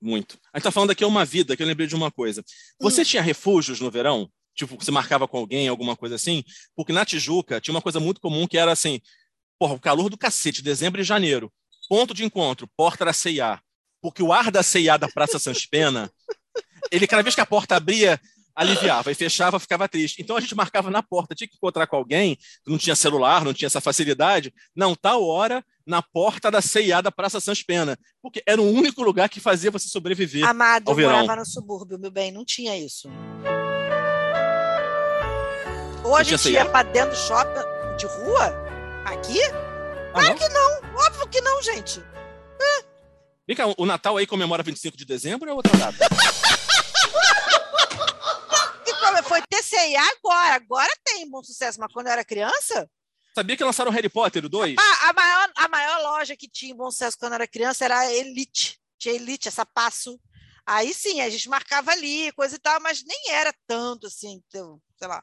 Muito. 0.00 0.38
A 0.52 0.58
gente 0.58 0.64
tá 0.64 0.70
falando 0.70 0.90
aqui 0.90 1.04
é 1.04 1.06
uma 1.06 1.24
vida, 1.24 1.56
que 1.56 1.62
eu 1.62 1.66
lembrei 1.66 1.86
de 1.86 1.94
uma 1.94 2.10
coisa. 2.10 2.42
Você 2.80 3.04
tinha 3.04 3.22
refúgios 3.22 3.80
no 3.80 3.90
verão? 3.90 4.30
Tipo, 4.54 4.76
você 4.76 4.90
marcava 4.90 5.28
com 5.28 5.36
alguém, 5.36 5.68
alguma 5.68 5.94
coisa 5.94 6.14
assim? 6.14 6.42
Porque 6.74 6.92
na 6.92 7.04
Tijuca 7.04 7.60
tinha 7.60 7.74
uma 7.74 7.82
coisa 7.82 8.00
muito 8.00 8.20
comum 8.20 8.46
que 8.48 8.58
era 8.58 8.72
assim, 8.72 9.00
porra, 9.58 9.74
o 9.74 9.80
calor 9.80 10.08
do 10.08 10.18
cacete, 10.18 10.62
dezembro 10.62 11.00
e 11.00 11.04
janeiro. 11.04 11.52
Ponto 11.88 12.14
de 12.14 12.24
encontro, 12.24 12.68
porta 12.76 13.04
da 13.04 13.12
C&A. 13.12 13.60
Porque 14.00 14.22
o 14.22 14.32
ar 14.32 14.50
da 14.50 14.62
C&A 14.62 14.96
da 14.96 15.08
Praça 15.08 15.38
Sans 15.38 15.66
Pena, 15.66 16.10
ele 16.90 17.06
cada 17.06 17.22
vez 17.22 17.34
que 17.34 17.40
a 17.40 17.46
porta 17.46 17.76
abria, 17.76 18.20
aliviava 18.54 19.10
e 19.10 19.14
fechava, 19.14 19.58
ficava 19.60 19.88
triste. 19.88 20.20
Então 20.22 20.36
a 20.36 20.40
gente 20.40 20.54
marcava 20.54 20.90
na 20.90 21.02
porta, 21.02 21.34
tinha 21.34 21.48
que 21.48 21.56
encontrar 21.56 21.86
com 21.86 21.96
alguém, 21.96 22.38
não 22.66 22.78
tinha 22.78 22.96
celular, 22.96 23.44
não 23.44 23.52
tinha 23.54 23.66
essa 23.66 23.80
facilidade. 23.80 24.52
Não, 24.74 24.94
tal 24.94 25.22
hora, 25.24 25.64
na 25.86 26.02
porta 26.02 26.50
da 26.50 26.60
C&A 26.60 27.00
da 27.00 27.12
Praça 27.12 27.40
Sans 27.40 27.62
Pena. 27.62 27.98
Porque 28.22 28.42
era 28.46 28.60
o 28.60 28.70
único 28.70 29.02
lugar 29.02 29.28
que 29.28 29.40
fazia 29.40 29.70
você 29.70 29.88
sobreviver 29.88 30.44
Amado, 30.48 30.88
ao 30.88 30.92
eu 30.92 30.96
verão. 30.96 31.20
morava 31.20 31.36
no 31.40 31.46
subúrbio, 31.46 31.98
meu 31.98 32.10
bem, 32.10 32.32
não 32.32 32.44
tinha 32.44 32.76
isso. 32.76 33.08
Ou 36.04 36.16
a 36.16 36.22
gente 36.22 36.50
ia 36.50 36.64
para 36.64 36.82
dentro 36.88 37.10
do 37.10 37.16
shopping 37.16 37.96
de 37.98 38.06
rua? 38.06 38.46
Aqui? 39.04 39.40
Ah, 39.44 40.12
Claro 40.12 40.28
não? 40.28 40.34
que 40.36 40.48
não, 40.48 40.80
óbvio 41.06 41.28
que 41.28 41.40
não, 41.40 41.62
gente. 41.62 42.02
Vem 43.50 43.56
cá, 43.56 43.64
o 43.76 43.84
Natal 43.84 44.16
aí 44.16 44.28
comemora 44.28 44.62
25 44.62 44.96
de 44.96 45.04
dezembro 45.04 45.48
ou 45.48 45.54
é 45.54 45.56
outra 45.56 45.76
data? 45.76 45.98
Foi 49.26 49.42
TCI 49.42 49.96
agora, 49.96 50.54
agora 50.54 50.92
tem 51.04 51.28
bom 51.28 51.42
sucesso, 51.42 51.80
mas 51.80 51.92
quando 51.92 52.06
eu 52.06 52.12
era 52.12 52.24
criança, 52.24 52.88
Sabia 53.34 53.56
que 53.56 53.64
lançaram 53.64 53.90
Harry 53.90 54.08
Potter, 54.08 54.44
o 54.44 54.48
2? 54.48 54.76
ah, 54.78 55.08
a, 55.08 55.12
maior, 55.12 55.52
a 55.56 55.68
maior 55.68 56.00
loja 56.00 56.36
que 56.36 56.48
tinha 56.48 56.72
em 56.72 56.76
bom 56.76 56.92
sucesso 56.92 57.16
quando 57.18 57.32
eu 57.32 57.36
era 57.36 57.48
criança 57.48 57.84
era 57.84 57.98
a 57.98 58.14
Elite. 58.14 58.78
Tinha 58.96 59.16
Elite, 59.16 59.48
essa 59.48 59.66
passo. 59.66 60.16
Aí 60.64 60.94
sim, 60.94 61.20
a 61.20 61.28
gente 61.28 61.48
marcava 61.48 61.90
ali, 61.90 62.30
coisa 62.32 62.54
e 62.54 62.58
tal, 62.58 62.80
mas 62.80 63.02
nem 63.04 63.30
era 63.30 63.52
tanto 63.66 64.06
assim, 64.06 64.40
então, 64.46 64.80
sei 64.96 65.08
lá. 65.08 65.20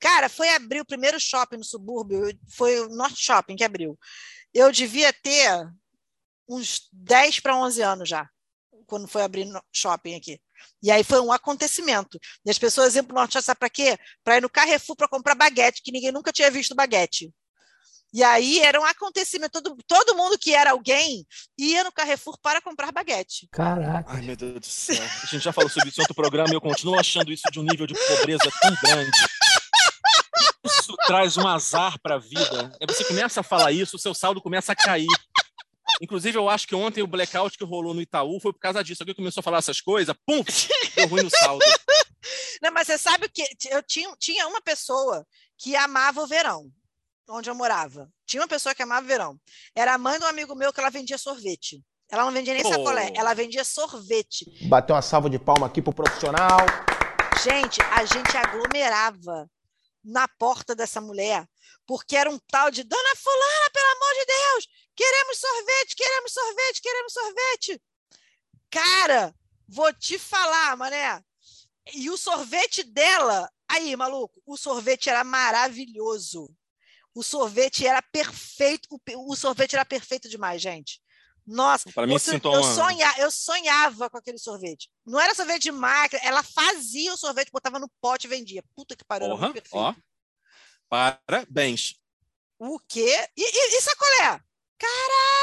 Cara, 0.00 0.28
foi 0.28 0.48
abrir 0.50 0.80
o 0.80 0.86
primeiro 0.86 1.20
shopping 1.20 1.58
no 1.58 1.64
subúrbio, 1.64 2.36
foi 2.48 2.80
o 2.80 2.88
Norte 2.88 3.24
Shopping 3.24 3.54
que 3.54 3.64
abriu. 3.64 3.96
Eu 4.52 4.72
devia 4.72 5.12
ter 5.12 5.70
uns 6.50 6.88
10 6.92 7.40
para 7.40 7.56
11 7.56 7.82
anos 7.82 8.08
já, 8.08 8.28
quando 8.86 9.06
foi 9.06 9.22
abrir 9.22 9.44
no 9.44 9.62
shopping 9.72 10.16
aqui. 10.16 10.40
E 10.82 10.90
aí 10.90 11.04
foi 11.04 11.20
um 11.20 11.32
acontecimento. 11.32 12.18
E 12.44 12.50
as 12.50 12.58
pessoas 12.58 12.94
iam 12.96 13.04
para 13.04 13.14
o 13.14 13.18
Norte 13.18 13.34
Shopping, 13.34 13.46
sabe 13.46 13.60
para 13.60 13.70
quê? 13.70 13.98
Para 14.24 14.36
ir 14.36 14.42
no 14.42 14.50
Carrefour 14.50 14.96
para 14.96 15.08
comprar 15.08 15.34
baguete, 15.34 15.80
que 15.82 15.92
ninguém 15.92 16.12
nunca 16.12 16.32
tinha 16.32 16.50
visto 16.50 16.74
baguete. 16.74 17.32
E 18.12 18.24
aí 18.24 18.58
era 18.58 18.80
um 18.80 18.84
acontecimento. 18.84 19.62
Todo, 19.62 19.76
todo 19.86 20.16
mundo 20.16 20.36
que 20.36 20.52
era 20.52 20.72
alguém 20.72 21.24
ia 21.56 21.84
no 21.84 21.92
Carrefour 21.92 22.36
para 22.42 22.60
comprar 22.60 22.90
baguete. 22.90 23.48
Caraca. 23.52 24.12
Ai, 24.12 24.22
meu 24.22 24.36
Deus 24.36 24.60
do 24.60 24.66
céu. 24.66 25.02
A 25.22 25.26
gente 25.26 25.44
já 25.44 25.52
falou 25.52 25.70
sobre 25.70 25.90
isso 25.90 26.00
em 26.00 26.02
outro 26.02 26.14
programa 26.16 26.50
e 26.50 26.54
eu 26.54 26.60
continuo 26.60 26.98
achando 26.98 27.32
isso 27.32 27.44
de 27.52 27.60
um 27.60 27.62
nível 27.62 27.86
de 27.86 27.94
pobreza 27.94 28.50
tão 28.60 28.74
grande. 28.82 29.10
Isso 30.64 30.96
traz 31.06 31.36
um 31.36 31.46
azar 31.46 31.98
para 32.02 32.16
a 32.16 32.18
vida. 32.18 32.72
Aí 32.80 32.86
você 32.86 33.04
começa 33.04 33.40
a 33.40 33.44
falar 33.44 33.70
isso, 33.70 33.96
o 33.96 33.98
seu 33.98 34.12
saldo 34.12 34.42
começa 34.42 34.72
a 34.72 34.76
cair. 34.76 35.06
Inclusive, 36.00 36.36
eu 36.38 36.48
acho 36.48 36.66
que 36.66 36.74
ontem 36.74 37.02
o 37.02 37.06
blackout 37.06 37.56
que 37.56 37.64
rolou 37.64 37.94
no 37.94 38.00
Itaú 38.00 38.40
foi 38.40 38.52
por 38.52 38.58
causa 38.60 38.82
disso. 38.82 39.02
Alguém 39.02 39.14
começou 39.14 39.40
a 39.40 39.44
falar 39.44 39.58
essas 39.58 39.80
coisas, 39.80 40.14
pum, 40.26 40.42
deu 40.96 41.06
ruim 41.08 41.22
no 41.24 41.30
saldo. 41.30 41.64
Não, 42.62 42.70
mas 42.72 42.86
você 42.86 42.98
sabe 42.98 43.26
o 43.26 43.30
que? 43.30 43.44
Eu 43.70 43.82
tinha, 43.82 44.14
tinha 44.18 44.46
uma 44.46 44.60
pessoa 44.60 45.26
que 45.58 45.74
amava 45.76 46.22
o 46.22 46.26
verão, 46.26 46.70
onde 47.28 47.48
eu 47.48 47.54
morava. 47.54 48.08
Tinha 48.26 48.42
uma 48.42 48.48
pessoa 48.48 48.74
que 48.74 48.82
amava 48.82 49.04
o 49.04 49.08
verão. 49.08 49.40
Era 49.74 49.94
a 49.94 49.98
mãe 49.98 50.18
de 50.18 50.24
um 50.24 50.28
amigo 50.28 50.54
meu 50.54 50.72
que 50.72 50.80
ela 50.80 50.90
vendia 50.90 51.16
sorvete. 51.18 51.82
Ela 52.10 52.24
não 52.24 52.32
vendia 52.32 52.54
nem 52.54 52.64
Oh. 52.66 52.68
sacolé, 52.68 53.12
ela 53.14 53.34
vendia 53.34 53.64
sorvete. 53.64 54.44
Bateu 54.68 54.96
uma 54.96 55.02
salva 55.02 55.30
de 55.30 55.38
palma 55.38 55.66
aqui 55.66 55.80
pro 55.80 55.92
profissional. 55.92 56.58
Gente, 57.42 57.80
a 57.82 58.04
gente 58.04 58.36
aglomerava 58.36 59.48
na 60.04 60.26
porta 60.28 60.74
dessa 60.74 61.00
mulher, 61.00 61.46
porque 61.86 62.16
era 62.16 62.30
um 62.30 62.38
tal 62.50 62.70
de 62.70 62.82
Dona 62.82 63.16
Fulana, 63.16 63.70
pelo 63.72 63.86
amor 63.86 64.14
de 64.14 64.26
Deus, 64.26 64.68
queremos 65.00 65.38
sorvete, 65.38 65.96
queremos 65.96 66.32
sorvete, 66.32 66.82
queremos 66.82 67.12
sorvete. 67.12 67.82
Cara, 68.70 69.34
vou 69.66 69.92
te 69.94 70.18
falar, 70.18 70.76
mané. 70.76 71.24
E 71.94 72.10
o 72.10 72.18
sorvete 72.18 72.82
dela, 72.82 73.50
aí, 73.66 73.96
maluco, 73.96 74.42
o 74.46 74.56
sorvete 74.58 75.08
era 75.08 75.24
maravilhoso. 75.24 76.54
O 77.14 77.22
sorvete 77.22 77.86
era 77.86 78.02
perfeito, 78.02 78.88
o 79.16 79.34
sorvete 79.34 79.74
era 79.74 79.84
perfeito 79.84 80.28
demais, 80.28 80.60
gente. 80.60 81.00
Nossa, 81.46 81.90
Pra 81.92 82.06
mim, 82.06 82.14
eu, 82.14 82.50
uma- 82.52 82.74
sonha, 82.74 83.14
eu 83.18 83.30
sonhava 83.30 84.08
com 84.10 84.18
aquele 84.18 84.38
sorvete. 84.38 84.88
Não 85.04 85.18
era 85.18 85.34
sorvete 85.34 85.62
de 85.62 85.72
máquina, 85.72 86.20
ela 86.22 86.42
fazia 86.42 87.12
o 87.12 87.16
sorvete, 87.16 87.50
botava 87.50 87.78
no 87.78 87.88
pote 88.00 88.26
e 88.26 88.30
vendia. 88.30 88.62
Puta 88.76 88.94
que 88.94 89.04
pariu, 89.04 89.24
era 89.26 89.34
Porra, 89.34 89.46
muito 89.48 89.62
perfeito. 89.62 89.76
ó. 89.82 89.94
Parabéns. 90.88 91.94
O 92.58 92.78
quê? 92.78 93.28
E, 93.36 93.42
e, 93.42 93.78
e 93.78 93.80
sacolé? 93.80 94.40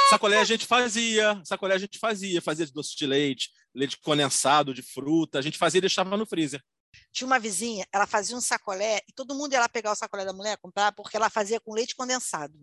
Sacolé 0.10 0.40
a 0.40 0.44
gente 0.46 0.66
fazia, 0.66 1.42
sacolé 1.44 1.76
a 1.76 1.78
gente 1.78 2.00
fazia, 2.00 2.42
fazia 2.42 2.66
de 2.66 2.72
doce 2.72 2.96
de 2.96 3.06
leite, 3.06 3.52
leite 3.76 3.98
condensado, 4.00 4.74
de 4.74 4.82
fruta, 4.82 5.40
a 5.40 5.42
gente 5.42 5.58
fazia 5.58 5.80
e 5.80 5.82
deixava 5.82 6.16
no 6.16 6.26
freezer. 6.26 6.64
Tinha 7.12 7.28
uma 7.28 7.40
vizinha, 7.40 7.86
ela 7.92 8.08
fazia 8.08 8.36
um 8.36 8.42
sacolé 8.42 9.02
e 9.08 9.14
todo 9.14 9.36
mundo 9.36 9.54
ia 9.54 9.60
lá 9.60 9.70
pegar 9.70 9.92
o 9.92 9.96
sacolé 9.96 10.24
da 10.24 10.34
mulher, 10.34 10.58
comprar, 10.58 10.92
porque 10.94 11.18
ela 11.18 11.30
fazia 11.30 11.60
com 11.60 11.74
leite 11.74 11.96
condensado. 11.96 12.58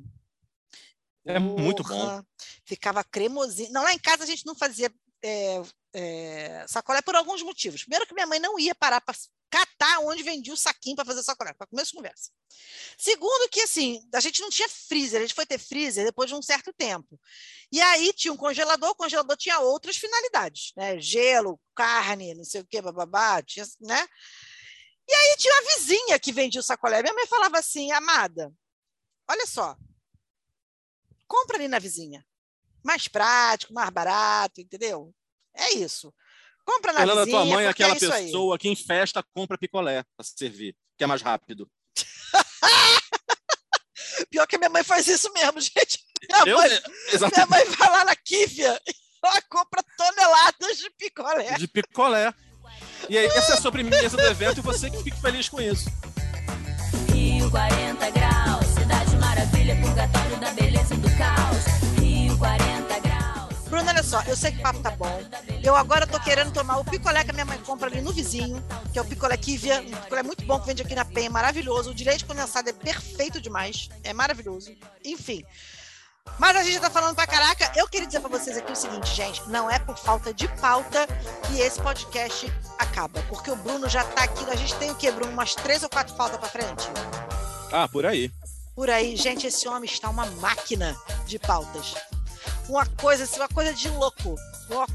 É 1.27 1.39
muito 1.39 1.83
bom. 1.83 1.89
Porra, 1.89 2.27
Ficava 2.65 3.03
cremosinho. 3.03 3.73
Não, 3.73 3.83
lá 3.83 3.93
em 3.93 3.99
casa 3.99 4.25
a 4.25 4.27
gente 4.27 4.45
não 4.45 4.55
fazia 4.55 4.93
é, 5.23 5.63
é, 5.95 6.67
sacolé 6.69 7.01
por 7.01 7.15
alguns 7.15 7.43
motivos. 7.43 7.83
Primeiro, 7.83 8.07
que 8.07 8.15
minha 8.15 8.27
mãe 8.27 8.39
não 8.39 8.59
ia 8.59 8.75
parar 8.75 9.01
para 9.01 9.15
catar 9.55 10.01
onde 10.01 10.25
vendia 10.25 10.53
o 10.53 10.57
saquinho 10.57 10.97
para 10.97 11.05
fazer 11.05 11.23
sacolé, 11.23 11.53
para 11.53 11.69
começo 11.69 11.93
de 11.93 11.97
conversa. 11.97 12.33
Segundo, 12.99 13.49
que 13.49 13.61
assim, 13.61 14.05
a 14.13 14.19
gente 14.19 14.41
não 14.41 14.51
tinha 14.51 14.69
freezer, 14.69 15.21
a 15.21 15.23
gente 15.23 15.35
foi 15.35 15.47
ter 15.47 15.59
freezer 15.59 16.05
depois 16.05 16.29
de 16.29 16.35
um 16.35 16.43
certo 16.43 16.73
tempo. 16.73 17.21
E 17.71 17.81
aí 17.81 18.13
tinha 18.13 18.33
um 18.33 18.37
congelador, 18.37 18.91
o 18.91 18.97
congelador 18.97 19.37
tinha 19.37 19.61
outras 19.61 19.97
finalidades, 19.97 20.73
né? 20.77 20.99
Gelo, 20.99 21.61
carne, 21.73 22.35
não 22.35 22.43
sei 22.43 22.63
o 22.63 22.67
que, 22.67 22.83
bababá, 22.83 23.41
tinha, 23.43 23.65
né? 23.81 24.05
E 25.09 25.15
aí 25.15 25.37
tinha 25.37 25.55
uma 25.55 25.77
vizinha 25.77 26.19
que 26.19 26.33
vendia 26.33 26.61
o 26.61 26.65
sacolé. 26.65 27.01
Minha 27.01 27.15
mãe 27.15 27.27
falava 27.29 27.57
assim, 27.57 27.93
amada, 27.93 28.53
olha 29.31 29.47
só, 29.47 29.77
compra 31.29 31.59
ali 31.59 31.69
na 31.69 31.79
vizinha. 31.79 32.27
Mais 32.83 33.07
prático, 33.07 33.73
mais 33.73 33.91
barato, 33.91 34.61
entendeu? 34.61 35.15
É 35.55 35.75
isso. 35.75 36.13
Compra 36.65 36.93
na 36.93 36.99
Fernanda, 37.01 37.25
vizinha, 37.25 37.43
tua 37.45 37.55
mãe 37.55 37.65
é 37.67 37.69
aquela 37.69 37.97
isso 37.97 38.13
aí. 38.13 38.27
pessoa 38.27 38.59
que 38.59 38.69
em 38.69 38.77
festa 38.77 39.23
compra 39.35 39.59
picolé 39.59 40.03
para 40.17 40.25
servir, 40.25 40.75
que 40.97 41.05
é 41.05 41.07
mais 41.07 41.23
rápido. 41.23 41.69
Pior 44.31 44.47
que 44.47 44.59
minha 44.59 44.71
mãe 44.71 44.83
faz 44.85 45.07
isso 45.07 45.33
mesmo, 45.33 45.61
gente. 45.65 45.99
Minha, 46.29 46.43
Eu- 46.47 46.59
mãe, 46.59 46.69
minha 46.71 47.47
mãe 47.47 47.65
vai 47.77 47.91
lá 47.91 48.05
na 48.05 48.17
Kívia, 48.17 48.81
ela 49.25 49.41
compra 49.43 49.83
toneladas 49.97 50.79
de 50.79 50.91
picolé. 50.99 51.55
De 51.59 51.69
picolé. 51.69 52.33
E 53.09 53.19
aí, 53.19 53.27
essa 53.27 53.53
é 53.53 53.57
a 53.57 53.61
sobremesa 53.61 54.17
do 54.17 54.23
evento 54.23 54.59
e 54.59 54.63
você 54.63 54.91
que 54.91 55.03
fique 55.03 55.21
feliz 55.21 55.49
com 55.49 55.61
isso. 55.61 55.85
Rio 57.13 57.51
40 57.51 58.11
graus, 58.11 58.67
cidade 58.67 59.17
maravilha, 59.19 59.77
purgatório 59.81 60.37
da 60.41 60.51
beleza 60.53 60.95
e 60.95 60.99
do 60.99 61.11
caos. 61.19 61.65
Rio 62.01 62.37
40 62.39 62.94
Bruno, 63.75 63.89
olha 63.89 64.05
só, 64.05 64.23
eu 64.23 64.37
sei 64.37 64.53
que 64.53 64.59
o 64.59 64.63
papo 64.63 64.79
tá 64.79 64.93
bom. 64.93 65.21
Eu 65.61 65.75
agora 65.75 66.07
tô 66.07 66.21
querendo 66.21 66.53
tomar 66.53 66.77
o 66.77 66.85
picolé 66.85 67.25
que 67.25 67.31
a 67.31 67.33
minha 67.33 67.45
mãe 67.45 67.59
compra 67.59 67.89
ali 67.89 68.01
no 68.01 68.13
vizinho, 68.13 68.65
que 68.93 68.99
é 69.01 69.03
o 69.03 69.05
picolé 69.05 69.37
Kívia, 69.37 69.81
um 69.81 69.91
picolé 70.03 70.23
muito 70.23 70.45
bom 70.47 70.61
que 70.61 70.67
vende 70.67 70.83
aqui 70.83 70.95
na 70.95 71.05
Penha, 71.05 71.29
maravilhoso. 71.29 71.91
O 71.91 71.95
direito 71.95 72.25
condensado 72.25 72.71
é 72.71 72.73
perfeito 72.73 73.41
demais, 73.41 73.89
é 74.05 74.13
maravilhoso. 74.13 74.73
Enfim. 75.05 75.45
Mas 76.39 76.57
a 76.57 76.63
gente 76.63 76.75
já 76.75 76.83
tá 76.83 76.91
falando 76.91 77.17
pra 77.17 77.27
caraca. 77.27 77.73
Eu 77.75 77.89
queria 77.89 78.07
dizer 78.07 78.21
pra 78.21 78.29
vocês 78.29 78.57
aqui 78.57 78.71
o 78.71 78.77
seguinte, 78.77 79.13
gente, 79.13 79.43
não 79.49 79.69
é 79.69 79.81
por 79.81 79.97
falta 79.97 80.33
de 80.33 80.47
pauta 80.61 81.09
que 81.49 81.61
esse 81.61 81.81
podcast 81.81 82.53
acaba, 82.79 83.23
porque 83.23 83.51
o 83.51 83.57
Bruno 83.57 83.89
já 83.89 84.05
tá 84.05 84.23
aqui, 84.23 84.49
a 84.49 84.55
gente 84.55 84.77
tem 84.77 84.93
o 84.93 84.95
quê, 84.95 85.11
Bruno? 85.11 85.33
Umas 85.33 85.57
três 85.57 85.83
ou 85.83 85.89
quatro 85.89 86.15
pautas 86.15 86.39
pra 86.39 86.49
frente? 86.49 86.89
Ah, 87.73 87.89
por 87.89 88.07
aí. 88.07 88.31
por 88.77 88.89
aí. 88.89 89.17
Gente, 89.17 89.49
esse 89.49 89.67
homem 89.67 89.91
está 89.91 90.09
uma 90.09 90.27
máquina 90.27 90.97
de 91.27 91.41
pautas. 91.41 91.95
Uma 92.69 92.87
coisa, 92.87 93.25
assim, 93.25 93.37
uma 93.37 93.49
coisa 93.49 93.75
de 93.75 93.89
louco. 93.89 94.37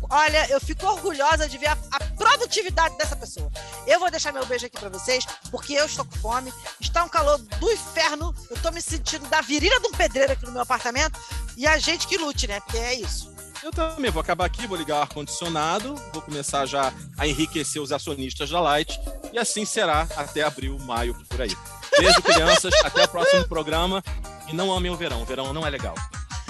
Olha, 0.10 0.50
eu 0.50 0.60
fico 0.60 0.86
orgulhosa 0.86 1.48
de 1.48 1.58
ver 1.58 1.68
a, 1.68 1.78
a 1.92 2.00
produtividade 2.16 2.98
dessa 2.98 3.16
pessoa. 3.16 3.52
Eu 3.86 4.00
vou 4.00 4.10
deixar 4.10 4.32
meu 4.32 4.46
beijo 4.46 4.66
aqui 4.66 4.80
para 4.80 4.90
vocês, 4.90 5.26
porque 5.52 5.74
eu 5.74 5.86
estou 5.86 6.06
com 6.06 6.16
fome. 6.18 6.54
Está 6.80 7.04
um 7.04 7.10
calor 7.10 7.38
do 7.38 7.72
inferno. 7.72 8.34
Eu 8.50 8.56
estou 8.56 8.72
me 8.72 8.82
sentindo 8.82 9.28
da 9.28 9.42
virilha 9.42 9.80
de 9.80 9.88
um 9.88 9.92
pedreiro 9.92 10.34
aqui 10.34 10.46
no 10.46 10.52
meu 10.52 10.62
apartamento. 10.62 11.20
E 11.56 11.68
a 11.68 11.78
gente 11.78 12.08
que 12.08 12.18
lute, 12.18 12.48
né? 12.48 12.60
Porque 12.62 12.78
é 12.78 12.96
isso. 12.96 13.32
Eu 13.62 13.72
também 13.72 14.10
vou 14.10 14.22
acabar 14.22 14.46
aqui, 14.46 14.66
vou 14.66 14.78
ligar 14.78 15.00
o 15.00 15.02
ar-condicionado, 15.02 15.94
vou 16.14 16.22
começar 16.22 16.66
já 16.66 16.94
a 17.18 17.28
enriquecer 17.28 17.82
os 17.82 17.92
acionistas 17.92 18.50
da 18.50 18.62
Light, 18.62 18.98
e 19.34 19.38
assim 19.38 19.66
será 19.66 20.08
até 20.16 20.44
abril, 20.44 20.80
maio, 20.80 21.14
por 21.28 21.42
aí. 21.42 21.56
Beijo, 22.00 22.22
crianças, 22.22 22.74
até 22.86 23.04
o 23.04 23.08
próximo 23.10 23.46
programa. 23.50 24.02
E 24.48 24.54
não 24.54 24.72
amem 24.72 24.90
o 24.90 24.96
verão, 24.96 25.22
o 25.22 25.26
verão 25.26 25.54
não 25.54 25.68
é 25.68 25.70
legal. 25.70 25.94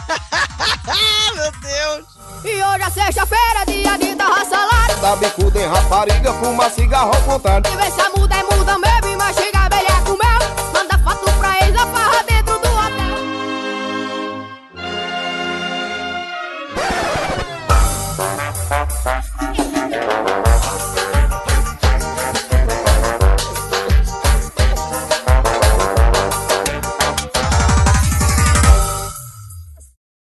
Meu 1.35 1.51
Deus! 1.51 2.05
E 2.43 2.63
hoje 2.63 2.83
é 2.83 2.89
sexta-feira, 2.89 3.65
dia 3.67 3.97
de 3.97 4.15
dar 4.15 4.45
salário. 4.45 4.97
Da 5.01 5.15
bicuda 5.15 5.59
em 5.59 5.67
rapariga, 5.67 6.33
fuma 6.33 6.69
cigarro 6.69 7.11
ao 7.13 7.21
contrário. 7.21 7.71
E 7.71 7.77
vê 7.77 7.91
se 7.91 8.01
a 8.01 8.09
muda 8.09 8.35
é 8.35 8.43
muda 8.55 8.77
mesmo, 8.77 9.07
e 9.07 9.15
mastiga 9.17 9.58